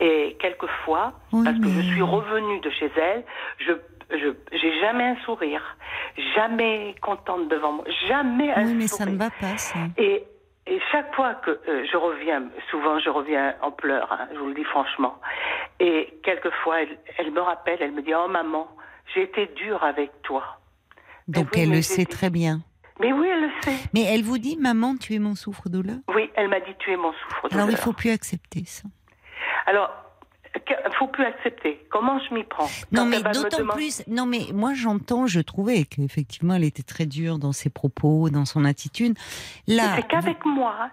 [0.00, 3.24] Et quelquefois, Oui, parce que je suis revenue de chez elle,
[3.58, 3.72] je
[4.10, 5.62] je j'ai jamais un sourire,
[6.36, 9.06] jamais contente devant moi, jamais un Oui, mais sourire.
[9.06, 9.78] ça ne va pas, ça.
[9.96, 10.24] Et,
[10.66, 14.48] et chaque fois que euh, je reviens, souvent je reviens en pleurs, hein, je vous
[14.48, 15.20] le dis franchement.
[15.80, 18.68] Et quelquefois, elle, elle me rappelle, elle me dit Oh maman,
[19.14, 20.58] j'ai été dure avec toi.
[21.28, 22.60] Donc oui, elle le sait dit- très bien.
[23.00, 23.76] Mais oui, elle le sait.
[23.92, 25.96] Mais elle vous dit, maman, tu es mon souffre-douleur.
[26.14, 27.64] Oui, elle m'a dit Tu es mon souffre-douleur.
[27.64, 28.84] Alors il faut plus accepter ça.
[29.66, 29.90] Alors,
[30.98, 31.84] faut plus accepter.
[31.90, 32.68] Comment je m'y prends?
[32.92, 34.02] Non, mais d'autant plus.
[34.06, 38.44] Non, mais moi j'entends, je trouvais qu'effectivement elle était très dure dans ses propos, dans
[38.44, 39.16] son attitude.
[39.66, 39.96] Là.
[39.96, 40.90] C'est qu'avec moi.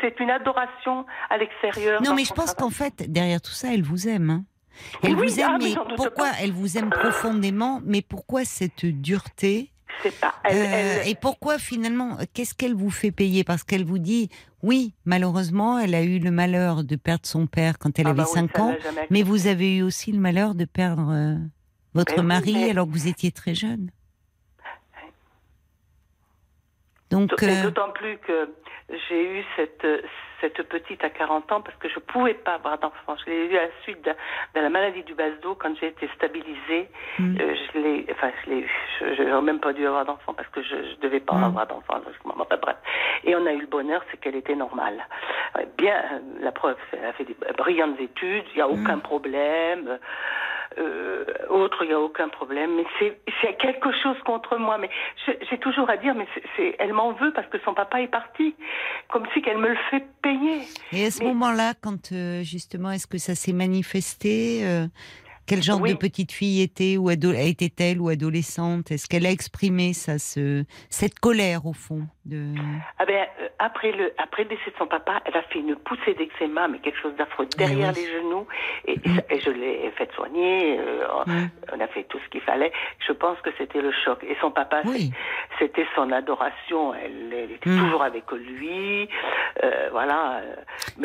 [0.00, 2.02] C'est une adoration à l'extérieur.
[2.02, 4.30] Non, mais je pense qu'en fait, derrière tout ça, elle vous aime.
[4.30, 4.44] hein.
[5.02, 9.70] Elle Oui, vous aime, ah, mais pourquoi elle vous aime profondément Mais pourquoi cette dureté
[10.02, 10.34] C'est pas.
[10.44, 13.44] Elle, Euh, elle- Et pourquoi finalement Qu'est-ce qu'elle vous fait payer?
[13.44, 14.28] Parce qu'elle vous dit,
[14.62, 18.18] oui, malheureusement, elle a eu le malheur de perdre son père quand elle Ah avait
[18.22, 18.74] bah oui, 5 ça, ans,
[19.10, 21.34] mais vous avez eu aussi le malheur de perdre euh,
[21.94, 23.90] votre Mais oui, mari mais- alors que vous étiez très jeune.
[27.10, 28.48] Donc, Et euh, D'autant plus que
[29.08, 29.84] j'ai eu cette,
[30.40, 33.16] cette petite à 40 ans parce que je ne pouvais pas avoir d'enfant.
[33.24, 34.10] Je l'ai eu à la suite de,
[34.54, 36.88] de la maladie du base d'eau quand j'ai été stabilisée.
[37.18, 37.36] Mm.
[37.40, 38.66] Euh, je l'ai, enfin, je l'ai.
[39.16, 41.44] Je n'aurais même pas dû avoir d'enfant parce que je ne devais pas Mm.
[41.44, 41.94] avoir d'enfant.
[42.24, 42.76] Enfin, bref.
[43.24, 45.04] Et on a eu le bonheur, c'est qu'elle était normale.
[45.76, 48.82] Bien, euh, la preuve, elle a fait des brillantes études, il n'y a Mm.
[48.84, 49.98] aucun problème.
[50.78, 52.76] Euh, autre, il n'y a aucun problème.
[52.76, 52.84] Mais
[53.42, 54.78] c'est quelque chose contre moi.
[54.78, 54.88] Mais
[55.50, 58.54] j'ai toujours à dire, mais c'est elle m'en veut parce que son papa est parti.
[59.08, 60.60] Comme si qu'elle me le fait payer.
[60.92, 64.86] et à ce mais- moment-là, quand euh, justement, est-ce que ça s'est manifesté euh,
[65.50, 65.90] Quel genre Oui.
[65.94, 68.92] de petite fille était ou était-elle ou adolescente?
[68.92, 72.54] Est-ce qu'elle a exprimé ça, ce, cette colère au fond de...
[73.00, 75.74] Ah ben, euh, après, le, après le décès de son papa, elle a fait une
[75.74, 78.00] poussée d'eczéma, mais quelque chose d'affreux derrière oui.
[78.04, 78.46] les genoux.
[78.86, 79.16] Et, Mm.
[79.16, 80.78] ça- et je l'ai fait soigner.
[80.78, 81.04] euh.
[81.74, 82.70] On a fait tout ce qu'il fallait.
[83.08, 84.22] Je pense que c'était le choc.
[84.22, 85.10] Et son papa, Oui.
[85.58, 86.94] c'était son adoration.
[86.94, 87.80] Elle, elle était Mm.
[87.80, 89.08] toujours avec lui.
[89.64, 90.42] euh, voilà.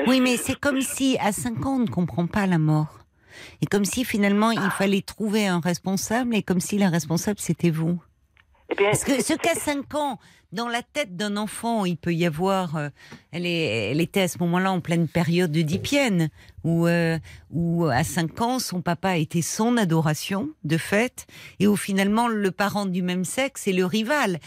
[0.07, 2.99] Oui, je- mais c'est comme si à 5 ans, on ne comprend pas la mort.
[3.61, 7.69] Et comme si finalement, il fallait trouver un responsable, et comme si la responsable, c'était
[7.69, 8.01] vous.
[8.71, 10.19] Eh bien, Parce que ce qu'à 5 ans,
[10.51, 12.77] dans la tête d'un enfant, il peut y avoir...
[12.77, 12.89] euh,
[13.31, 16.29] elle, est, elle était à ce moment-là en pleine période de Dipienne,
[16.63, 17.19] où, euh,
[17.51, 21.27] où à 5 ans, son papa était son adoration, de fait,
[21.59, 24.39] et où finalement, le parent du même sexe est le rival,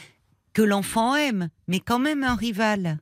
[0.53, 2.99] que l'enfant aime, mais quand même un rival.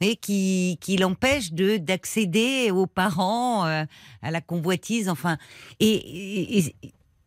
[0.00, 3.84] Voyez, qui, qui l'empêche de d'accéder aux parents, euh,
[4.22, 5.38] à la convoitise, enfin.
[5.80, 6.74] Et, et, et-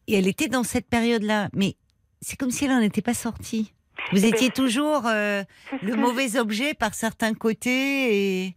[0.08, 1.76] et elle était dans cette période-là, mais
[2.22, 3.74] c'est comme si elle n'en était pas sortie.
[4.12, 5.44] Vous Eh ben, étiez toujours euh,
[5.84, 8.56] le mauvais objet par certains côtés, et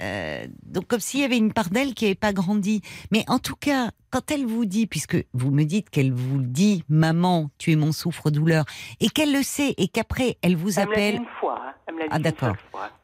[0.00, 2.80] euh, donc comme s'il y avait une part d'elle qui n'avait pas grandi.
[3.12, 6.84] Mais en tout cas, quand elle vous dit, puisque vous me dites qu'elle vous dit,
[6.88, 8.64] maman, tu es mon souffre-douleur,
[9.00, 11.60] et qu'elle le sait, et qu'après elle vous Elle me dit appelle, une fois.
[11.66, 11.72] hein.
[11.86, 12.56] Elle me dit Ah, d'accord.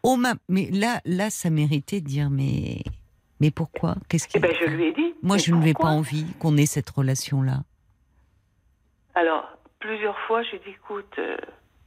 [0.03, 2.83] oh ma, mais là, là, ça méritait de dire, mais,
[3.41, 3.97] mais pourquoi?
[4.09, 5.15] Qu'est-ce qui Eh ben, je lui ai dit.
[5.23, 7.63] Moi, je ne n'avais pas envie qu'on ait cette relation-là.
[9.15, 9.45] Alors,
[9.79, 11.37] plusieurs fois, j'ai dit, écoute, euh,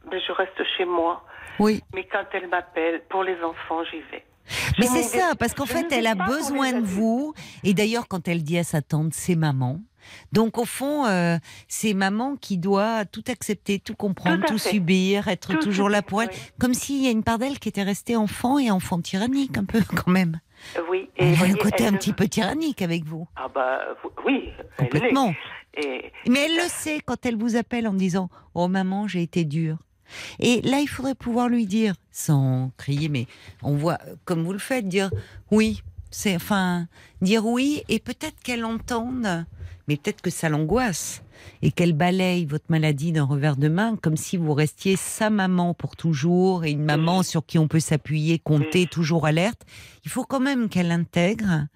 [0.10, 1.26] ben, je reste chez moi.
[1.60, 1.81] Oui.
[1.94, 4.23] Mais quand elle m'appelle pour les enfants, j'y vais.
[4.80, 7.34] Mais c'est ça, parce qu'en fait, elle a besoin de vous.
[7.64, 9.82] Et d'ailleurs, quand elle dit à sa tante, c'est maman.
[10.32, 15.54] Donc, au fond, euh, c'est maman qui doit tout accepter, tout comprendre, Tout subir, être
[15.54, 16.30] Tout toujours là pour elle.
[16.30, 16.38] oui.
[16.60, 19.66] Comme s'il y a une part d'elle qui était restée enfant et enfant tyrannique, un
[19.66, 20.40] peu, quand même.
[20.90, 21.10] Oui.
[21.18, 23.28] Elle a un côté elle un petit peu tyrannique avec vous.
[23.36, 23.80] Ah bah
[24.26, 24.50] oui.
[24.78, 25.34] Complètement.
[25.76, 29.46] Et Mais elle le sait quand elle vous appelle en disant Oh maman, j'ai été
[29.46, 29.78] dure.
[30.40, 33.27] Et là, il faudrait pouvoir lui dire, sans crier, mais
[33.61, 35.10] on voit, comme vous le faites, dire
[35.52, 35.81] oui.
[36.11, 36.88] C'est enfin
[37.22, 39.45] dire oui et peut-être qu'elle entende,
[39.88, 41.22] mais peut-être que ça l'angoisse
[41.61, 45.73] et qu'elle balaye votre maladie d'un revers de main, comme si vous restiez sa maman
[45.73, 49.61] pour toujours et une maman sur qui on peut s'appuyer, compter, toujours alerte.
[50.03, 51.68] Il faut quand même qu'elle intègre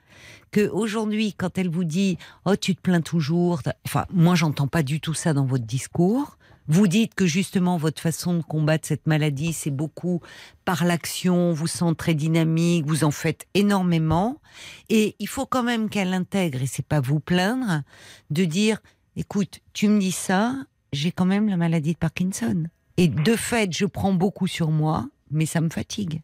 [0.52, 4.84] que aujourd'hui, quand elle vous dit oh tu te plains toujours, enfin moi j'entends pas
[4.84, 6.38] du tout ça dans votre discours.
[6.68, 10.22] Vous dites que justement votre façon de combattre cette maladie, c'est beaucoup
[10.64, 14.42] par l'action, vous sentez très dynamique, vous en faites énormément,
[14.90, 17.82] et il faut quand même qu'elle intègre, et c'est pas vous plaindre,
[18.30, 18.80] de dire,
[19.18, 20.56] écoute, tu me dis ça,
[20.94, 22.64] j'ai quand même la maladie de Parkinson,
[22.96, 26.22] et de fait, je prends beaucoup sur moi, mais ça me fatigue.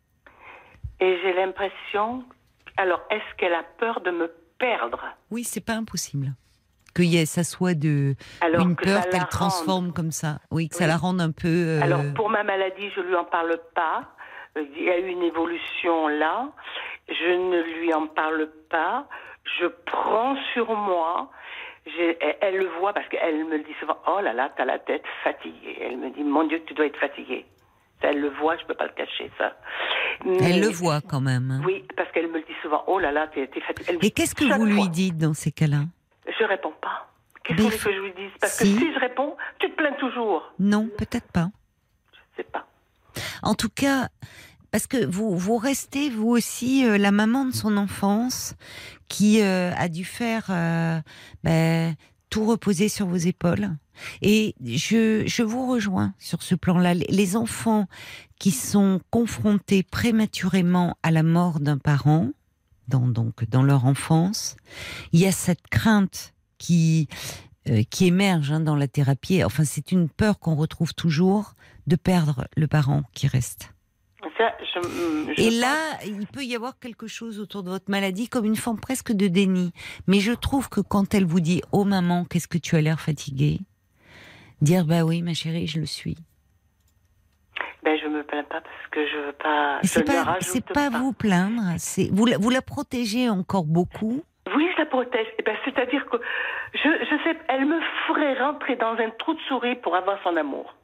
[1.02, 2.24] Et j'ai l'impression,
[2.78, 5.04] alors est-ce qu'elle a peur de me perdre?
[5.32, 6.34] Oui, c'est pas impossible
[6.94, 9.30] que y ait, ça soit de Alors une peur qu'elle rende.
[9.30, 10.40] transforme comme ça.
[10.52, 11.48] Oui, que ça la rende un peu.
[11.48, 14.04] euh, Alors pour ma maladie, je lui en parle pas.
[14.58, 16.50] Euh, Il y a eu une évolution là.
[17.08, 19.08] Je ne lui en parle pas.
[19.60, 21.32] Je prends sur moi.
[21.98, 23.98] Elle, elle le voit parce qu'elle me le dit souvent.
[24.08, 25.78] Oh là là, t'as la tête fatiguée.
[25.82, 27.46] Elle me dit, mon Dieu, tu dois être fatiguée.
[28.02, 29.58] Elle le voit, je peux pas le cacher ça.
[30.26, 31.52] elle le voit quand même.
[31.52, 31.62] hein.
[31.66, 32.84] Oui, parce qu'elle me le dit souvent.
[32.88, 33.90] Oh là là, t'es t'es fatiguée.
[34.00, 35.80] Elle Et qu'est-ce que vous lui dites dans ces cas-là?
[36.38, 37.10] Je réponds pas.
[37.44, 38.32] Qu'est-ce veut que je lui dise?
[38.40, 38.76] Parce si.
[38.76, 40.54] que si je réponds, tu te plains toujours.
[40.60, 41.50] Non, peut-être pas.
[42.14, 42.68] Je sais pas.
[43.42, 44.10] En tout cas,
[44.72, 48.56] parce que vous, vous restez, vous aussi, euh, la maman de son enfance
[49.08, 51.00] qui euh, a dû faire euh,
[51.44, 51.96] ben,
[52.30, 53.70] tout reposer sur vos épaules.
[54.22, 56.94] Et je, je vous rejoins sur ce plan-là.
[56.94, 57.88] Les enfants
[58.40, 62.30] qui sont confrontés prématurément à la mort d'un parent,
[62.90, 64.58] dans, donc dans leur enfance,
[65.14, 67.08] il y a cette crainte qui,
[67.70, 69.44] euh, qui émerge hein, dans la thérapie.
[69.44, 71.54] Enfin, c'est une peur qu'on retrouve toujours
[71.88, 73.74] de perdre le parent qui reste.
[74.38, 75.76] Ça, je, je Et là,
[76.06, 79.28] il peut y avoir quelque chose autour de votre maladie comme une forme presque de
[79.28, 79.72] déni.
[80.08, 83.00] Mais je trouve que quand elle vous dit Oh maman, qu'est-ce que tu as l'air
[83.00, 83.62] fatiguée?
[84.62, 86.18] Dire Bah oui, ma chérie, je le suis.
[87.84, 89.80] Ben, je me plains pas parce que je veux pas.
[89.82, 93.64] Mais c'est ne pas, c'est pas vous plaindre, c'est vous la, vous la protégez encore
[93.64, 94.22] beaucoup?
[94.56, 95.28] Oui, je la protège.
[95.40, 96.18] Eh ben, c'est-à-dire que
[96.74, 100.36] je, je sais, elle me ferait rentrer dans un trou de souris pour avoir son
[100.36, 100.76] amour,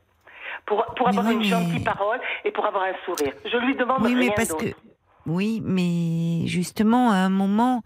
[0.65, 3.33] pour, pour Mais avoir oui, une mais- gentille parole et pour avoir un sourire.
[3.43, 4.63] Je lui demande Oui, mais rien parce d'autre.
[4.65, 4.71] que
[5.25, 7.81] oui, mais justement, à un moment,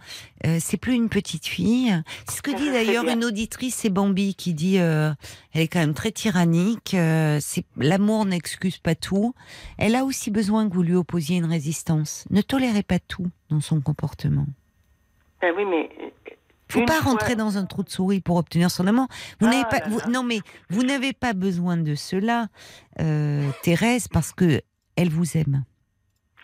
[0.45, 1.94] euh, c'est plus une petite fille.
[2.28, 5.11] C'est ce que dit d'ailleurs une auditrice, c'est Bambi, qui dit, euh,
[5.53, 6.94] elle est quand même très tyrannique.
[6.94, 9.34] euh, c'est l'amour n'excuse pas tout.
[9.78, 12.26] Elle a aussi besoin que vous lui opposiez une résistance.
[12.30, 14.45] Ne tolérez pas tout dans son comportement.
[15.41, 15.90] Ben oui, mais
[16.72, 19.07] Faut Une pas fois- rentrer dans un trou de souris pour obtenir son amour.
[19.40, 20.40] Vous Ah n'avez pas, vous- non mais
[20.70, 22.48] vous n'avez pas besoin de cela,
[22.99, 24.61] euh, Thérèse, parce que
[24.95, 25.64] elle vous aime.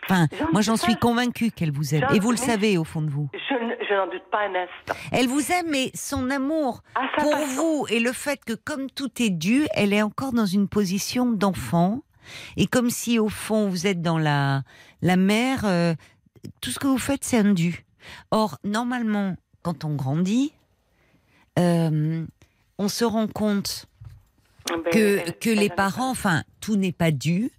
[0.10, 3.10] Enfin, moi j'en suis convaincue qu'elle vous aime, et vous le savez au fond de
[3.10, 3.27] vous.
[3.34, 4.94] je, ne- je n'en doute pas un instant.
[5.11, 9.10] Elle vous aime, mais son amour sa pour vous et le fait que comme tout
[9.22, 12.02] est dû, elle est encore dans une position d'enfant,
[12.57, 14.61] et comme si au fond vous êtes dans la
[15.02, 15.94] la mer, euh,
[16.61, 17.84] tout ce que vous faites c'est un dû.
[18.30, 20.53] Or normalement, quand on grandit,
[21.60, 22.26] euh,
[22.77, 23.86] on se rend compte
[24.69, 27.49] Ben, que, elle- que elle les parents, enfin, tout n'est pas dû,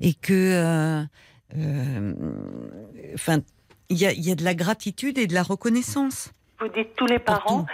[0.00, 1.04] et que, euh,
[3.14, 3.38] enfin,
[3.88, 6.32] il y a, il y a de la gratitude et de la reconnaissance.
[6.60, 7.66] Vous dites tous les parents,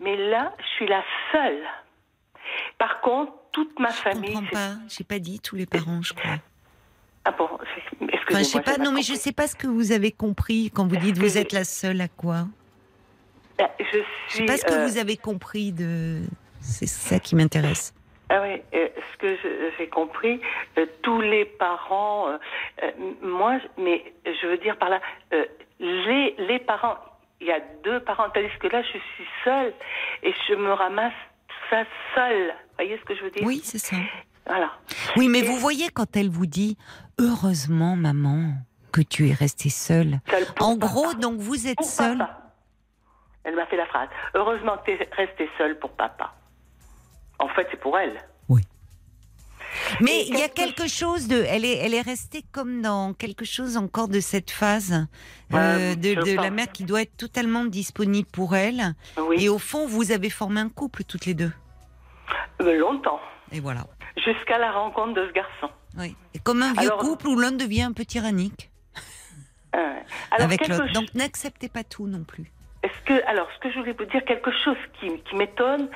[0.00, 1.62] mais là, je suis la seule.
[2.78, 4.32] Par contre, toute ma Je famille.
[4.32, 4.74] comprends c'est- pas.
[4.88, 6.36] J'ai pas dit tous les parents, je crois.
[7.24, 8.10] Ah bon, excusez-moi.
[8.28, 8.78] Enfin, je sais pas.
[8.78, 11.40] Non, mais je sais pas ce que vous avez compris quand vous dites vous Excusez-
[11.40, 12.46] êtes la seule à quoi.
[13.60, 13.98] Ah, Je Je
[14.32, 14.38] suis.
[14.38, 16.22] sais pas ce que euh, vous avez compris de.
[16.60, 17.94] C'est ça qui m'intéresse.
[18.34, 19.36] Ah oui, euh, ce que
[19.76, 20.40] j'ai compris,
[20.78, 22.90] euh, tous les parents, euh,
[23.20, 25.00] moi, mais je veux dire par là,
[25.78, 26.96] les, les parents,
[27.42, 29.74] il y a deux parents, tandis que là, je suis seule
[30.22, 31.12] et je me ramasse
[31.68, 31.84] ça
[32.14, 32.48] seule.
[32.48, 33.42] Vous voyez ce que je veux dire?
[33.44, 33.96] Oui, c'est ça.
[34.46, 34.70] Voilà.
[35.16, 36.78] Oui, mais Et- vous voyez quand elle vous dit
[37.18, 38.54] heureusement, maman,
[38.92, 40.20] que tu es restée seule.
[40.30, 40.86] Seule En papa.
[40.92, 42.16] gros, donc vous êtes Pour seule.
[42.18, 42.38] papa.
[43.44, 44.08] Elle m'a fait la phrase.
[44.34, 46.32] Heureusement que tu es restée seule pour papa.
[47.42, 48.16] En fait, c'est pour elle.
[50.00, 53.14] Mais Et il y a quelque chose de, elle est, elle est restée comme dans
[53.14, 55.06] quelque chose encore de cette phase
[55.52, 58.94] euh, Ouais, de, la mère qui doit être totalement disponible pour elle.
[59.18, 59.36] Oui.
[59.42, 61.52] Et au fond, vous avez formé un couple toutes les deux.
[62.60, 63.20] Euh, longtemps.
[63.50, 63.86] Et voilà.
[64.16, 65.70] Jusqu'à la rencontre de ce garçon.
[65.98, 66.16] Oui.
[66.34, 68.70] Et comme un vieux Alors- couple où l'un devient un peu tyrannique
[69.74, 69.78] Euh,
[70.30, 70.92] alors, avec l'autre.
[70.92, 72.52] Donc n'acceptez pas tout non plus.
[72.82, 75.88] Est-ce que, alors, ce que je voulais vous dire, quelque chose qui, qui m'étonne,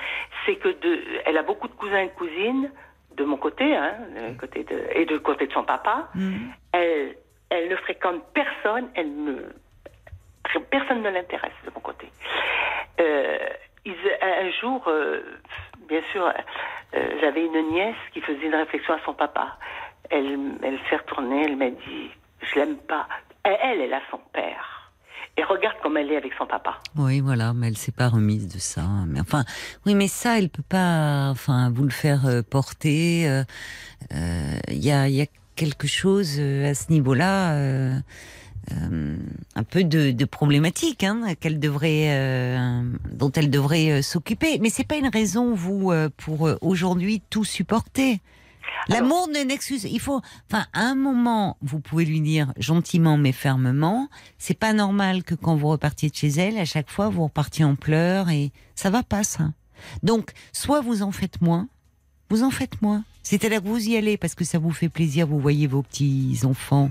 [0.45, 2.71] c'est que de, elle a beaucoup de cousins et de cousines,
[3.17, 6.53] de mon côté, hein, de côté de, et du côté de son papa, Mhm.
[6.73, 7.17] elle,
[7.51, 9.51] elle ne fréquente personne, elle
[10.71, 12.09] personne ne l'intéresse de mon côté.
[13.01, 13.39] Euh,
[13.85, 15.21] ils- un jour, euh,
[15.89, 16.27] bien sûr,
[16.95, 19.57] euh, j'avais une nièce qui faisait une réflexion à son papa.
[20.11, 22.11] Elle, elle s'est retournée, elle m'a dit,
[22.43, 23.09] je l'aime pas.
[23.45, 24.76] Elle, elle, elle a son père.
[25.39, 26.79] Et regarde comme elle est avec son papa.
[26.97, 28.87] Oui, voilà, mais elle s'est pas remise de ça.
[29.07, 29.45] Mais enfin,
[29.85, 33.29] oui, mais ça, elle peut pas, enfin, vous le faire euh, porter.
[33.29, 33.45] euh,
[34.15, 37.99] euh, Il y, a, il y a quelque chose euh, à ce niveau-là, euh,
[38.73, 39.17] euh,
[39.55, 42.83] un peu de, de problématique, hein, qu'elle devrait, euh,
[43.13, 44.59] dont elle devrait euh, s'occuper.
[44.61, 48.21] Mais c'est pas une raison, vous, euh, pour euh, aujourd'hui tout supporter.
[48.89, 49.85] L'amour ne n'excuse.
[49.85, 50.21] Il faut,
[50.51, 54.09] enfin, à un moment, vous pouvez lui dire gentiment mais fermement.
[54.39, 57.65] C'est pas normal que quand vous repartiez de chez elle, à chaque fois vous repartiez
[57.65, 59.53] en pleurs et ça va pas ça.
[60.03, 61.69] Donc, soit vous en faites moins,
[62.31, 63.05] vous en faites moins.
[63.23, 66.39] C'est-à-dire que vous y allez parce que ça vous fait plaisir, vous voyez vos petits
[66.45, 66.91] enfants,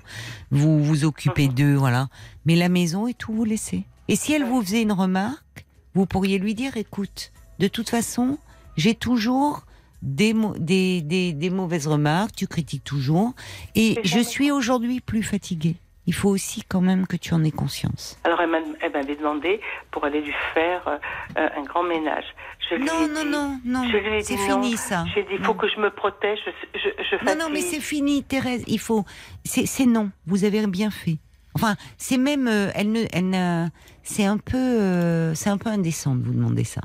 [0.52, 2.10] vous vous occupez d'eux, voilà.
[2.46, 3.86] Mais la maison est tout vous laissez.
[4.10, 8.38] Et si elle vous faisait une remarque, vous pourriez lui dire, écoute, de toute façon,
[8.76, 9.66] j'ai toujours
[10.02, 13.34] des, mo- des, des, des mauvaises remarques, tu critiques toujours,
[13.76, 15.76] et je suis aujourd'hui plus fatiguée.
[16.08, 18.20] Il faut aussi quand même que tu en aies conscience.
[18.24, 19.60] Alors elle m'a- elle m'avait demandé
[19.90, 22.26] pour aller lui faire euh, un grand ménage.
[22.70, 24.62] Je lui ai Non, non, dit- non, non, Je lui ai c'est dit non.
[24.62, 25.06] fini ça.
[25.16, 25.46] J'ai dit, il Non.
[25.46, 26.38] faut que je me protège,
[26.76, 26.90] je, je,
[27.20, 28.64] je Non, non, mais c'est fini, Thérèse.
[28.68, 29.04] Il faut.
[29.44, 30.12] C'est c'est non.
[30.28, 31.18] Vous avez bien fait.
[31.56, 32.48] Enfin, c'est même.
[32.48, 33.06] euh, elle ne.
[33.12, 33.68] Elle ne-
[34.04, 34.58] C'est un peu.
[34.58, 36.82] euh, c'est un peu indécent de vous demander ça.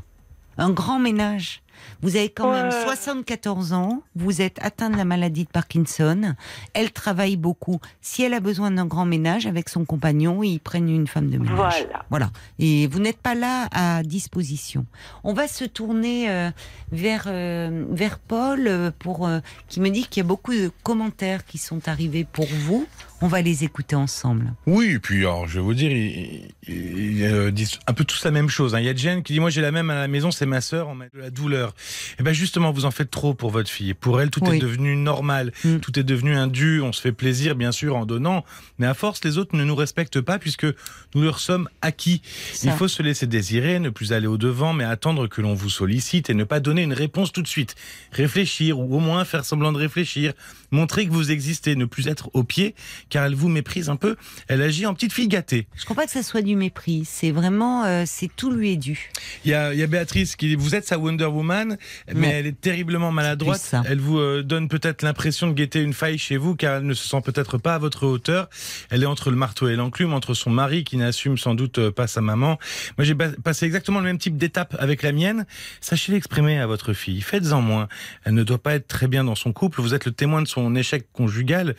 [0.57, 1.62] Un grand ménage.
[2.02, 2.82] Vous avez quand même Ouais.
[2.85, 4.02] 74 ans.
[4.16, 6.35] Vous êtes atteint de la maladie de Parkinson.
[6.74, 7.81] Elle travaille beaucoup.
[8.01, 11.39] Si elle a besoin d'un grand ménage avec son compagnon, ils prennent une femme de
[11.39, 11.55] ménage.
[11.56, 12.05] Voilà.
[12.10, 12.31] Voilà.
[12.59, 14.86] Et vous n'êtes pas là à disposition.
[15.24, 16.51] On va se tourner euh,
[16.93, 20.70] vers euh, vers Paul euh, pour euh, qui me dit qu'il y a beaucoup de
[20.82, 22.86] commentaires qui sont arrivés pour vous.
[23.22, 24.55] On va les écouter ensemble.
[24.66, 28.24] Oui, et puis alors, je vais vous dire, ils, ils- ils, disent un peu tous
[28.24, 28.74] la même chose.
[28.74, 28.81] hein.
[28.81, 30.62] Il y a Jen qui dit, moi j'ai la même à la maison, c'est ma
[30.62, 31.74] sœur, on m'a de la douleur.
[32.19, 33.95] Et ben justement, vous en faites trop pour votre fille.
[33.95, 34.57] Pour elle, tout Oui.
[34.57, 35.79] est devenu normal, Mm.
[35.79, 38.45] tout est devenu un dû, on se fait plaisir bien sûr en donnant,
[38.79, 40.67] mais à force, les autres ne nous respectent pas puisque
[41.15, 42.23] nous leur sommes acquis.
[42.53, 42.69] Ça.
[42.71, 45.71] Il faut se laisser désirer, ne plus aller au devant, mais attendre que l'on vous
[45.71, 47.75] sollicite et ne pas donner une réponse tout de suite.
[48.12, 50.33] Réfléchir ou au moins faire semblant de réfléchir,
[50.71, 52.75] montrer que vous existez, ne plus être au pied,
[53.09, 54.17] car elle vous méprise un peu.
[54.49, 55.67] Elle agit en petite fille gâtée.
[55.77, 57.05] Je crois pas que ça soit du mépris.
[57.05, 59.11] C'est vraiment, euh, c'est tout lui est dû.
[59.45, 61.79] Il y a, il y a Béatrice qui dit vous êtes sa Wonder Woman,
[62.15, 62.32] mais Non.
[62.35, 63.74] elle est terriblement maladroite.
[63.86, 66.94] Elle vous euh, donne peut-être l'impression de guetter une faille chez vous, car elle ne
[66.94, 68.48] se sent peut-être pas à votre hauteur.
[68.90, 71.90] Elle est entre le marteau et l'enclume, entre son mari qui n'assume sans doute euh,
[71.90, 72.59] pas sa maman.
[72.98, 75.47] Moi, j'ai passé exactement le même type d'étape avec la mienne.
[75.81, 77.20] Sachez l'exprimer à votre fille.
[77.20, 77.89] Faites-en moins.
[78.24, 79.81] Elle ne doit pas être très bien dans son couple.
[79.81, 81.77] Vous êtes le témoin de son échec conjugal.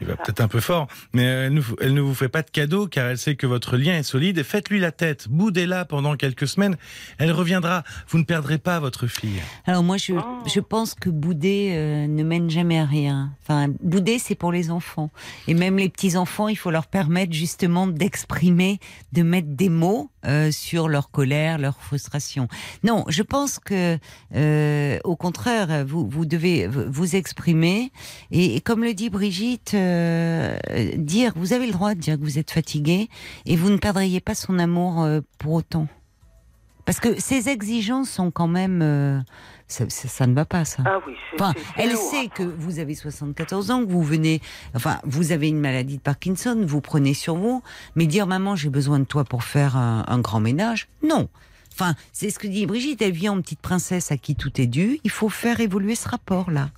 [0.00, 2.42] Il va peut-être un peu fort, mais elle ne, vous- elle ne vous fait pas
[2.42, 4.42] de cadeau car elle sait que votre lien est solide.
[4.42, 5.28] Faites-lui la tête.
[5.28, 6.76] Boudez-la pendant quelques semaines.
[7.18, 7.84] Elle reviendra.
[8.08, 9.33] Vous ne perdrez pas votre fille.
[9.66, 10.20] Alors moi, je, Oh.
[10.46, 13.32] je pense que bouder euh, ne mène jamais à rien.
[13.42, 15.10] Enfin, bouder, c'est pour les enfants.
[15.48, 18.78] Et même les petits-enfants, il faut leur permettre justement d'exprimer,
[19.12, 22.48] de mettre des mots euh, sur leur colère, leur frustration.
[22.82, 23.98] Non, je pense que,
[24.34, 27.90] euh, au contraire, vous, vous devez vous exprimer.
[28.30, 30.56] Et, et comme le dit Brigitte, euh,
[30.96, 33.08] dire, vous avez le droit de dire que vous êtes fatigué
[33.46, 35.86] et vous ne perdriez pas son amour euh, pour autant.
[36.84, 38.80] Parce que ces exigences sont quand même...
[38.82, 39.18] euh,
[39.68, 40.82] ça, ça- ça ne va pas, ça.
[40.86, 42.28] Ah oui, c'est Enfin, c'est- c'est elle lourd, sait hein.
[42.34, 44.42] que vous avez 74 ans, que vous venez,
[44.74, 47.62] enfin, vous avez une maladie de Parkinson, vous prenez sur vous,
[47.96, 51.28] mais dire maman, j'ai besoin de toi pour faire un, un grand ménage, non.
[51.72, 54.66] Enfin, c'est ce que dit Brigitte, elle vient en petite princesse à qui tout est
[54.66, 56.68] dû, il faut faire évoluer ce rapport-là.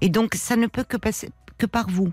[0.00, 2.12] Et donc, ça ne peut que passer que par vous.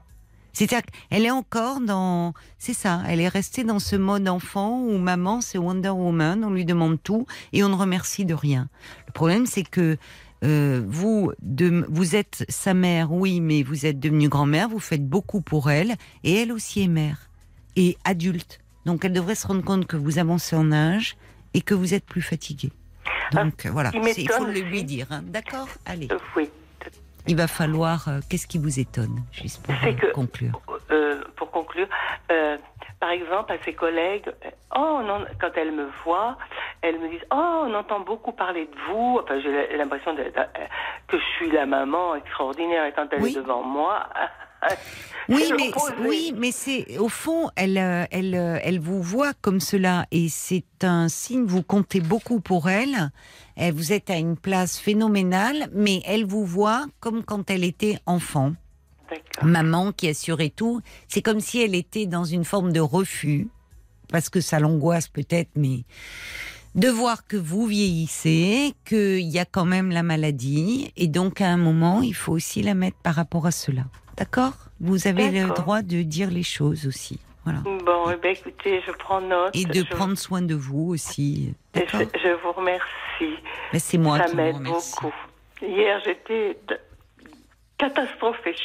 [0.54, 4.98] C'est-à-dire qu'elle est encore dans, c'est ça, elle est restée dans ce mode enfant où
[4.98, 8.68] maman c'est Wonder Woman, on lui demande tout et on ne remercie de rien.
[9.08, 9.98] Le problème c'est que
[10.44, 15.06] euh, vous, de, vous êtes sa mère, oui, mais vous êtes devenue grand-mère, vous faites
[15.08, 17.30] beaucoup pour elle et elle aussi est mère
[17.76, 18.60] et adulte.
[18.86, 21.18] Donc elle devrait se rendre compte que vous avancez en âge
[21.54, 22.72] et que vous êtes plus fatigué.
[23.34, 25.08] Donc voilà, il faut le lui dire.
[25.12, 25.22] hein.
[25.28, 25.68] D'accord?
[25.86, 26.08] Allez.
[26.12, 26.50] Euh, oui.
[27.30, 28.08] Il va falloir.
[28.08, 30.60] euh, Qu'est-ce qui vous étonne, juste pour euh, que- conclure?
[30.92, 31.88] Euh, pour conclure,
[33.00, 34.26] par exemple, à ses collègues,
[34.76, 36.38] oh non, quand elles me voient,
[36.82, 39.20] elles me disent, oh, on entend beaucoup parler de vous.
[39.24, 43.32] Enfin, j'ai l'impression que je suis la maman extraordinaire et quand elle Oui.
[43.32, 44.08] est devant moi.
[45.30, 45.72] Oui, mais
[46.08, 50.28] oui, mais c'est au fond, elle, euh, elle, euh, elle vous voit comme cela et
[50.28, 51.46] c'est un signe.
[51.46, 53.12] Vous comptez beaucoup pour elle.
[53.56, 58.00] Et vous êtes à une place phénoménale, mais elle vous voit comme quand elle était
[58.08, 58.54] enfant,
[59.44, 60.82] maman qui assurait tout.
[61.08, 63.50] C'est comme si elle était dans une forme de refus,
[64.08, 65.84] parce que ça l'angoisse peut-être, mais
[66.76, 71.50] de voir que vous vieillissez, qu'il y a quand même la maladie, et donc à
[71.50, 73.84] un moment, il faut aussi la mettre par rapport à cela.
[74.20, 74.54] D'accord?
[74.80, 77.20] Vous avez le droit de dire les choses aussi.
[77.46, 77.60] Voilà.
[77.62, 79.56] Bon, eh ben, écoutez, je prends note.
[79.56, 81.54] Et de Je- prendre soin de vous aussi.
[81.74, 83.42] je, je vous remercie.
[83.74, 85.12] Mais c'est moi Ça qui m'aide beaucoup.
[85.62, 86.58] Hier, j'étais
[87.78, 88.56] catastrophée.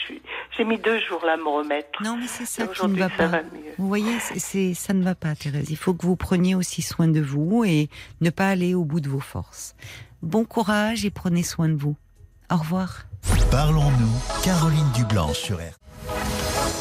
[0.56, 2.02] J'ai mis deux jours là à me remettre.
[2.02, 3.26] Non, mais c'est ça qui ne va pas.
[3.28, 3.40] va.
[3.78, 5.70] Vous voyez, c'est ça ne va pas, Thérèse.
[5.70, 7.88] Il faut que vous preniez aussi soin de vous et
[8.20, 9.76] ne pas aller au bout de vos forces.
[10.22, 11.96] Bon courage et prenez soin de vous.
[12.50, 13.04] Au revoir.
[13.50, 15.72] Parlons-nous, Caroline Dublanche sur RTL.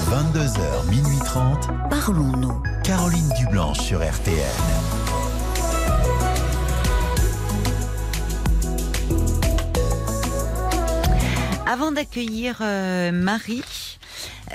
[0.09, 2.61] 22h, minuit 30, Parlons-nous.
[2.83, 4.37] Caroline Dublanche sur RTL.
[11.65, 13.63] Avant d'accueillir euh, Marie,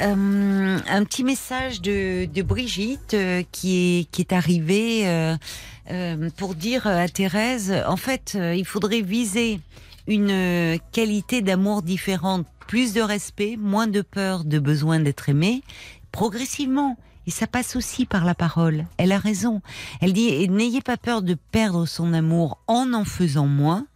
[0.01, 6.55] euh, un petit message de, de Brigitte euh, qui, est, qui est arrivé euh, pour
[6.55, 9.61] dire à Thérèse, en fait, il faudrait viser
[10.09, 15.63] une euh, qualité d'amour différente, plus de respect, moins de peur, de besoin d'être aimé,
[16.11, 16.97] progressivement.
[17.27, 18.87] Et ça passe aussi par la parole.
[18.97, 19.61] Elle a raison.
[20.01, 23.87] Elle dit, n'ayez pas peur de perdre son amour en en faisant moins,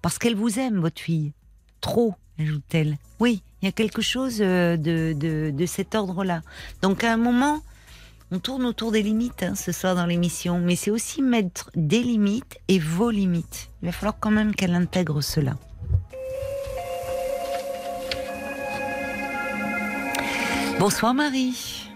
[0.00, 1.32] parce qu'elle vous aime, votre fille.
[1.80, 2.96] Trop, ajoute-t-elle.
[3.18, 6.42] Oui, il y a quelque chose euh, de, de, de cet ordre-là.
[6.82, 7.60] Donc à un moment,
[8.30, 12.02] on tourne autour des limites hein, ce soir dans l'émission, mais c'est aussi mettre des
[12.02, 13.70] limites et vos limites.
[13.82, 15.54] Il va falloir quand même qu'elle intègre cela.
[20.78, 21.88] Bonsoir Marie.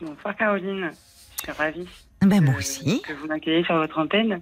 [0.00, 0.90] Bonsoir Caroline,
[1.36, 1.88] je suis ravie
[2.22, 4.40] Ben moi aussi, que vous m'accueillez sur votre antenne.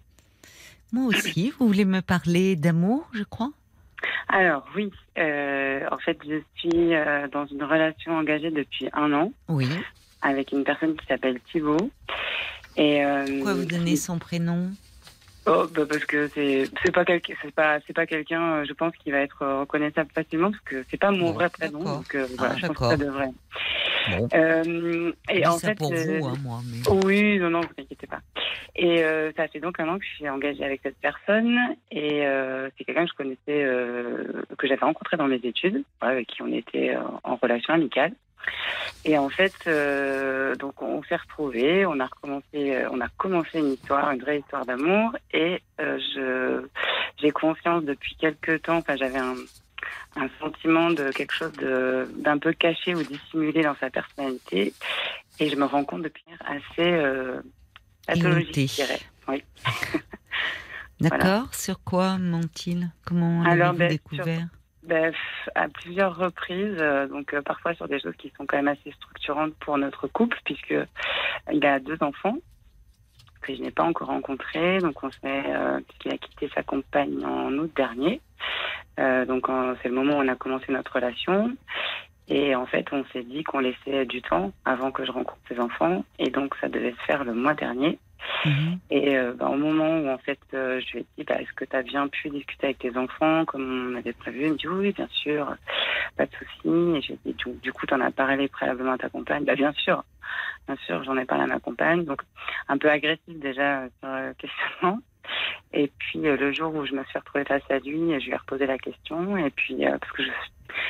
[0.92, 1.52] moi aussi.
[1.58, 3.50] Vous voulez me parler d'amour, je crois?
[4.28, 9.32] Alors oui, euh, en fait je suis euh, dans une relation engagée depuis un an
[9.48, 9.68] Oui.
[10.22, 11.90] Avec une personne qui s'appelle Thibaut.
[12.76, 14.70] Et, euh, Pourquoi vous donnez son prénom?
[15.46, 18.74] Oh, bah, parce que c'est c'est pas quelqu'un c'est pas c'est pas quelqu'un euh, je
[18.74, 21.82] pense qui va être euh, reconnaissable facilement parce que c'est pas mon Bon, vrai prénom
[21.82, 23.30] donc euh, Ah, je pense que ça devrait.
[24.10, 26.60] Bon, Euh, et en ça fait pour euh, vous, hein, moi.
[26.66, 27.04] Mais...
[27.04, 28.20] Oui, non, non, vous inquiétez pas.
[28.76, 29.02] Et
[29.36, 31.58] ça fait donc un an que je suis engagée avec cette personne.
[31.90, 32.22] Et
[32.76, 36.96] c'est quelqu'un que je connaissais, que j'avais rencontré dans mes études, avec qui on était
[37.24, 38.12] en relation amicale.
[39.04, 43.58] Et en fait, euh, donc on s'est retrouvés, on a recommencé, euh, on a commencé
[43.58, 45.16] une histoire, une vraie histoire d'amour.
[45.32, 46.66] Et euh, je,
[47.20, 49.36] j'ai conscience depuis quelques temps, enfin j'avais un,
[50.16, 54.74] un sentiment de quelque chose d'un peu caché ou dissimulé dans sa personnalité.
[55.38, 57.40] Et je me rends compte depuis assez euh,
[58.06, 59.00] pathologique, je dirais.
[59.28, 59.42] Oui.
[61.00, 61.54] D'accord.
[61.54, 62.90] Sur quoi ment-il?
[63.06, 64.48] Comment l'avez-vous ben, découvert?
[64.82, 65.12] Ben,
[65.54, 68.90] à plusieurs reprises, euh, donc euh, parfois sur des choses qui sont quand même assez
[68.92, 70.74] structurantes pour notre couple, puisque
[71.52, 72.36] il a deux enfants
[73.42, 74.78] que je n'ai pas encore rencontrés.
[74.78, 78.22] Donc on s'est, euh, a quitté sa compagne en août dernier.
[78.98, 79.48] Euh, donc
[79.82, 81.54] c'est le moment où on a commencé notre relation.
[82.30, 85.58] Et en fait, on s'est dit qu'on laissait du temps avant que je rencontre ses
[85.58, 86.04] enfants.
[86.18, 87.98] Et donc ça devait se faire le mois dernier.
[88.44, 88.78] Mhm.
[88.90, 91.52] Et euh, bah, au moment où en fait euh, je lui ai dit bah, est-ce
[91.54, 94.44] que tu as bien pu discuter avec tes enfants comme on avait prévu?
[94.44, 95.56] Il me dit oui bien sûr,
[96.16, 96.68] pas de souci.
[96.96, 99.44] Et j'ai dit du, du coup tu en as parlé préalablement à ta compagne?
[99.44, 100.04] Bah bien sûr,
[100.68, 102.04] bien sûr j'en ai parlé à ma compagne.
[102.04, 102.22] Donc
[102.68, 105.00] un peu agressif déjà sur le questionnement.
[105.72, 108.32] Et puis euh, le jour où je me suis retrouvée face à lui, je lui
[108.32, 110.30] ai reposé la question et puis euh, parce que je,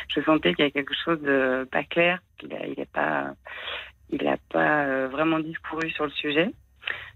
[0.08, 3.32] je sentais qu'il y avait quelque chose de pas clair, qu'il a, il pas
[4.10, 6.50] il n'a pas euh, vraiment discouru sur le sujet.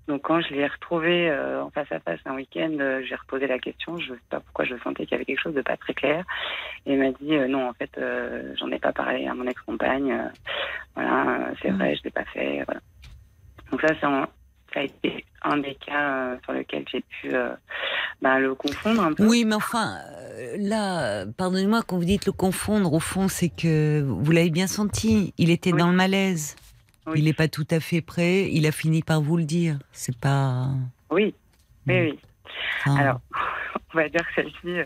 [0.07, 3.47] Donc quand je l'ai retrouvé euh, en face à face un week-end, euh, j'ai reposé
[3.47, 3.97] la question.
[3.99, 5.95] Je ne sais pas pourquoi je sentais qu'il y avait quelque chose de pas très
[5.95, 6.25] clair.
[6.85, 7.99] Et il m'a dit euh, non, en fait,
[8.59, 10.31] j'en ai pas parlé à mon ex-compagne.
[10.95, 11.77] voilà, c'est Mm.
[11.79, 12.63] vrai, je l'ai pas fait.
[12.67, 12.81] Voilà.
[13.71, 14.07] Donc ça, c'est
[14.75, 17.55] ça a été un des cas euh, sur lequel j'ai pu euh,
[18.21, 19.27] bah, le confondre un peu.
[19.27, 19.99] Oui, mais enfin,
[20.37, 24.67] euh, là, pardonnez-moi quand vous dites le confondre, au fond, c'est que vous l'avez bien
[24.67, 25.79] senti, il était Oui.
[25.79, 26.57] dans le malaise.
[27.07, 27.19] Oui.
[27.19, 29.79] Il n'est pas tout à fait prêt, il a fini par vous le dire.
[29.93, 30.69] C'est pas.
[31.11, 31.35] Oui,
[31.87, 32.19] oui, oui.
[32.87, 33.21] Alors,
[33.95, 34.81] on va dire que celle-ci,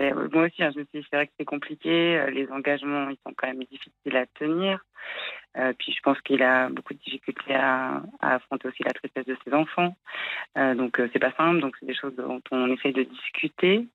[0.00, 2.24] euh, moi aussi, hein, je me suis dit, c'est vrai que c'est compliqué.
[2.32, 4.80] Les engagements, ils sont quand même difficiles à tenir.
[5.58, 9.26] Euh, puis je pense qu'il a beaucoup de difficultés à, à affronter aussi la tristesse
[9.26, 9.96] de ses enfants.
[10.56, 11.60] Euh, donc euh, c'est pas simple.
[11.60, 13.88] Donc c'est des choses dont on essaye de discuter.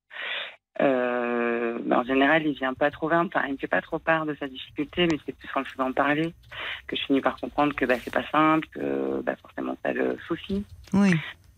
[0.81, 4.25] Euh, en général, il vient pas trop vers, enfin, il me fait pas trop part
[4.25, 6.33] de sa difficulté, mais c'est plus en le faisant parler
[6.87, 10.17] que je finis par comprendre que bah, c'est pas simple, que bah, forcément ça le
[10.27, 10.65] souci.
[10.91, 11.11] Oui.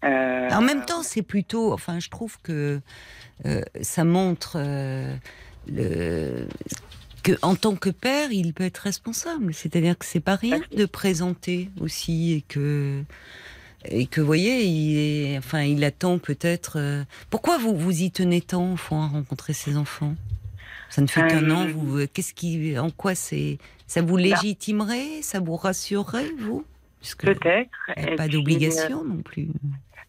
[0.03, 1.73] Euh, En même temps, c'est plutôt.
[1.73, 2.79] Enfin, je trouve que
[3.45, 4.57] euh, ça montre
[5.67, 6.47] le,
[7.33, 9.53] que, en tant que père, il peut être responsable.
[9.53, 13.03] C'est-à-dire que c'est pas rien de présenter aussi et que.
[13.89, 16.77] Et que, vous voyez, il, est, enfin, il attend peut-être.
[16.77, 20.15] euh, Pourquoi vous vous y tenez tant, au fond, à rencontrer ses enfants?
[20.89, 21.67] Ça ne fait qu'un Euh, an.
[21.67, 26.65] Vous, qu'est-ce qui, en quoi c'est, ça vous légitimerait, ça vous rassurerait, vous?
[27.19, 27.69] Peut-être.
[28.17, 29.47] pas euh, d'obligation non plus.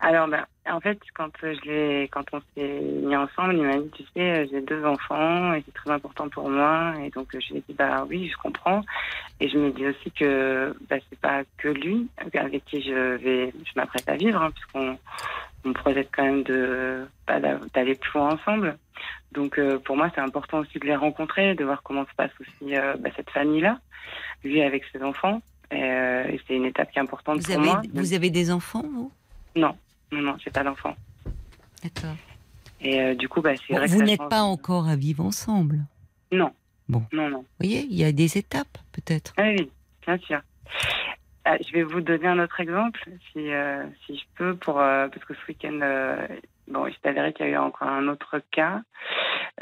[0.00, 3.90] Alors, ben, en fait, quand euh, je quand on s'est mis ensemble, il m'a dit,
[3.94, 6.94] tu sais, euh, j'ai deux enfants et c'est très important pour moi.
[7.04, 8.82] Et donc, euh, je lui ai dit, bah oui, je comprends.
[9.40, 13.52] Et je me dis aussi que bah, c'est pas que lui avec qui je vais,
[13.64, 14.98] je m'apprête à vivre, hein, puisqu'on
[15.64, 18.76] on projette quand même de bah, d'a- d'aller plus loin ensemble.
[19.32, 22.30] Donc, euh, pour moi, c'est important aussi de les rencontrer, de voir comment se passe
[22.40, 23.78] aussi euh, bah, cette famille-là,
[24.44, 25.40] lui avec ses enfants.
[25.70, 27.82] Et, euh, et c'est une étape qui est importante Vous pour avez, moi.
[27.92, 29.12] vous avez des enfants, vous?
[29.54, 29.76] Non,
[30.12, 30.96] non, non, j'ai pas d'enfant.
[31.82, 32.16] D'accord.
[32.80, 35.80] Et euh, du coup, bah, c'est Bon, vrai vous n'êtes pas encore à vivre ensemble.
[36.32, 36.52] Non.
[36.88, 37.02] Bon.
[37.12, 37.38] Non, non.
[37.38, 39.34] Vous voyez, il y a des étapes, peut-être.
[39.36, 39.70] Ah oui,
[40.06, 40.40] bien sûr.
[41.44, 43.00] Ah, je vais vous donner un autre exemple,
[43.32, 45.78] si, euh, si je peux, pour, euh, parce que ce week-end,
[46.68, 48.82] bon, il s'est avéré qu'il y a eu encore un autre cas,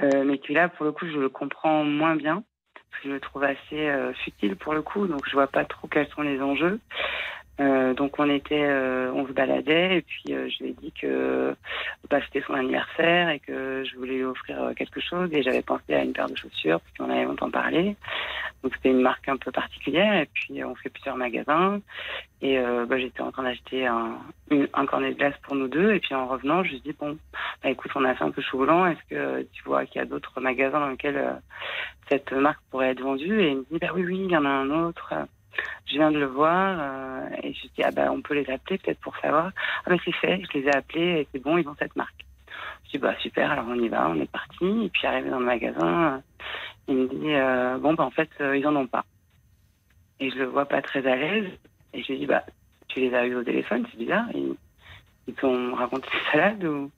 [0.02, 2.42] mais qui là, pour le coup, je le comprends moins bien,
[2.74, 3.88] parce que je le trouve assez
[4.24, 6.80] futile pour le coup, donc je vois pas trop quels sont les enjeux.
[7.58, 10.92] Euh, donc on était, euh, on se baladait et puis euh, je lui ai dit
[10.92, 11.56] que
[12.10, 15.62] bah, c'était son anniversaire et que je voulais lui offrir euh, quelque chose et j'avais
[15.62, 17.96] pensé à une paire de chaussures parce qu'on avait longtemps parlé.
[18.62, 21.80] Donc c'était une marque un peu particulière et puis euh, on fait plusieurs magasins
[22.42, 24.18] et euh, bah, j'étais en train d'acheter un,
[24.50, 27.16] un cornet de glace pour nous deux et puis en revenant je lui dis bon
[27.62, 30.02] bah, écoute on a fait un peu chou blanc est-ce que tu vois qu'il y
[30.02, 31.40] a d'autres magasins dans lesquels
[32.10, 33.40] cette marque pourrait être vendue?
[33.40, 35.14] Et il me dit bah oui oui il y en a un autre
[35.86, 38.78] je viens de le voir euh, et je dis ah bah on peut les appeler
[38.78, 39.50] peut-être pour savoir.
[39.84, 42.24] Ah bah c'est fait je les ai appelés et c'est bon ils ont cette marque.
[42.86, 44.84] Je dis bah super alors on y va on est parti.
[44.84, 46.18] Et puis arrivé dans le magasin euh,
[46.88, 49.04] il me dit euh, bon bah en fait ils en ont pas.
[50.20, 51.50] Et je le vois pas très à l'aise
[51.92, 52.44] et je lui dis bah
[52.88, 54.54] tu les as eu au téléphone c'est bizarre ils,
[55.26, 56.90] ils t'ont raconté des salades ou?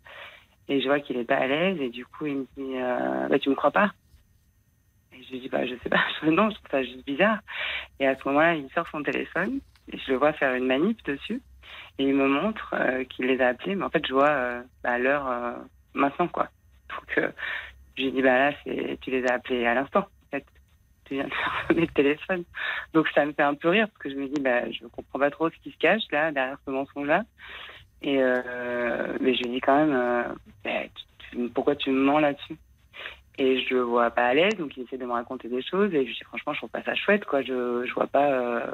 [0.70, 3.28] Et je vois qu'il est pas à l'aise et du coup il me dit euh,
[3.28, 3.92] bah tu me crois pas?
[5.24, 7.38] Je lui dis bah je sais pas non je trouve ça juste bizarre.
[8.00, 9.60] Et à ce moment-là il sort son téléphone
[9.92, 11.40] et je le vois faire une manip dessus
[11.98, 14.62] et il me montre euh, qu'il les a appelés mais en fait je vois euh,
[14.82, 15.52] bah, l'heure euh,
[15.94, 16.48] maintenant quoi.
[16.88, 17.30] Donc euh,
[17.96, 18.52] je lui dis bah là
[19.00, 20.44] tu les as appelés à l'instant en fait.
[21.04, 22.44] Tu viens de faire sonner le téléphone.
[22.94, 25.18] Donc ça me fait un peu rire parce que je me dis bah je comprends
[25.18, 27.24] pas trop ce qui se cache là derrière ce mensonge là
[28.00, 30.70] et mais je lui dis quand même Bah,
[31.54, 32.56] pourquoi tu me mens là-dessus?
[33.38, 35.94] Et je le vois pas à l'aise donc il essaie de me raconter des choses
[35.94, 37.42] et je dis franchement je trouve pas ça chouette quoi.
[37.42, 38.70] Je je vois pas euh,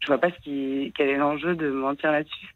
[0.00, 2.48] je vois pas ce qui quel est l'enjeu de mentir là-dessus.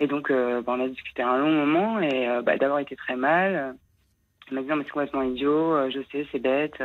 [0.00, 2.84] Et donc euh, bah, on a discuté un long moment et euh, bah, d'abord il
[2.84, 3.76] était très mal.
[4.50, 6.82] Il m'a dit non mais c'est complètement idiot euh, je sais c'est bête.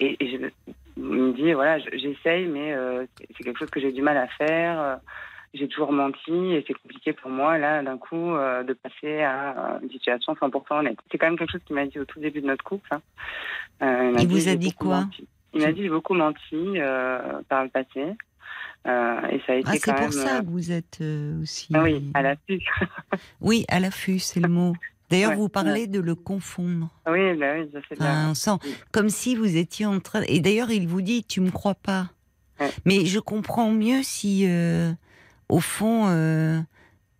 [0.00, 3.06] Et, et je, il me dit voilà je- j'essaye mais euh,
[3.36, 4.98] c'est quelque chose que j'ai du mal à faire
[5.54, 9.78] j'ai toujours menti et c'est compliqué pour moi là d'un coup euh, de passer à
[9.82, 12.40] une situation 100% honnête c'est quand même quelque chose qu'il m'a dit au tout début
[12.42, 13.00] de notre couple hein.
[13.82, 15.26] Euh, Il vous a dit quoi menti.
[15.54, 18.00] il m'a dit j'ai beaucoup menti euh, par le passé
[18.86, 21.00] et ça a été Ah, c'est pour ça que vous êtes
[21.40, 21.68] aussi.
[21.72, 22.60] ah oui à l'affût
[23.40, 24.74] Oui, à l'affût, c'est le mot.
[25.10, 26.88] D'ailleurs, Ouais, vous parlez de le confondre.
[27.06, 28.58] oui bah oui je sais bien sent
[28.92, 30.22] comme si vous étiez en train.
[30.28, 32.10] Et d'ailleurs, il vous dit, tu me crois pas.
[32.60, 32.70] Ouais.
[32.84, 34.92] Mais je comprends mieux si, euh,
[35.54, 36.60] au fond, euh,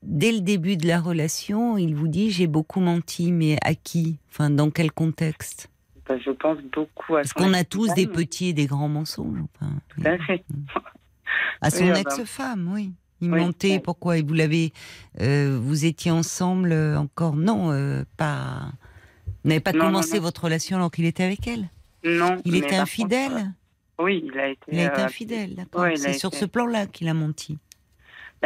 [0.02, 4.18] dès le début de la relation, il vous dit, j'ai beaucoup menti, mais à qui?
[4.30, 5.70] Enfin, dans quel contexte?
[6.08, 9.38] Bah, je pense beaucoup à Parce qu'on a tous des petits et des grands mensonges.
[9.54, 10.44] Enfin, Tout à fait.
[11.60, 12.16] À son Oui, ah bah.
[12.18, 12.92] ex-femme, oui.
[13.20, 14.18] Il Oui, mentait, pourquoi?
[14.18, 14.72] Et vous l'avez.
[15.20, 17.36] euh, vous étiez ensemble euh, encore?
[17.36, 18.72] Non, euh, pas.
[19.44, 20.22] Vous n'avez pas Non, commencé non.
[20.22, 21.68] votre relation alors qu'il était avec elle?
[22.04, 22.36] Non.
[22.44, 23.30] Il était infidèle?
[23.32, 23.50] contre,
[24.00, 24.62] Oui, il a été.
[24.72, 25.86] Il a été infidèle, d'accord.
[25.94, 27.56] c'est sur été- ce plan-là qu'il a menti.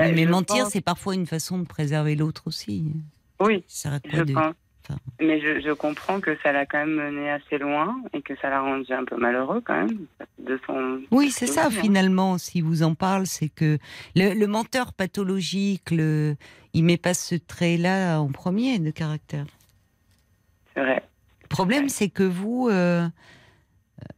[0.07, 2.93] Oui, mais mentir, pense- c'est parfois une façon de préserver l'autre aussi.
[3.41, 4.33] Oui, Ça je de...
[4.33, 4.55] pense.
[4.89, 4.99] enfin.
[5.21, 8.49] Mais je, je comprends que ça l'a quand même mené assez loin et que ça
[8.51, 10.07] l'a rendu un peu malheureux quand même
[10.39, 11.01] de son.
[11.11, 12.39] Oui, c'est ça finalement.
[12.39, 13.79] Si vous en parle, c'est que
[14.17, 16.37] le, le menteur pathologique, le,
[16.75, 19.47] il met pas ce trait-là en premier de caractère.
[20.75, 21.03] C'est vrai.
[21.43, 23.07] Le problème, c'est que vous, euh,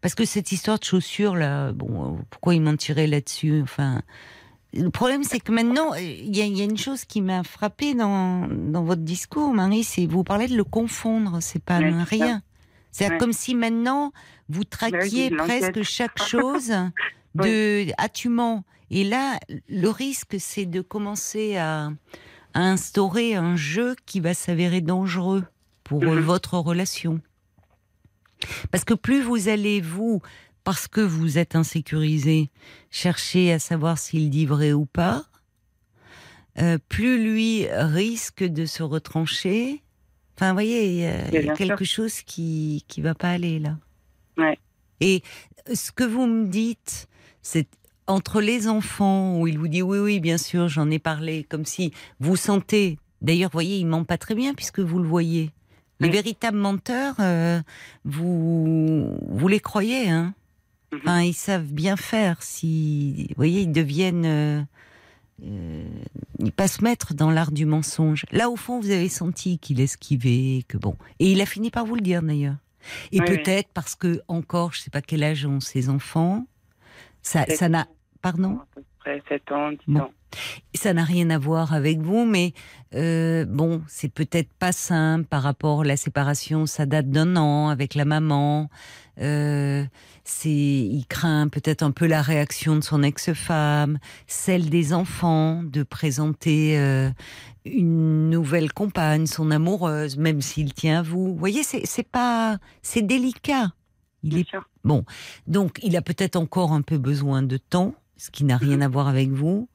[0.01, 4.02] parce que cette histoire de chaussures là, bon, pourquoi il mentirait là-dessus Enfin,
[4.73, 7.21] le problème, c'est que maintenant, euh, il y, a- il y a une chose qui
[7.23, 11.39] m'a frappé dans, dans votre discours, Marie, c'est vous parlez de le confondre.
[11.41, 12.43] C'est pas rien.
[12.93, 14.13] C'est comme si maintenant
[14.49, 16.73] vous oui, traquiez presque chaque chose
[17.35, 18.65] de ah tu mens.
[18.91, 19.39] Et là,
[19.69, 21.91] le risque, c'est de commencer à,
[22.55, 25.45] à instaurer un jeu qui va s'avérer dangereux
[25.85, 26.19] pour Mhm.
[26.21, 27.21] votre relation.
[28.73, 30.23] Parce que plus vous allez, vous,
[30.65, 32.51] parce que vous êtes insécurisé,
[32.91, 35.24] chercher à savoir s'il dit vrai ou pas,
[36.59, 39.82] euh, plus lui risque de se retrancher.
[40.37, 43.15] Enfin, vous voyez, il y a, il y a bien quelque chose qui qui va
[43.15, 43.77] pas aller là.
[44.37, 44.59] Ouais.
[45.01, 45.23] Et
[45.73, 47.09] ce que vous me dites,
[47.43, 47.69] c'est
[48.07, 51.65] entre les enfants où il vous dit oui, oui, bien sûr, j'en ai parlé, comme
[51.65, 52.99] si vous sentez.
[53.23, 55.51] D'ailleurs, vous voyez, il ment pas très bien puisque vous le voyez.
[56.01, 56.15] Les Oui.
[56.15, 57.61] véritables menteurs, euh,
[58.05, 60.35] vous vous les croyez, hein
[60.93, 61.01] Mhm.
[61.05, 62.43] Enfin, ils savent bien faire.
[62.43, 64.62] Si, vous voyez, ils deviennent, euh,
[65.45, 65.85] euh,
[66.39, 68.25] ils passent maître dans l'art du mensonge.
[68.33, 71.85] Là, au fond, vous avez senti qu'il esquivait, que bon, et il a fini par
[71.87, 72.57] vous le dire d'ailleurs.
[73.12, 73.37] Et Oui, oui.
[73.39, 76.47] peut-être parce que encore, je sais pas quel âge ont ses enfants,
[77.23, 77.87] ça, Sept ça n'a,
[78.23, 80.01] pardon, À peu près 7 ans, 10 Bon.
[80.01, 80.11] ans.
[80.74, 82.52] Ça n'a rien à voir avec vous, mais
[82.94, 86.66] euh, bon, c'est peut-être pas simple par rapport à la séparation.
[86.66, 88.70] Ça date d'un an avec la maman.
[89.20, 89.85] Euh,
[90.24, 95.82] c'est, il craint peut-être un peu la réaction de son ex-femme, celle des enfants, de
[95.82, 97.11] présenter euh,
[97.65, 101.28] une nouvelle compagne, son amoureuse, même s'il tient à vous.
[101.28, 103.73] Vous voyez, c'est, c'est pas, c'est délicat.
[104.23, 104.69] Il Bien est sûr.
[104.85, 105.05] Bon,
[105.47, 108.89] donc il a peut-être encore un peu besoin de temps, ce qui n'a rien à
[108.89, 109.69] voir avec vous.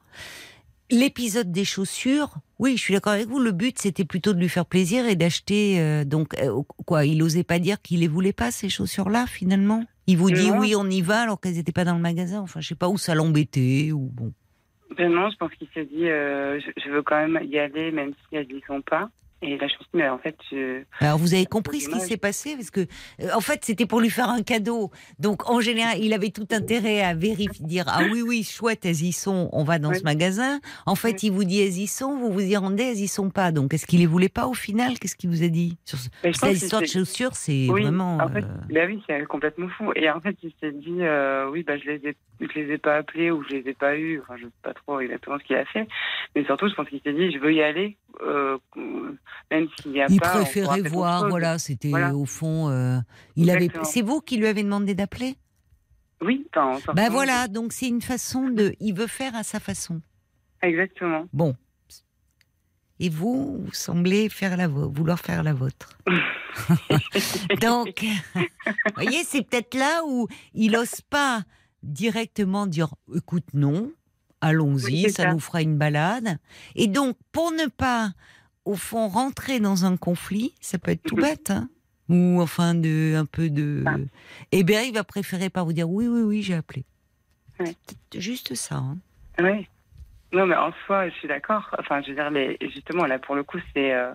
[0.90, 3.40] L'épisode des chaussures, oui, je suis d'accord avec vous.
[3.40, 5.80] Le but, c'était plutôt de lui faire plaisir et d'acheter.
[5.80, 9.84] euh, donc, euh, quoi, il osait pas dire qu'il les voulait pas ces chaussures-là, finalement?
[10.06, 10.60] Il vous dit Non.
[10.60, 12.40] oui, on y va, alors qu'elles n'étaient pas dans le magasin.
[12.40, 14.32] Enfin, je sais pas où ça l'embêtait ou bon.
[14.96, 17.90] Ben non, je pense qu'il s'est dit, euh, je, je veux quand même y aller,
[17.90, 19.10] même si elles n'y sont pas.
[19.42, 20.82] Et suis dit, mais en fait, je...
[21.00, 22.80] Alors vous avez compris ce qui s'est passé parce que
[23.20, 24.90] euh, en fait c'était pour lui faire un cadeau.
[25.18, 29.02] Donc en général il avait tout intérêt à vérifier, dire ah oui oui chouette elles
[29.02, 30.60] y sont, on va dans ce magasin.
[30.86, 33.30] En fait il vous dit elles y sont, vous vous y rendez, elles y sont
[33.30, 33.52] pas.
[33.52, 34.98] Donc est-ce qu'il les voulait pas au final?
[34.98, 35.76] Qu'est-ce qu'il vous a dit?
[35.84, 36.08] Sur ce...
[36.32, 38.16] Cette histoire de chaussures c'est Oui, vraiment.
[38.18, 39.92] en fait, euh, bah oui, c'est complètement fou.
[39.94, 42.78] Et en fait, il s'est dit, euh, oui, bah, je les ai, je les ai
[42.78, 44.20] pas appelés ou je les ai pas eus.
[44.22, 45.86] Enfin, je sais pas trop exactement ce qu'il a fait.
[46.34, 48.58] Mais surtout, je pense qu'il s'est dit, je veux y aller, euh,
[49.50, 50.30] même s'il n'y a il pas.
[50.30, 52.14] préférait voir, voilà, c'était Voilà.
[52.14, 52.68] au fond.
[52.70, 52.98] euh,
[53.36, 53.68] il avait.
[53.84, 55.36] C'est vous qui lui avez demandé d'appeler?
[56.22, 58.72] Oui, sortant, Ben voilà, donc c'est une façon de.
[58.80, 60.00] Il veut faire à sa façon.
[60.62, 61.26] Exactement.
[61.32, 61.54] Bon.
[62.98, 65.98] Et vous, vous semblez faire la vo- vouloir faire la vôtre.
[67.60, 68.02] Donc,
[68.34, 71.42] vous voyez, c'est peut-être là où il n'ose pas
[71.82, 73.92] directement dire écoute, non,
[74.40, 75.32] allons-y, Oui, ça, ça.
[75.32, 76.38] nous fera une balade.
[76.74, 78.10] Et donc, pour ne pas,
[78.64, 81.22] au fond, rentrer dans un conflit, ça peut être tout Mhm.
[81.22, 81.68] bête, hein,
[82.08, 83.82] ou enfin, de, un peu de.
[83.86, 83.96] Ah.
[84.52, 86.84] Eh bien, il va préférer pas vous dire oui, oui, oui, j'ai appelé.
[88.14, 88.76] Juste ça.
[88.76, 88.98] hein.
[89.38, 89.66] Oui.
[90.32, 91.74] Non, mais en soi, je suis d'accord.
[91.78, 94.12] Enfin, je veux dire, mais justement, là, pour le coup, c'est euh,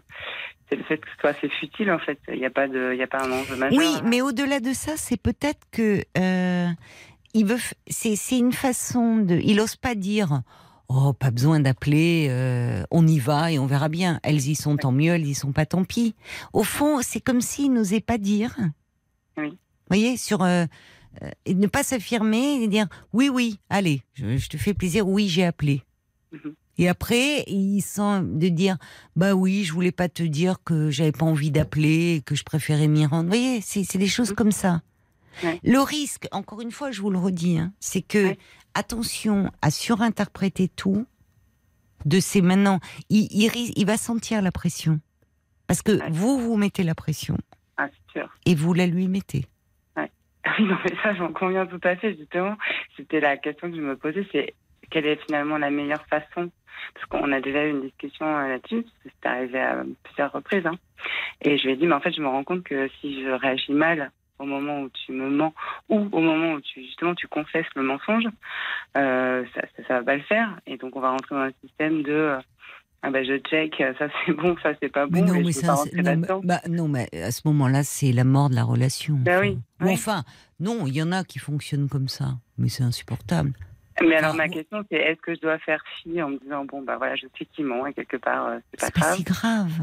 [0.69, 2.19] c'est le fait que ce soit assez futile, en fait.
[2.27, 3.79] Il n'y a pas de, il y a pas un enjeu majeur.
[3.79, 6.67] Oui, mais au-delà de ça, c'est peut-être que euh,
[7.33, 7.59] il veut.
[7.87, 9.39] C'est c'est une façon de.
[9.43, 10.41] Il ose pas dire.
[10.87, 12.27] Oh, pas besoin d'appeler.
[12.29, 14.19] euh, on y va et on verra bien.
[14.23, 15.13] Elles y sont, tant mieux.
[15.13, 16.15] Elles y sont pas, tant pis.
[16.51, 18.57] Au fond, c'est comme s'il n'osait pas dire.
[19.37, 19.51] Oui.
[19.51, 20.65] Vous voyez, sur euh,
[21.23, 25.07] euh, ne pas s'affirmer et dire oui, oui, allez, je, je te fais plaisir.
[25.07, 25.83] Oui, j'ai appelé.
[26.33, 26.53] Mhm.
[26.77, 28.77] Et après, il sent de dire
[29.15, 32.87] bah oui, je voulais pas te dire que j'avais pas envie d'appeler, que je préférais
[32.87, 33.23] m'y rendre.
[33.23, 34.81] Vous voyez, c'est c'est des choses comme ça.
[35.43, 35.59] Ouais.
[35.63, 38.37] Le risque, encore une fois, je vous le redis, hein, c'est que Ouais.
[38.73, 41.05] attention à surinterpréter tout.
[42.05, 42.79] De ces maintenant,
[43.09, 44.99] il, il, ris- il va sentir la pression
[45.67, 46.09] parce que Ouais.
[46.09, 47.37] vous vous mettez la pression
[47.77, 48.27] Ah, sûr.
[48.45, 49.45] et vous la lui mettez.
[49.97, 50.03] Oui,
[50.65, 52.57] non, mais ça, j'en conviens tout à fait, justement.
[52.97, 54.55] C'était la question que je me posais, c'est
[54.89, 56.49] quelle est finalement la meilleure façon?
[56.95, 60.65] Parce qu'on a déjà eu une discussion euh, là-dessus, c'est arrivé à plusieurs reprises.
[60.65, 60.77] hein.
[61.41, 63.29] Et je lui ai dit, mais en fait, je me rends compte que si je
[63.29, 65.53] réagis mal au moment où tu me mens
[65.89, 68.25] ou au moment où tu justement tu confesses le mensonge,
[68.97, 70.59] euh, ça, ça, ça va pas le faire.
[70.65, 72.39] Et donc, on va rentrer dans un système de euh,
[73.03, 75.11] ah ben je check, ça c'est bon, ça c'est pas bon.
[75.13, 78.55] mais non, mais non, mais, bah, non, mais à ce moment-là, c'est la mort de
[78.55, 79.15] la relation.
[79.15, 79.41] Bah enfin.
[79.41, 79.93] oui, Ou oui.
[79.93, 80.23] enfin,
[80.59, 83.53] non, il y en a qui fonctionnent comme ça, mais c'est insupportable.
[84.01, 86.81] Mais alors ma question c'est est-ce que je dois faire fi en me disant bon
[86.81, 89.15] bah voilà je sais qu'il ment et quelque part euh, c'est pas C'est pas grave
[89.17, 89.81] si grave.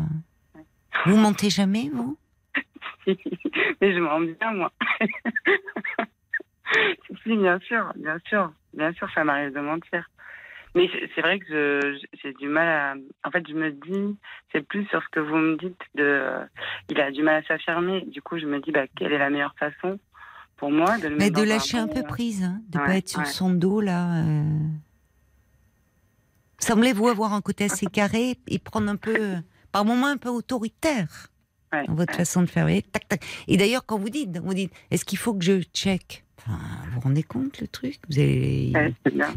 [1.07, 2.17] Vous mentez jamais, vous?
[3.07, 4.73] mais je me rends bien moi.
[7.23, 10.09] si, bien sûr bien sûr bien sûr ça m'arrive de mentir
[10.75, 12.95] Mais c'est- vrai que j'ai du mal à.
[13.27, 14.19] En fait, je me dis,
[14.53, 16.23] c'est plus sur ce que vous me dites de.
[16.91, 18.03] il a du mal à s'affirmer.
[18.07, 19.99] Du coup, je me dis, bah, quelle est la meilleure façon
[20.57, 23.09] pour moi de le Mais de lâcher un peu prise, hein, de Ouais, pas être
[23.09, 23.27] sur ouais.
[23.27, 24.23] son dos là.
[24.23, 24.45] euh.
[26.61, 29.37] Semblez-vous avoir un côté assez carré et prendre un peu,
[29.73, 31.29] par moments un peu autoritaire
[31.73, 32.19] Ouais, votre ouais.
[32.19, 32.65] façon de faire.
[32.65, 33.23] voyez, tac, tac.
[33.47, 36.25] Et d'ailleurs, quand vous dites, vous dites, est-ce qu'il faut que je check?
[36.39, 37.99] Enfin, Vous vous rendez compte le truc?
[38.09, 38.73] Vous allez...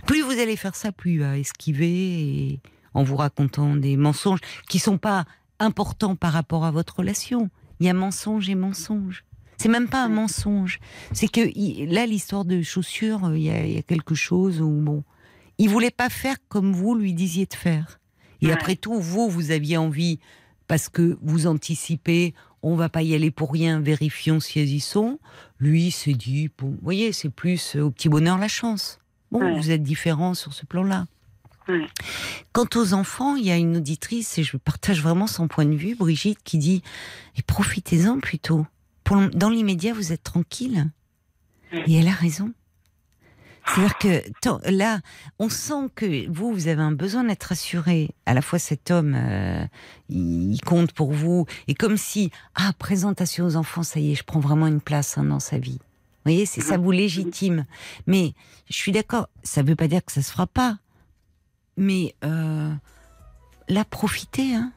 [0.05, 2.59] Plus vous allez faire ça, plus il va esquiver et
[2.93, 4.39] en vous racontant des mensonges
[4.69, 5.25] qui sont pas
[5.59, 7.49] importants par rapport à votre relation.
[7.79, 9.23] Il y a mensonge et mensonge.
[9.57, 10.79] C'est même pas un mensonge.
[11.11, 11.41] C'est que
[11.93, 15.03] là, l'histoire de chaussures, euh, il y, a, il y a quelque chose où bon,
[15.57, 17.99] il voulait pas faire comme vous lui disiez de faire.
[18.41, 18.53] Et Ouais.
[18.53, 20.19] après tout, vous, vous aviez envie
[20.71, 22.33] parce que vous anticipez.
[22.63, 25.19] On va pas y aller pour rien, vérifions si elles y sont.
[25.59, 28.97] Lui s'est dit, bon, vous voyez, c'est plus euh, au petit bonheur la chance.
[29.31, 29.53] Bon, Ouais.
[29.57, 31.07] vous êtes différents sur ce plan-là.
[31.67, 31.85] Ouais.
[32.53, 35.75] Quant aux enfants, il y a une auditrice, et je partage vraiment son point de
[35.75, 36.81] vue, Brigitte, qui dit
[37.35, 38.65] et profitez-en plutôt.
[39.03, 40.89] Pour dans l'immédiat, vous êtes tranquille.
[41.73, 41.83] Ouais.
[41.87, 42.53] Et elle a raison.
[43.73, 44.99] C'est-à-dire que là,
[45.39, 48.09] on sent que vous, vous avez un besoin d'être rassuré.
[48.25, 49.65] À la fois, cet homme, euh,
[50.09, 51.45] il compte pour vous.
[51.67, 55.17] Et comme si, ah, présentation aux enfants, ça y est, je prends vraiment une place
[55.17, 55.79] hein, dans sa vie.
[55.79, 57.65] Vous voyez, c'est ça vous légitime.
[58.07, 58.33] Mais
[58.69, 60.77] je suis d'accord, ça ne veut pas dire que ça se fera pas.
[61.77, 62.71] Mais euh,
[63.69, 64.53] là, profitez.
[64.53, 64.71] Hein.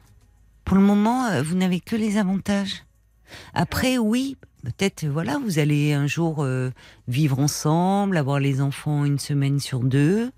[0.63, 2.85] Pour le moment, euh, vous n'avez que les avantages.
[3.53, 6.71] Après, oui, peut-être, voilà, vous allez un jour euh,
[7.07, 10.31] vivre ensemble, avoir les enfants une semaine sur deux.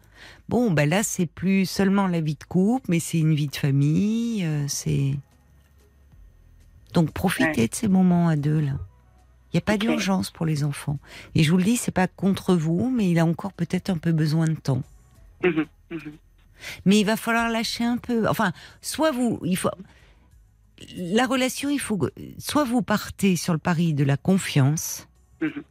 [0.49, 3.55] Bon, ben là, c'est plus seulement la vie de couple, mais c'est une vie de
[3.55, 4.43] famille.
[4.45, 5.15] euh, c'est
[6.93, 7.67] donc profitez Ouais.
[7.67, 8.73] de ces moments à deux là.
[9.53, 10.99] Il n'y a pas d'urgence pour les enfants.
[11.35, 13.97] Et je vous le dis, c'est pas contre vous, mais il a encore peut-être un
[13.97, 14.83] peu besoin de temps.
[15.43, 15.99] Mhm, mhm.
[16.85, 18.27] Mais il va falloir lâcher un peu.
[18.27, 18.51] Enfin,
[18.81, 19.69] soit vous, il faut
[20.95, 25.07] la relation, il faut que- soit vous partez sur le pari de la confiance.
[25.41, 25.63] Mhm.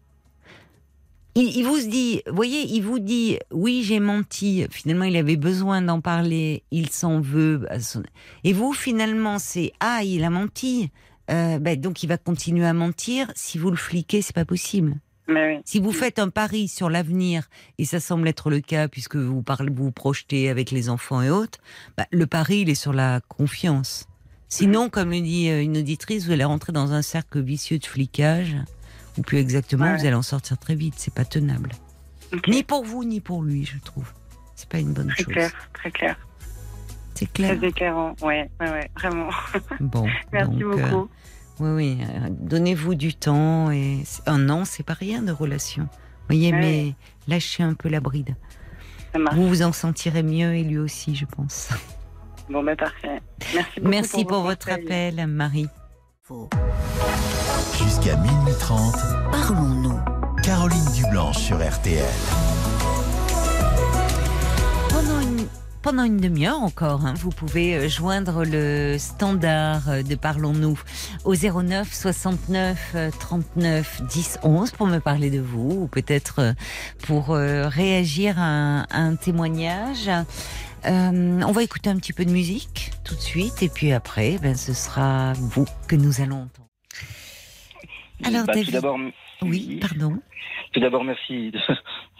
[1.35, 4.67] Il, il vous dit, voyez, il vous dit, oui, j'ai menti.
[4.71, 6.63] Finalement, il avait besoin d'en parler.
[6.71, 7.67] Il s'en veut.
[7.81, 8.03] son-
[8.43, 10.91] Et vous, finalement, c'est ah, il a menti.
[11.31, 13.31] Euh, ben, donc, il va continuer à mentir.
[13.35, 14.95] Si vous le fliquez, c'est pas possible.
[15.29, 15.63] Mais oui.
[15.67, 19.43] Si vous faites un pari sur l'avenir, et ça semble être le cas puisque vous
[19.43, 21.59] parlez, vous vous projetez avec les enfants et autres,
[21.99, 24.07] bah, le pari il est sur la confiance.
[24.49, 27.87] Sinon, comme le dit euh, une auditrice, vous allez rentrer dans un cercle vicieux de
[27.87, 28.57] flicage,
[29.19, 29.97] ou plus exactement, Ouais.
[29.97, 30.95] vous allez en sortir très vite.
[30.97, 31.71] C'est pas tenable,
[32.49, 34.09] ni pour vous ni pour lui, je trouve.
[34.55, 35.33] C'est pas une bonne Très chose.
[35.33, 36.17] clair, très clair.
[37.15, 37.57] C'est clair.
[37.59, 38.15] Très éclairant.
[38.23, 39.31] Ouais, ouais, ouais, vraiment.
[39.81, 41.11] Bon, Merci donc, euh, beaucoup.
[41.61, 45.89] oui, oui, euh, donnez-vous du temps et un an, c'est pas rien de relation.
[46.29, 46.59] Voyez, Ouais.
[46.61, 46.95] mais
[47.29, 48.35] lâchez un peu la bride.
[49.33, 51.71] Vous vous en sentirez mieux et lui aussi, je pense.
[52.49, 53.21] Bon, bah, parfait.
[53.55, 53.91] Merci beaucoup.
[53.91, 55.67] Merci pour, votre appel, Marie.
[57.79, 58.95] Jusqu'à minuit 30,
[59.33, 59.99] Parlons-nous.
[60.43, 62.05] Caroline Dublanche sur RTL.
[64.91, 65.47] Pendant une,
[65.83, 70.79] pendant une demi-heure encore, hein, vous pouvez euh, joindre le standard euh, de Parlons-nous
[71.25, 76.53] au 09 69 euh, 39 10 11 pour me parler de vous ou peut-être euh,
[77.07, 80.11] pour euh, réagir à un, à un témoignage.
[80.87, 84.39] Euh, on va écouter un petit peu de musique tout de suite et puis après,
[84.41, 86.69] ben, ce sera vous que nous allons entendre.
[88.25, 88.99] Alors, Bah, tout d'abord,
[89.43, 90.19] Oui, pardon.
[90.73, 91.59] tout d'abord, merci de,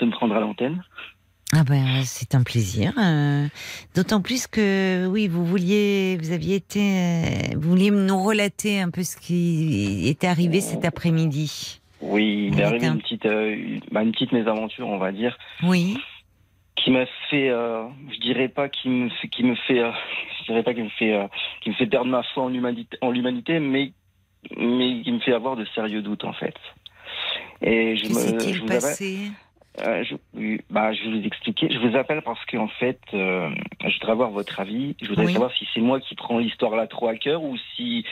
[0.01, 0.83] de me prendre à l'antenne.
[1.53, 2.93] Ah ben c'est un plaisir.
[2.99, 3.47] euh,
[3.95, 8.91] D'autant plus que oui, vous vouliez, vous aviez été, euh, vous vouliez nous relater un
[8.91, 11.81] peu ce qui était arrivé cet après-midi.
[12.01, 15.39] Oui, il m'est arrivé une petite, euh, une, bah, une petite mésaventure, on va dire,
[15.63, 15.97] Oui.
[16.77, 19.91] Qui m'a fait, euh, je dirais pas qui me, fait- qui me fait, euh,
[20.41, 21.27] je dirais pas qui me fait, euh,
[21.63, 23.93] qui me fait perdre ma foi en l'humanité, en l'humanité, mais,
[24.57, 26.55] mais qui me fait avoir de sérieux doutes en fait.
[27.63, 29.31] Et je me, je vous appelle- passé?
[29.79, 30.15] Euh, je,
[30.71, 31.69] bah, je vais vous expliquer.
[31.71, 33.51] Je vous appelle parce qu'en fait, euh,
[33.85, 34.97] je voudrais avoir votre avis.
[35.03, 35.33] Je voudrais Oui.
[35.35, 38.03] savoir si c'est moi qui prends l'histoire là trop à cœur ou si,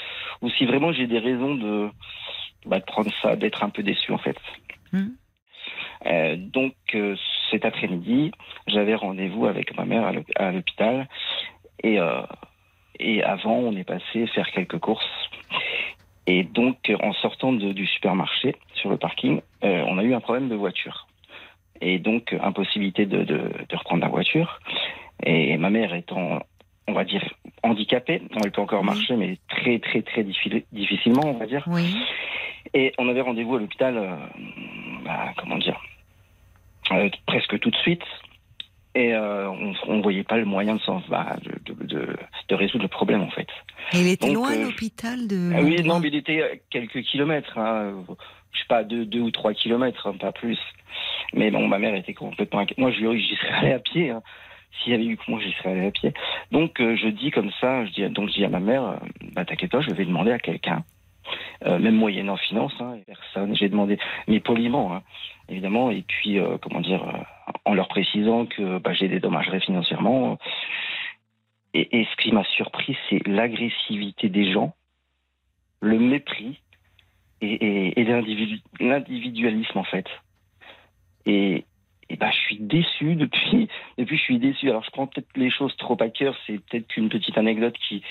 [0.42, 1.88] ou si vraiment j'ai des raisons de,
[2.66, 4.36] bah, de prendre ça, d'être un peu déçu en fait.
[4.92, 5.08] Hmm.
[6.06, 7.16] Euh, donc euh,
[7.50, 8.30] cet après-midi,
[8.66, 11.08] j'avais rendez-vous avec ma mère à l'hôp- à l'hôpital
[11.82, 12.22] et euh,
[13.00, 15.30] et avant on est passé faire quelques courses.
[16.26, 20.20] Et donc en sortant de- du supermarché sur le parking, euh, on a eu un
[20.20, 21.06] problème de voiture
[21.80, 24.60] et donc impossibilité de, de, de reprendre la voiture.
[25.24, 26.40] Et ma mère étant,
[26.88, 27.22] on va dire,
[27.62, 28.86] handicapée, elle peut encore Oui.
[28.86, 31.64] marcher, mais très très très diffi- difficilement, on va dire.
[31.66, 31.94] Oui.
[32.72, 34.16] Et on avait rendez-vous à l'hôpital, euh,
[35.04, 35.78] bah, comment dire,
[36.92, 38.02] euh, presque tout de suite.
[38.96, 42.16] Et euh, on ne voyait pas le moyen de, s'en- bah, de, de, de-
[42.48, 43.48] de résoudre le problème, en fait.
[43.92, 45.52] Et il était Donc, loin euh, l'hôpital de.
[45.52, 47.58] Ah oui, non, mais il était à quelques kilomètres.
[47.58, 48.04] Hein.
[48.52, 50.58] Je sais pas, deux, deux ou trois kilomètres, hein, pas plus.
[51.32, 52.78] Mais bon, ma mère était complètement inquiète.
[52.78, 54.10] Moi, je lui ai dit, j'y serais allé à pied.
[54.10, 54.22] hein.
[54.82, 56.12] S'il y avait eu que moi, j'y serais allé à pied.
[56.52, 58.96] Donc, euh, je dis comme ça, je dis, donc je dis à ma mère, euh,
[59.32, 60.84] bah, t'inquiète pas, je vais demander à quelqu'un.
[61.64, 63.56] Euh, même moyennant finance, hein, personne.
[63.56, 63.98] J'ai demandé,
[64.28, 65.02] mais poliment, hein,
[65.48, 67.18] évidemment, et puis, euh, comment dire, euh,
[67.64, 70.38] en leur précisant que bah, j'ai des dommagerais financièrement.
[71.72, 74.74] Et, et ce qui m'a surpris, c'est l'agressivité des gens,
[75.80, 76.60] le mépris
[77.40, 80.06] et, et, et l'individu- l'individualisme, en fait.
[81.26, 81.64] Et,
[82.14, 83.68] et bah, je suis déçu depuis,
[83.98, 84.70] depuis je suis déçu.
[84.70, 88.02] Alors je prends peut-être les choses trop à cœur, c'est peut-être qu'une petite anecdote qui,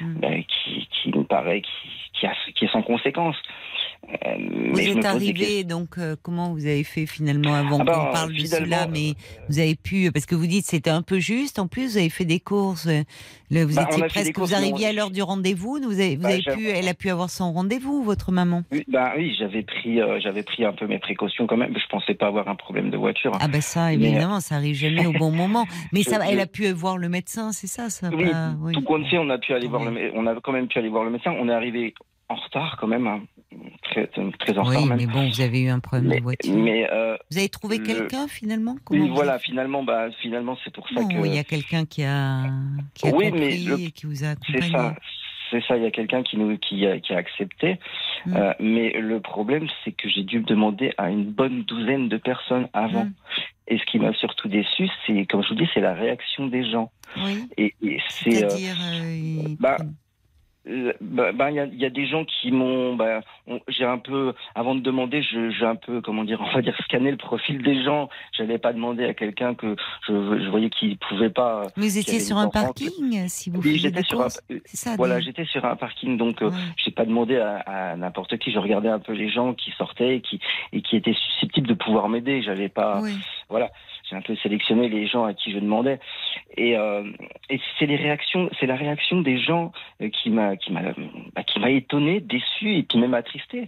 [0.00, 0.20] Mm.
[0.20, 3.36] bah, qui, qui me paraît, qui, qui, a, qui est sans conséquence.
[4.26, 8.12] Euh, Vous êtes arrivé, donc euh, comment vous avez fait finalement avant Ah ben, qu'on
[8.12, 9.12] parle de cela Mais
[9.48, 11.58] vous avez pu, parce que vous dites c'était un peu juste.
[11.58, 12.86] En plus, vous avez fait des courses.
[12.86, 13.02] euh,
[13.50, 14.32] le- vous Bah, on étiez presque.
[14.34, 15.78] courses, Vous arriviez on- à l'heure du rendez-vous.
[15.82, 16.68] Vous avez, vous Bah, avez j'avoue- pu.
[16.68, 18.62] Elle a pu avoir son rendez-vous, votre maman.
[18.72, 21.74] Oui, bah oui, j'avais pris, euh, j'avais pris un peu mes précautions quand même.
[21.76, 23.32] Je pensais pas avoir un problème de voiture.
[23.40, 25.66] Ah ben ça, Mais, évidemment, ça arrive jamais au bon moment.
[25.92, 28.10] Mais ça, elle a pu voir le médecin, c'est ça, ça.
[28.12, 28.72] Oui, pas- oui.
[28.72, 30.88] tout compte fait, on a pu aller voir le, on a quand même pu aller
[30.88, 31.32] voir le médecin.
[31.38, 31.94] On est arrivé
[32.28, 33.20] en retard quand même, hein.
[33.82, 34.98] très, très en Oui, retard même.
[34.98, 36.54] mais bon, vous avez eu un problème Mais, de voiture.
[36.56, 40.72] mais, euh, Vous avez trouvé le- quelqu'un finalement oui, Comment voilà, finalement, bah, finalement, c'est
[40.74, 42.44] pour ça Non, que il y a quelqu'un qui a,
[42.94, 44.72] qui a Oui, compris mais le- et qui vous a c'est accompagné.
[44.72, 44.94] ça.
[45.50, 47.78] C'est ça, il y a quelqu'un qui nous qui a, qui a accepté.
[48.26, 48.36] Mm.
[48.36, 52.68] Euh, mais le problème, c'est que j'ai dû demander à une bonne douzaine de personnes
[52.74, 53.06] avant.
[53.06, 53.12] Mm.
[53.68, 56.70] Et ce qui m'a surtout déçu, c'est, comme je vous dis, c'est la réaction des
[56.70, 56.90] gens.
[57.16, 57.48] Oui.
[57.56, 59.76] Et, et c'est, euh, C'est-à-dire, euh, bah,
[61.00, 63.20] bah, bah, il y, y a des gens qui m'ont, bah,
[63.68, 66.76] j'ai un peu, avant de demander, je- j'ai un peu, comment dire, on va dire,
[66.84, 68.08] scanné le profil des gens.
[68.36, 69.76] J'allais pas demander à quelqu'un que
[70.06, 71.62] je, je voyais qu'il pouvait pas.
[71.76, 74.94] Mais vous étiez sur un parking si vous Oui, j'étais sur un, ça.
[74.96, 77.56] voilà, j'étais sur un parking, donc euh, j'ai pas demandé à,
[77.92, 78.50] à n'importe qui.
[78.52, 80.40] Je regardais un peu les gens qui sortaient et qui,
[80.72, 82.42] et qui étaient susceptibles de pouvoir m'aider.
[82.42, 83.00] J'avais pas,
[83.48, 83.70] voilà,
[84.08, 86.00] j'ai un peu sélectionné les gens à qui je demandais.
[86.56, 87.04] Et, euh,
[87.50, 89.72] et c'est les réactions, c'est la réaction des gens
[90.02, 90.82] euh, qui m'a, qui m'a,
[91.34, 93.66] bah, qui m'a étonné, déçu et puis même attristé,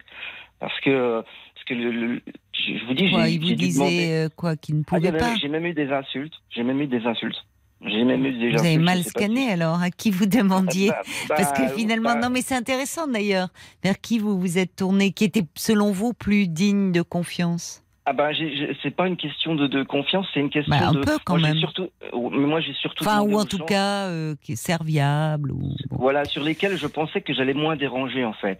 [0.59, 2.23] parce que, parce que le, le-
[2.53, 4.09] je vous dis, j'ai, vous j'ai dû demander.
[4.11, 6.35] euh, quoi Qu'il ne Ah, pouvait pas j'ai même eu des insultes.
[6.51, 7.45] J'ai même eu des insultes.
[7.83, 10.89] J'ai même eu des Vous avez mal scanné si- alors À qui vous demandiez
[11.29, 13.49] Bah, Parce que bah, finalement, bah, non, mais c'est intéressant d'ailleurs.
[13.83, 17.83] Vers qui vous vous êtes tourné Qui était, selon vous, plus digne de confiance?
[18.12, 21.01] Ah j'ai- c'est pas une question de, de confiance, c'est une question Bah, un de.
[21.01, 21.59] peu, quand moi, même.
[21.59, 23.05] Surtout, euh, mais moi, j'ai surtout.
[23.05, 25.53] Enfin, ou en tout gens, cas, euh, qui est serviable.
[25.53, 25.61] Ou...
[25.91, 28.59] Voilà, sur lesquels je pensais que j'allais moins déranger en fait.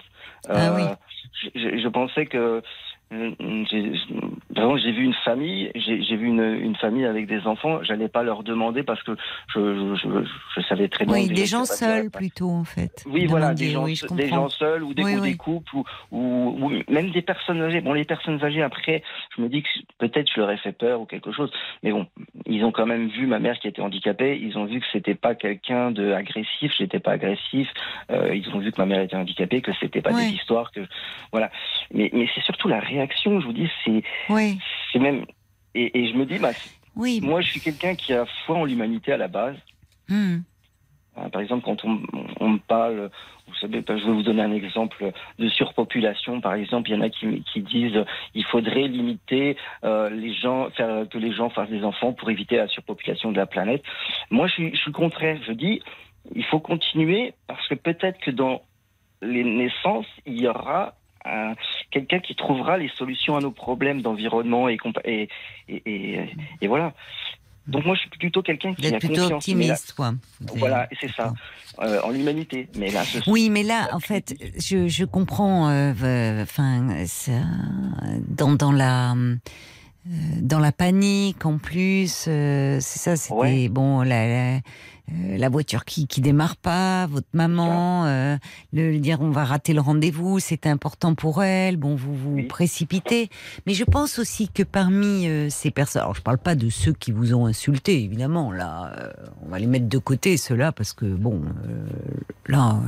[0.49, 0.83] Ah oui.
[1.55, 2.63] je, je- je pensais que.
[3.13, 3.31] Euh,
[3.71, 3.93] j'ai-
[4.55, 7.83] Par exemple, j'ai vu une famille, j'ai vu une, une famille avec des enfants.
[7.83, 9.13] J'allais pas leur demander parce que
[9.55, 11.15] je, je, je, je savais très bien.
[11.15, 13.05] Oui, des gens seuls pas- plutôt, en fait.
[13.07, 15.31] Oui, voilà, des gens, oui, des gens seuls ou des, Oui, ou oui.
[15.33, 17.81] des couples ou, ou, ou même des personnes âgées.
[17.81, 19.03] Bon, les personnes âgées, après,
[19.37, 19.69] je me dis que
[19.99, 21.51] peut-être je leur ai fait peur ou quelque chose.
[21.83, 22.07] Mais bon,
[22.47, 24.39] ils ont quand même vu ma mère qui était handicapée.
[24.41, 26.73] Ils ont vu que c'était pas quelqu'un de agressif.
[26.79, 27.69] J'étais pas agressif.
[28.11, 30.81] Euh, ils ont vu que ma mère était handicapée, que c'était pas des histoires que
[31.33, 31.51] voilà.
[31.93, 33.41] Mais, mais c'est surtout la réaction.
[33.41, 34.59] Je vous dis, c'est Oui,
[34.93, 35.25] c'est même
[35.75, 36.51] et, et je me dis, bah,
[36.97, 37.21] oui.
[37.23, 39.57] moi, je suis quelqu'un qui a foi en l'humanité à la base.
[40.09, 40.39] Hmm.
[41.19, 42.01] Euh, Par exemple, quand on,
[42.41, 43.11] on me parle,
[43.47, 46.41] vous savez, je vais vous donner un exemple de surpopulation.
[46.41, 48.05] Par exemple, il y en a qui, qui disent
[48.35, 52.57] il faudrait limiter euh, les gens, faire que les gens fassent des enfants pour éviter
[52.57, 53.83] la surpopulation de la planète.
[54.31, 55.39] Moi, je suis, je suis contraire.
[55.47, 55.81] Je dis
[56.35, 58.63] il faut continuer parce que peut-être que dans
[59.23, 60.95] les naissances, il y aura
[61.25, 61.55] un-
[61.91, 65.29] quelqu'un qui trouvera les solutions à nos problèmes d'environnement et, compa- et,
[65.69, 66.93] et, et, et voilà.
[67.67, 69.47] Donc moi, je suis plutôt quelqu'un Vous qui a êtes plutôt confiance.
[69.49, 70.15] Mais là- optimiste, quoi.
[70.41, 71.33] Vous voilà, c'est ça,
[71.81, 72.69] euh, en l'humanité.
[72.77, 75.69] Mais là, ce Oui, mais là, en fait, je, je comprends.
[75.69, 77.05] euh, euh, Enfin,
[78.29, 79.37] dans dans la euh,
[80.41, 83.15] dans la panique, en plus, c'est ça.
[83.17, 83.69] C'était Ouais.
[83.69, 84.61] bon, la, la,
[85.13, 88.37] euh, la voiture qui qui démarre pas, votre maman, euh,
[88.73, 91.77] le, le dire on va rater le rendez-vous, c'est important pour elle.
[91.77, 92.43] Bon, vous vous Oui.
[92.45, 93.29] précipitez.
[93.67, 96.93] Mais je pense aussi que parmi euh, ces personnes, alors je parle pas de ceux
[96.93, 98.53] qui vous ont insulté, évidemment.
[98.53, 99.13] Là, euh,
[99.45, 101.87] on va les mettre de côté ceux-là parce que bon, euh,
[102.47, 102.81] là,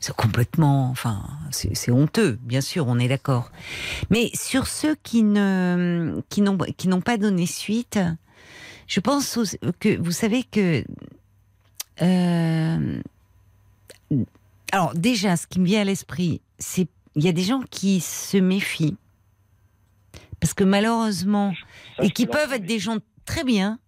[0.00, 3.50] c'est complètement, enfin, c'est c'est honteux, bien sûr, on est d'accord.
[4.10, 7.98] Mais sur ceux qui ne, qui n'ont, qui n'ont pas donné suite,
[8.88, 9.38] je pense
[9.80, 10.84] que vous savez que,
[14.72, 18.00] alors déjà, ce qui me vient à l'esprit, c'est il y a des gens qui
[18.00, 18.96] se méfient
[20.42, 21.52] parce que malheureusement
[21.96, 23.78] ça, et qui peuvent être des gens très bien,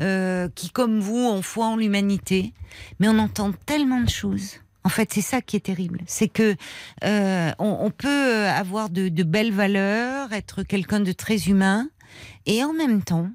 [0.00, 2.52] euh, qui, comme vous, ont foi en l'humanité,
[2.98, 4.54] mais on entend tellement de choses.
[4.82, 6.00] En fait, c'est ça qui est terrible.
[6.06, 6.56] C'est que
[7.04, 11.88] euh, on, on peut avoir de, de belles valeurs, être quelqu'un de très humain,
[12.46, 13.30] et en même temps,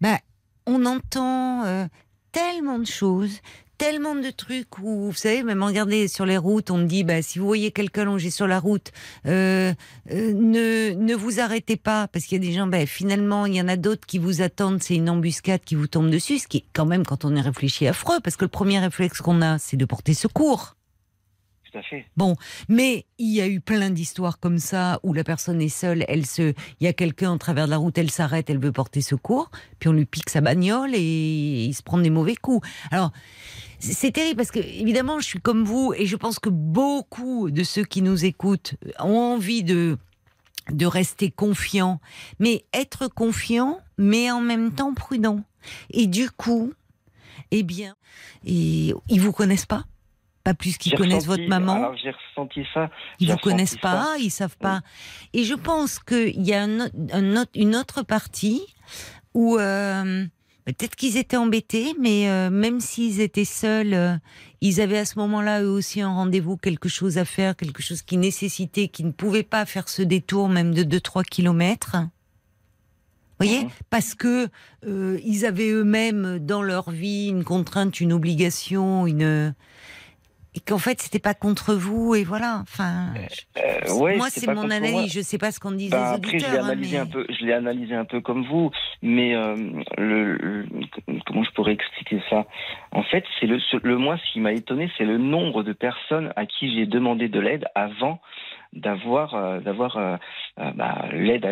[0.00, 0.20] bah,
[0.66, 1.88] on entend euh,
[2.32, 3.40] tellement de choses,
[3.78, 7.22] tellement de trucs où, vous savez, même regarder sur les routes, on me dit, bah,
[7.22, 8.90] si vous voyez quelqu'un longé sur la route,
[9.26, 9.72] euh,
[10.10, 13.54] euh, ne, ne vous arrêtez pas, parce qu'il y a des gens, bah, finalement, il
[13.54, 16.48] y en a d'autres qui vous attendent, c'est une embuscade qui vous tombe dessus, ce
[16.48, 19.42] qui est quand même, quand on est réfléchi, affreux, parce que le premier réflexe qu'on
[19.42, 20.77] a, c'est de porter secours.
[22.16, 22.34] Bon,
[22.68, 26.26] mais il y a eu plein d'histoires comme ça où la personne est seule, elle
[26.26, 29.00] se, il y a quelqu'un en travers de la route, elle s'arrête, elle veut porter
[29.00, 32.66] secours, puis on lui pique sa bagnole et il se prend des mauvais coups.
[32.90, 33.12] Alors,
[33.78, 37.62] c'est- terrible parce que évidemment, je suis comme vous et je pense que beaucoup de
[37.62, 39.98] ceux qui nous écoutent ont envie de
[40.70, 41.98] de rester confiants,
[42.40, 45.40] mais être confiant, mais en même temps prudent.
[45.88, 46.74] Et du coup,
[47.50, 47.96] eh bien,
[48.44, 49.86] et ils vous connaissent pas,
[50.48, 51.92] pas plus qu'ils connaissent ressenti- votre maman.
[52.02, 52.90] J'ai ressenti ça.
[53.20, 54.18] Ils j'ai vous connaissent pas, ça.
[54.18, 54.80] ils savent pas.
[55.34, 56.80] Et je pense qu'il y a un
[57.12, 58.62] un une autre partie
[59.34, 60.24] où euh,
[60.64, 64.16] peut-être qu'ils étaient embêtés, mais euh, même s'ils étaient seuls, euh,
[64.60, 68.02] ils avaient à ce moment-là eux aussi un rendez-vous, quelque chose à faire, quelque chose
[68.02, 71.96] qui nécessitait, qui ne pouvait pas faire ce détour même de 2-3 kilomètres.
[73.40, 73.70] Vous voyez Mhm.
[73.90, 74.48] Parce que
[74.84, 79.54] ils avaient eux-mêmes dans leur vie une contrainte, une obligation, une
[80.58, 82.58] et qu'en fait c'était pas contre vous et voilà.
[82.62, 83.06] Enfin,
[83.56, 84.92] Euh, ouais, moi c'est mon analyse.
[84.92, 85.04] moi.
[85.06, 86.52] Je sais pas ce qu'on disent Bah, après, je auditeurs.
[86.52, 87.26] l'ai hein, analysé mais- un peu.
[87.28, 88.70] Je l'ai analysé un peu comme vous,
[89.02, 89.54] mais euh,
[89.96, 90.66] le, le-
[91.26, 92.46] comment je pourrais expliquer ça?
[92.92, 96.32] En fait, c'est le, le moi, ce qui m'a étonné, c'est le nombre de personnes
[96.36, 98.20] à qui j'ai demandé de l'aide avant
[98.74, 100.16] d'avoir euh, d'avoir euh,
[100.60, 101.46] euh, bah, l'aide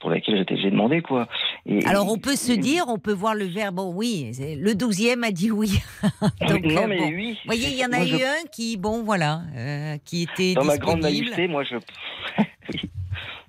[0.00, 1.26] pour laquelle j'étais j'ai demandé quoi.
[1.66, 3.76] Et, Alors on peut se et- dire, on peut voir le verbe.
[3.76, 5.78] Bon, oui, le douzième a dit oui.
[6.48, 7.08] Donc, non mais bon.
[7.08, 7.32] oui.
[7.32, 10.22] Vous voyez, il y en a Moi, eu je- un qui, bon, voilà, euh, qui
[10.22, 11.76] était Dans ma grande naïveté, moi je.
[12.74, 12.80] oui,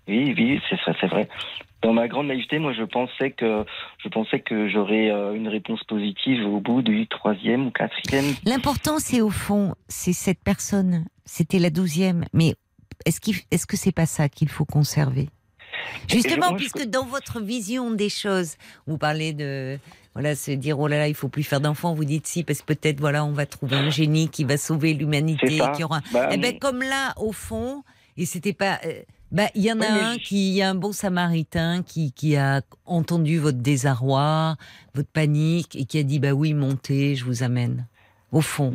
[0.08, 1.28] oui, oui, c'est vrai, c'est vrai.
[1.82, 3.64] Dans ma grande naïveté, moi je pensais que
[4.00, 8.34] je pensais que j'aurais une réponse positive au bout du troisième ou quatrième.
[8.46, 11.06] L'important, c'est au fond, c'est cette personne.
[11.26, 12.56] C'était la douzième, mais
[13.06, 15.30] est-ce qu'il, est-ce que c'est pas ça qu'il faut conserver?
[16.10, 18.56] Justement, moi, je- puisque dans votre vision des choses,
[18.88, 19.78] vous parlez de
[20.14, 21.94] voilà se dire oh là là, il faut plus faire d'enfants.
[21.94, 24.94] Vous dites si parce que peut-être voilà, on va trouver un génie qui va sauver
[24.94, 26.02] l'humanité, qui aura.
[26.12, 27.84] Bah, Eh ben comme là, au fond,
[28.18, 28.80] et c'était pas.
[28.86, 29.02] euh,
[29.32, 32.36] bah, il y en a Oui, un qui, y a un bon samaritain qui, qui
[32.38, 34.56] a entendu votre désarroi,
[34.94, 37.88] votre panique et qui a dit bah oui, montez, je vous amène.
[38.36, 38.74] Au fond,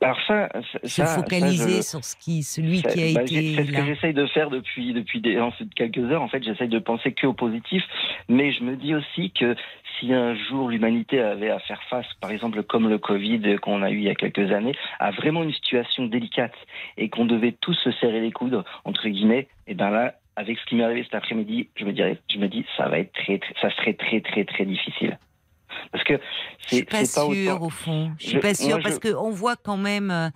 [0.00, 3.22] Alors ça, ça, se ça, focaliser je- sur ce qui, celui ça- qui a bah,
[3.22, 5.36] été C'est ce que j'essaye de faire depuis depuis des,
[5.74, 6.22] quelques heures.
[6.22, 7.82] En fait, j'essaye de penser que au positif,
[8.28, 9.56] mais je me dis aussi que
[9.98, 13.90] si un jour l'humanité avait à faire face, par exemple comme le Covid qu'on a
[13.90, 16.54] eu il y a quelques années, à vraiment une situation délicate
[16.96, 20.64] et qu'on devait tous se serrer les coudes entre guillemets, et ben là, avec ce
[20.66, 23.38] qui m'est arrivé cet après-midi, je me dirais, je me dis, ça va être très,
[23.38, 25.18] très ça serait très très très difficile.
[25.92, 26.14] Parce que
[26.68, 27.62] Je suis pas pas sûre autant.
[27.66, 28.12] au fond.
[28.18, 30.10] Je suis Je- pas sûre moi, parce je- que on voit quand même.
[30.10, 30.28] euh,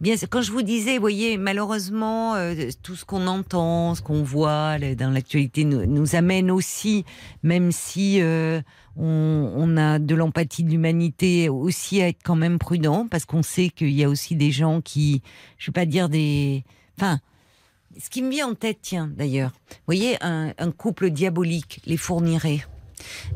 [0.00, 4.22] bien, quand je vous disais, vous voyez, malheureusement, euh, tout ce qu'on entend, ce qu'on
[4.22, 7.04] voit là, dans l'actualité nous, nous amène aussi,
[7.42, 8.60] même si euh,
[8.96, 13.42] on, on a de l'empathie de l'humanité, aussi à être quand même prudent parce qu'on
[13.42, 15.22] sait qu'il y a aussi des gens qui,
[15.58, 16.64] je vais pas dire des,
[16.98, 17.18] enfin.
[18.02, 21.98] Ce qui me vient en tête, tiens, d'ailleurs, vous voyez, un, un couple diabolique les
[21.98, 22.64] fournirait.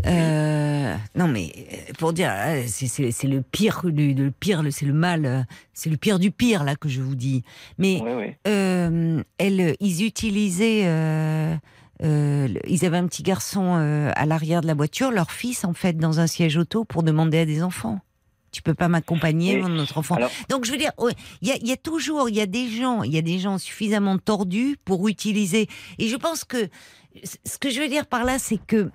[0.06, 4.86] Euh, non mais euh, pour dire, euh, c'est- le pire, du- le pire, le- c'est
[4.86, 7.42] le mal, c'est le pire du pire là que je vous dis.
[7.78, 8.00] Mais
[8.46, 11.56] euh, elles, ils utilisaient, euh,
[12.00, 13.74] le- ils avaient un petit garçon
[14.14, 17.38] à l'arrière de la voiture, leur fils en fait dans un siège auto pour demander
[17.38, 17.98] à des enfants.
[18.52, 19.62] Tu peux pas m'accompagner, Oui.
[19.62, 20.14] mon notre enfant.
[20.14, 20.92] Alors- Donc je veux dire,
[21.42, 23.58] il y, y a toujours, il y a des gens, il y a des gens
[23.58, 25.68] suffisamment tordus pour utiliser.
[25.98, 26.68] Et je pense que
[27.44, 28.90] ce que je veux dire par là, c'est que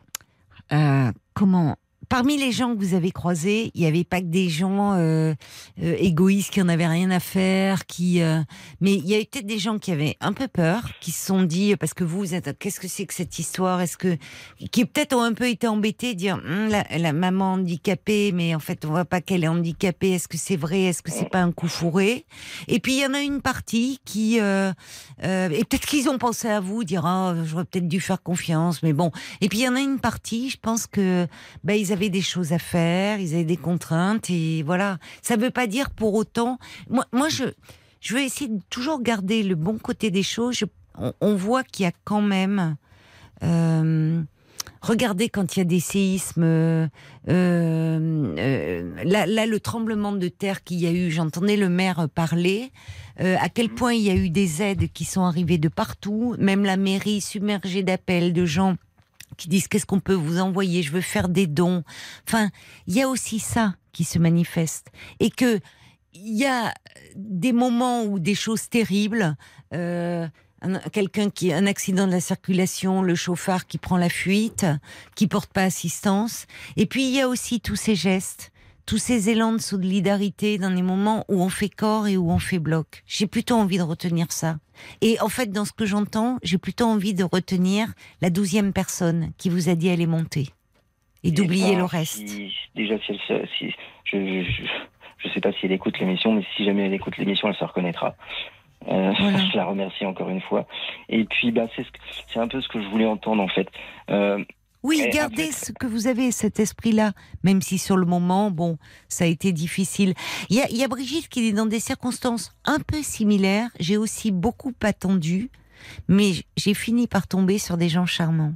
[0.73, 1.75] euh, comment
[2.11, 5.33] Parmi les gens que vous avez croisés, il n'y avait pas que des gens euh,
[5.81, 8.21] euh, égoïstes qui en avaient rien à faire, qui.
[8.21, 8.41] euh,
[8.81, 11.25] mais il y a eu peut-être des gens qui avaient un peu peur, qui se
[11.25, 13.79] sont dit parce que vous, êtes, qu'est-ce que c'est que cette histoire?
[13.79, 14.17] Est-ce que
[14.73, 18.59] qui peut-être ont un peu été embêtés, dire Hum, la, la maman handicapée, mais en
[18.59, 20.09] fait on voit pas qu'elle est handicapée.
[20.09, 22.25] Est-ce que c'est vrai Est-ce que c'est pas un coup fourré?
[22.67, 24.73] Et puis il y en a une partie qui euh,
[25.23, 28.83] euh, et peut-être qu'ils ont pensé à vous, dire ah j'aurais peut-être dû faire confiance,
[28.83, 29.11] mais bon.
[29.39, 31.25] Et puis il y en a une partie, je pense que
[31.63, 34.97] ben ils avaient des choses à faire, ils avaient des contraintes et voilà.
[35.21, 36.57] Ça veut pas dire pour autant.
[36.89, 37.45] Moi, moi je
[38.01, 40.63] je veux essayer de toujours garder le bon côté des choses.
[41.21, 42.75] On, voit qu'il y a quand même,
[43.43, 44.21] euh,
[44.81, 46.43] Regardez quand il y a des séismes.
[46.43, 46.87] euh,
[47.29, 52.71] euh, là, là, le tremblement de terre qu'il y a eu, j'entendais le maire parler.
[53.19, 56.65] à quel point il y a eu des aides qui sont arrivées de partout, même
[56.65, 58.75] la mairie submergée d'appels de gens
[59.41, 61.83] qui disent qu'est-ce qu'on peut vous envoyer, je veux faire des dons.
[62.27, 62.49] Enfin,
[62.85, 64.87] il y a aussi ça qui se manifeste
[65.19, 65.59] et que
[66.13, 66.73] il y a
[67.15, 69.35] des moments où des choses terribles.
[69.73, 70.27] Euh,
[70.61, 74.65] un- quelqu'un qui un accident de la circulation, le chauffard qui prend la fuite,
[75.15, 76.45] qui porte pas assistance.
[76.77, 78.50] Et puis il y a aussi tous ces gestes,
[78.85, 82.39] tous ces élans de solidarité dans les moments où on fait corps et où on
[82.39, 83.03] fait bloc.
[83.05, 84.57] J'ai plutôt envie de retenir ça.
[85.01, 87.87] Et en fait, dans ce que j'entends, j'ai plutôt envie de retenir
[88.21, 90.49] la douzième personne qui vous a dit elle est montée
[91.23, 92.27] et d'oublier le reste.
[92.27, 93.73] si- déjà, si elle si,
[94.05, 94.63] je, je,
[95.19, 97.63] je sais pas si elle écoute l'émission, mais si jamais elle écoute l'émission, elle se
[97.63, 98.15] reconnaîtra.
[98.87, 99.37] Euh, Voilà.
[99.51, 100.65] Je la remercie encore une fois.
[101.07, 101.99] Et puis, bah, c'est ce que-
[102.33, 103.67] c'est un peu ce que je voulais entendre en fait.
[104.09, 104.43] Euh,
[104.83, 107.13] Oui, Et gardez ce que vous avez, cet esprit-là,
[107.43, 108.77] même si sur le moment, bon,
[109.09, 110.15] ça a été difficile.
[110.49, 113.97] Il y a, y a Brigitte qui dit dans des circonstances un peu similaires, j'ai
[113.97, 115.51] aussi beaucoup attendu,
[116.07, 118.53] mais j'ai fini par tomber sur des gens charmants.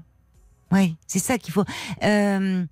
[0.72, 1.64] Oui, c'est ça qu'il faut.
[2.04, 2.66] Euh,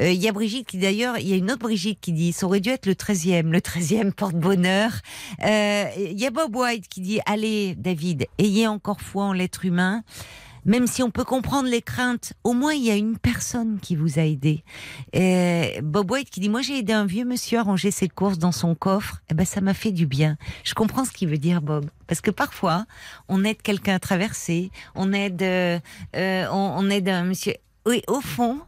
[0.00, 2.32] euh, Il y a Brigitte qui d'ailleurs, il y a une autre Brigitte qui dit,
[2.32, 4.90] ça aurait dû être le 13e, le 13e porte-bonheur.
[5.44, 9.64] Euh, Il y a Bob White qui dit, allez David, ayez encore foi en l'être
[9.64, 10.02] humain.
[10.64, 13.96] Même si on peut comprendre les craintes, au moins il y a une personne qui
[13.96, 14.64] vous a aidé.
[15.82, 18.52] Bob White qui dit, moi j'ai aidé un vieux monsieur à ranger ses courses dans
[18.52, 20.36] son coffre, et ben ça m'a fait du bien.
[20.64, 22.86] Je comprends ce qu'il veut dire Bob, parce que parfois
[23.28, 25.78] on aide quelqu'un à traverser, on aide, euh,
[26.16, 27.54] euh, on, on aide un monsieur.
[27.86, 28.60] Oui, au fond,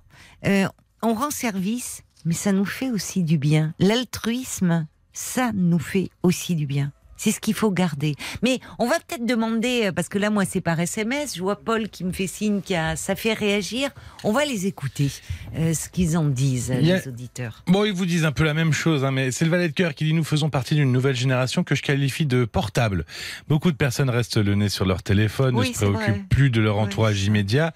[0.46, 0.66] euh,
[1.02, 3.74] on rend service, mais ça nous fait aussi du bien.
[3.78, 6.92] L'altruisme, ça nous fait aussi du bien.
[7.22, 8.14] C'est ce qu'il faut garder.
[8.42, 11.34] Mais on va peut-être demander, euh, parce que là, moi, c'est par SMS.
[11.36, 13.90] Je vois Paul qui me fait signe que ça fait réagir.
[14.24, 15.10] On va les écouter,
[15.59, 17.62] euh, ce qu'ils en disent, a- les auditeurs.
[17.66, 19.74] Bon, ils vous disent un peu la même chose, hein, mais c'est le valet de
[19.74, 23.05] cœur qui dit nous faisons partie d'une nouvelle génération que je qualifie de portable.
[23.48, 26.02] Beaucoup de personnes restent le nez sur leur téléphone, Oui, ne se vrai.
[26.05, 27.74] préoccupent plus de leur entourage immédiat,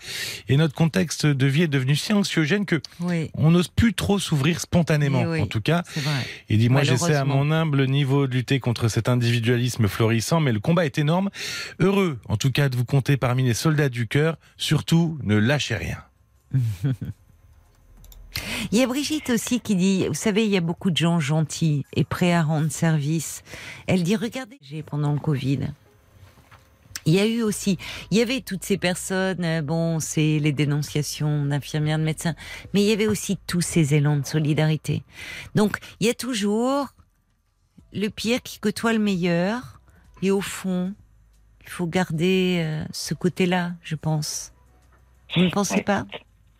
[0.49, 4.19] et notre contexte de vie est devenu si anxiogène que Oui, on n'ose plus trop
[4.19, 5.83] s'ouvrir spontanément, en tout cas.
[6.49, 10.53] Il dit, moi j'essaie à mon humble niveau de lutter contre cet individualisme florissant, mais
[10.53, 11.31] le combat est énorme.
[11.81, 14.37] Heureux, en tout cas, de vous compter parmi les soldats du cœur.
[14.57, 15.99] Surtout, ne lâchez rien.
[18.73, 21.21] Il y a Brigitte aussi qui dit, vous savez, il y a beaucoup de gens
[21.21, 23.45] gentils et prêts à rendre service.
[23.87, 25.69] Elle dit, regardez, j'ai pendant le Covid.
[27.07, 27.79] Il y a eu aussi,
[28.11, 32.35] il y avait toutes ces personnes, euh, bon, c'est les dénonciations d'infirmières, de médecins,
[32.73, 35.05] mais il y avait aussi tous ces élans de solidarité.
[35.55, 36.89] Donc, il y a toujours
[37.95, 39.81] le pire qui côtoie le meilleur,
[40.21, 40.93] et au fond,
[41.63, 44.53] il faut garder euh, ce côté-là, je pense.
[45.35, 46.07] Vous ne pensez pas?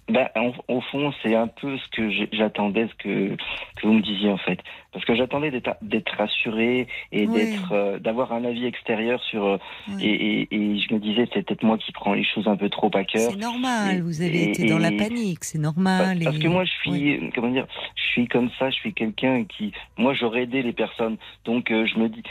[0.09, 3.37] Bah, en- au fond, c'est un peu ce que j'attendais, ce que,
[3.77, 4.59] que vous me disiez en fait,
[4.93, 7.33] parce que j'attendais d'être rassuré et Oui.
[7.33, 9.57] d'être euh, d'avoir un avis extérieur sur euh,
[9.97, 10.05] Oui.
[10.05, 12.69] et, et, et je me disais c'est peut-être moi qui prends les choses un peu
[12.69, 13.31] trop à cœur.
[13.33, 16.19] C'est normal, Et- vous avez été dans la panique, c'est normal.
[16.23, 17.31] parce que moi, je suis, Oui.
[17.35, 17.67] comment dire,
[17.97, 21.17] je suis comme ça, je suis quelqu'un qui, moi, j'aurais aidé les personnes.
[21.47, 22.23] Donc, euh, je me dis,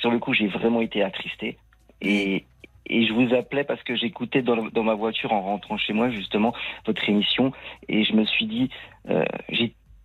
[0.00, 1.56] sur le coup, j'ai vraiment été attristé.
[2.02, 2.44] Et,
[2.92, 6.10] et je vous appelais parce que j'écoutais dans, dans ma voiture en rentrant chez moi,
[6.10, 6.54] justement,
[6.86, 7.52] votre émission.
[7.88, 8.68] Et je me suis dit,
[9.08, 9.24] euh,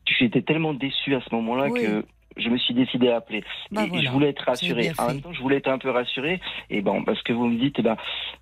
[0.06, 1.82] j'étais tellement déçu à ce moment-là Oui.
[1.82, 2.06] que
[2.38, 3.44] je me suis décidé à appeler.
[3.72, 4.92] Bah et voilà, je voulais être rassuré.
[4.98, 6.40] En même temps, je voulais être un peu rassuré.
[6.70, 7.98] Et bon, parce que vous me dites, eh ben,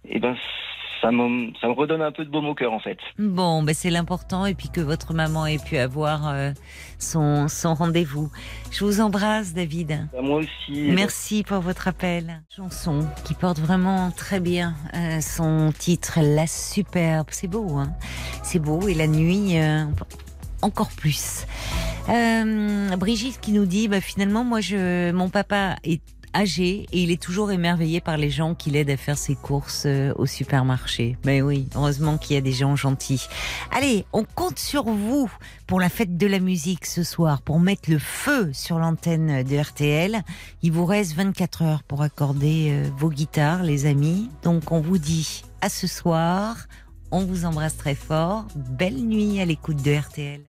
[0.09, 0.35] eh ben,
[1.05, 2.97] ça me, ça me redonne un peu de baume au cœur, en fait.
[3.19, 6.51] Bon, ben c'est l'important, et puis que votre maman ait pu avoir euh,
[6.97, 8.31] son, son rendez-vous.
[8.71, 10.07] Je vous embrasse, David.
[10.11, 10.89] Bah, Moi aussi.
[10.91, 12.41] Merci pour votre appel.
[12.55, 17.27] Chanson qui porte vraiment très bien euh, son titre, La Superbe.
[17.29, 17.91] C'est beau, hein
[18.41, 19.85] C'est beau, et la nuit, euh,
[20.63, 21.45] encore plus.
[22.09, 26.01] Euh, Brigitte qui nous dit, bah, finalement, moi, je, mon papa est
[26.35, 29.83] âgé et il est toujours émerveillé par les gens qui l'aident à faire ses courses
[29.85, 31.17] euh, au supermarché.
[31.25, 33.27] Mais oui, heureusement qu'il y a des gens gentils.
[33.71, 35.31] Allez, on compte sur vous
[35.65, 39.57] pour la fête de la musique ce soir, pour mettre le feu sur l'antenne de
[39.57, 40.21] RTL.
[40.61, 44.29] Il vous reste 24 heures pour accorder euh, vos guitares, les amis.
[44.43, 46.67] Donc on vous dit à ce soir.
[47.11, 48.45] On vous embrasse très fort.
[48.55, 50.41] Belle nuit à l'écoute de RTL.